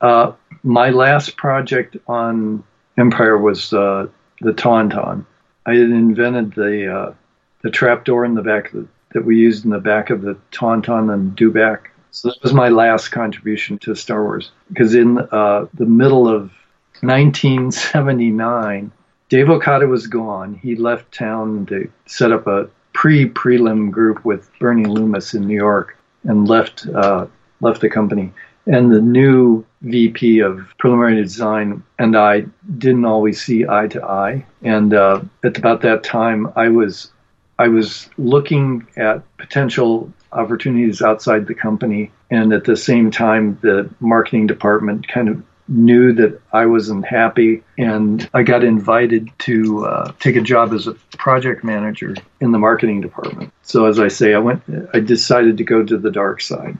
[0.00, 0.32] Uh,
[0.62, 2.62] my last project on
[2.98, 4.06] Empire was uh,
[4.40, 5.24] the Tauntaun.
[5.66, 7.14] I had invented the uh,
[7.62, 10.22] the trap door in the back of the that we used in the back of
[10.22, 11.86] the Tauntaun and Dewback.
[12.10, 14.50] So that was my last contribution to Star Wars.
[14.68, 16.52] Because in uh, the middle of
[17.00, 18.92] 1979,
[19.28, 20.54] Dave Okada was gone.
[20.54, 25.96] He left town to set up a pre-prelim group with Bernie Loomis in New York
[26.24, 27.26] and left uh,
[27.60, 28.32] left the company.
[28.66, 32.46] And the new VP of preliminary design and I
[32.78, 34.44] didn't always see eye to eye.
[34.62, 37.10] And uh, at about that time, I was
[37.58, 43.90] I was looking at potential opportunities outside the company, and at the same time, the
[44.00, 50.12] marketing department kind of knew that I wasn't happy, and I got invited to uh,
[50.18, 53.52] take a job as a project manager in the marketing department.
[53.62, 54.62] So, as I say, I went.
[54.94, 56.78] I decided to go to the dark side.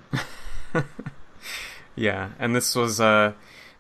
[1.97, 3.33] yeah, and this was uh,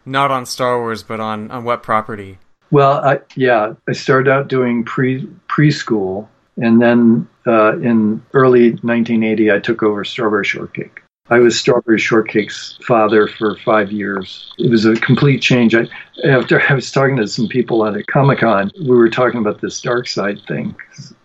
[0.04, 2.38] not on Star Wars, but on on what property?
[2.70, 6.28] Well, I, yeah, I started out doing pre preschool,
[6.60, 11.02] and then uh, in early 1980, I took over Strawberry Shortcake.
[11.30, 14.52] I was Strawberry Shortcake's father for five years.
[14.58, 15.74] It was a complete change.
[15.74, 15.86] I,
[16.24, 19.60] after I was talking to some people at a Comic Con, we were talking about
[19.60, 20.74] this dark side thing.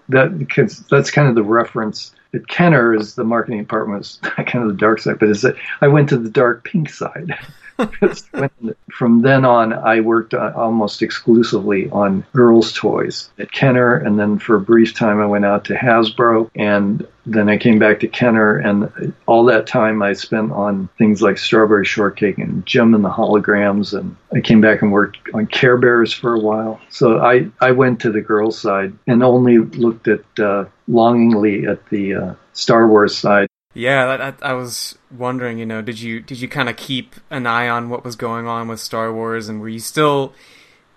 [0.09, 2.13] That that's kind of the reference.
[2.33, 5.55] At Kenner is the marketing department was kind of the dark side, but is that
[5.81, 7.37] I went to the dark pink side.
[8.91, 14.39] from then on, I worked uh, almost exclusively on girls' toys at Kenner, and then
[14.39, 18.07] for a brief time, I went out to Hasbro, and then I came back to
[18.07, 23.03] Kenner, and all that time I spent on things like Strawberry Shortcake and Jem and
[23.03, 26.79] the Holograms, and I came back and worked on Care Bears for a while.
[26.89, 31.87] So I, I went to the girls' side and only looked at uh, longingly at
[31.89, 33.47] the uh, Star Wars side.
[33.73, 37.15] Yeah, that, I, I was wondering, you know, did you did you kind of keep
[37.29, 40.33] an eye on what was going on with Star Wars, and were you still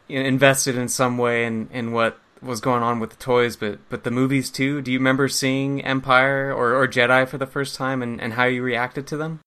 [0.08, 3.56] you know, invested in some way in, in what was going on with the toys,
[3.56, 4.82] but but the movies too?
[4.82, 8.44] Do you remember seeing Empire or, or Jedi for the first time, and, and how
[8.44, 9.40] you reacted to them?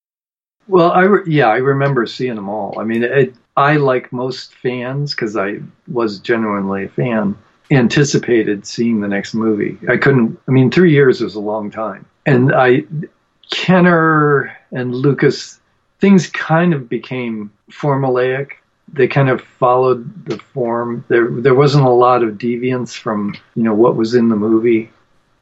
[0.68, 2.80] Well, I re- yeah, I remember seeing them all.
[2.80, 7.38] I mean, it, I like most fans because I was genuinely a fan.
[7.72, 9.78] Anticipated seeing the next movie.
[9.88, 10.40] I couldn't.
[10.48, 12.84] I mean, three years is a long time, and I
[13.52, 15.60] Kenner and Lucas,
[16.00, 18.52] things kind of became formulaic.
[18.91, 21.06] They kind of followed the form.
[21.10, 24.91] There, there wasn't a lot of deviance from you know what was in the movie.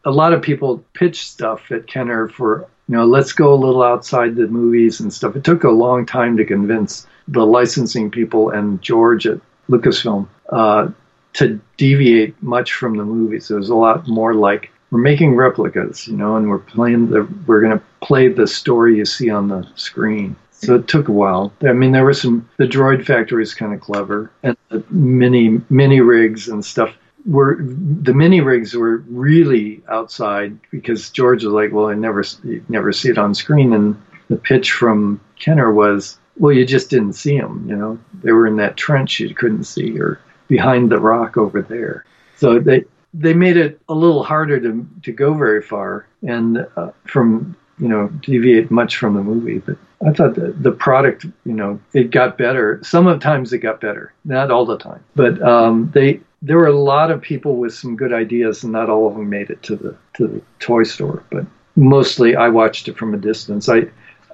[0.06, 3.84] A lot of people pitched stuff at Kenner for you know let's go a little
[3.84, 5.36] outside the movies and stuff.
[5.36, 9.40] It took a long time to convince the licensing people and George at
[9.70, 10.90] Lucasfilm uh,
[11.38, 13.50] to deviate much from the movies.
[13.52, 17.28] It was a lot more like we're making replicas, you know, and we're playing the
[17.46, 20.36] we're going to play the story you see on the screen.
[20.52, 21.54] So it took a while.
[21.62, 22.50] I mean, there was some.
[22.58, 26.92] The Droid Factory is kind of clever, and the mini mini rigs and stuff
[27.28, 32.24] were the mini rigs were really outside because George was like, "Well, I never
[32.70, 33.96] never see it on screen," and
[34.30, 37.64] the pitch from Kenner was, "Well, you just didn't see them.
[37.70, 41.62] You know, they were in that trench you couldn't see, or behind the rock over
[41.62, 42.06] there."
[42.36, 46.92] So they they made it a little harder to to go very far and uh,
[47.06, 49.60] from you know deviate much from the movie.
[49.60, 52.80] But I thought the the product you know it got better.
[52.84, 55.04] Some of the times it got better, not all the time.
[55.16, 58.90] But um, they there were a lot of people with some good ideas, and not
[58.90, 61.24] all of them made it to the to the toy store.
[61.32, 61.46] But
[61.76, 63.70] mostly, I watched it from a distance.
[63.70, 63.88] I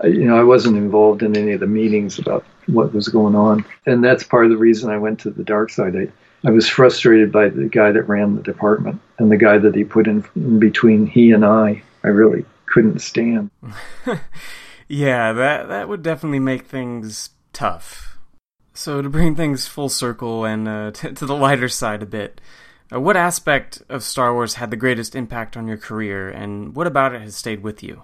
[0.03, 3.65] you know, I wasn't involved in any of the meetings about what was going on,
[3.85, 5.95] and that's part of the reason I went to the dark side.
[5.95, 6.07] I,
[6.47, 9.84] I was frustrated by the guy that ran the department and the guy that he
[9.84, 11.81] put in, in between he and I.
[12.03, 13.49] I really couldn't stand.
[14.88, 18.17] yeah, that that would definitely make things tough.
[18.73, 22.41] So to bring things full circle and uh, t- to the lighter side a bit,
[22.91, 26.88] uh, what aspect of Star Wars had the greatest impact on your career, and what
[26.88, 28.03] about it has stayed with you?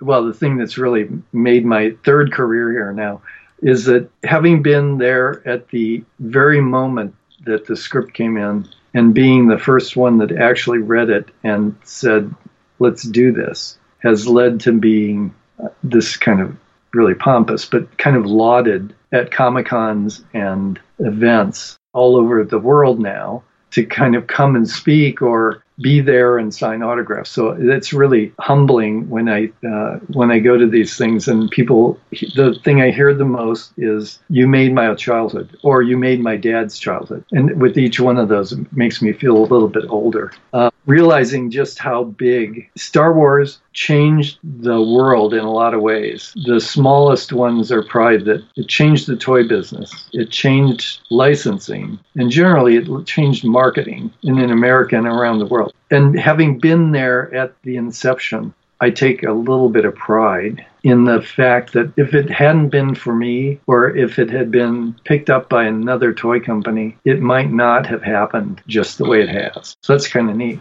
[0.00, 3.22] Well, the thing that's really made my third career here now
[3.62, 7.14] is that having been there at the very moment
[7.44, 11.76] that the script came in and being the first one that actually read it and
[11.84, 12.34] said,
[12.78, 16.56] let's do this, has led to being uh, this kind of
[16.92, 23.00] really pompous, but kind of lauded at Comic Cons and events all over the world
[23.00, 27.30] now to kind of come and speak or be there and sign autographs.
[27.30, 31.98] So it's really humbling when I uh, when I go to these things and people.
[32.10, 36.36] The thing I hear the most is "You made my childhood" or "You made my
[36.36, 39.84] dad's childhood," and with each one of those, it makes me feel a little bit
[39.88, 40.32] older.
[40.52, 46.32] Uh, realizing just how big Star Wars changed the world in a lot of ways.
[46.46, 52.30] The smallest ones are probably that it changed the toy business, it changed licensing, and
[52.30, 55.69] generally it changed marketing in, in America and around the world.
[55.90, 61.04] And having been there at the inception, I take a little bit of pride in
[61.04, 65.28] the fact that if it hadn't been for me, or if it had been picked
[65.28, 69.76] up by another toy company, it might not have happened just the way it has.
[69.82, 70.58] So that's kind of neat.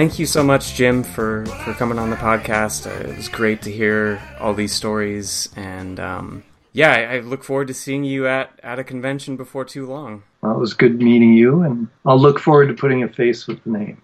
[0.00, 2.86] Thank you so much, Jim, for, for coming on the podcast.
[2.86, 7.44] Uh, it was great to hear all these stories, and um, yeah, I, I, look
[7.44, 10.22] forward to seeing you at, at a convention before too long.
[10.40, 13.62] Well, it was good meeting you, and I'll look forward to putting a face with
[13.64, 14.00] the name.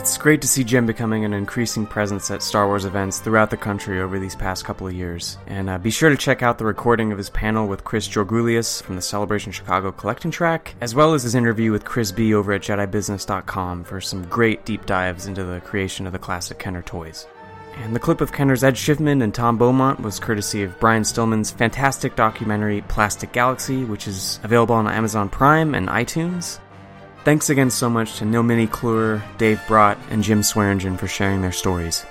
[0.00, 3.58] It's great to see Jim becoming an increasing presence at Star Wars events throughout the
[3.58, 5.36] country over these past couple of years.
[5.46, 8.82] And uh, be sure to check out the recording of his panel with Chris Georgoulias
[8.82, 12.54] from the Celebration Chicago collecting track, as well as his interview with Chris B over
[12.54, 17.26] at JediBusiness.com for some great deep dives into the creation of the classic Kenner toys.
[17.76, 21.50] And the clip of Kenner's Ed Schiffman and Tom Beaumont was courtesy of Brian Stillman's
[21.50, 26.58] fantastic documentary Plastic Galaxy, which is available on Amazon Prime and iTunes.
[27.22, 31.52] Thanks again so much to Nilmini Klure, Dave Brott, and Jim Swearingen for sharing their
[31.52, 32.06] stories.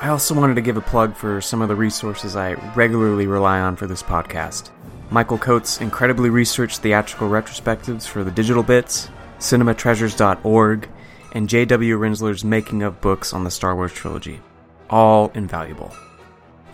[0.00, 3.58] I also wanted to give a plug for some of the resources I regularly rely
[3.58, 4.70] on for this podcast.
[5.10, 9.10] Michael Coate's incredibly researched theatrical retrospectives for the digital bits,
[9.40, 10.88] cinematreasures.org,
[11.32, 11.98] and J.W.
[11.98, 14.40] Rinzler's making of books on the Star Wars trilogy.
[14.88, 15.92] All invaluable.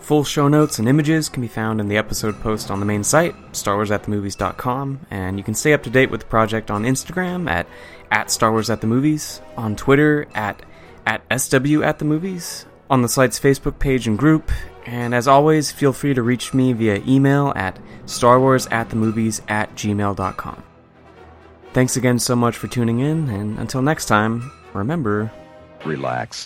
[0.03, 3.05] Full show notes and images can be found in the episode post on the main
[3.05, 7.67] site, starwarsatthemovies.com, and you can stay up to date with the project on Instagram at,
[8.11, 10.61] at Star Wars at the Movies, on Twitter at,
[11.07, 14.51] at SW at the Movies, on the site's Facebook page and group,
[14.85, 20.63] and as always, feel free to reach me via email at starwarsatthemovies at gmail.com.
[21.71, 25.31] Thanks again so much for tuning in, and until next time, remember...
[25.85, 26.45] Relax.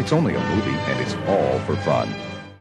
[0.00, 2.12] It's only a movie, and it's all for fun.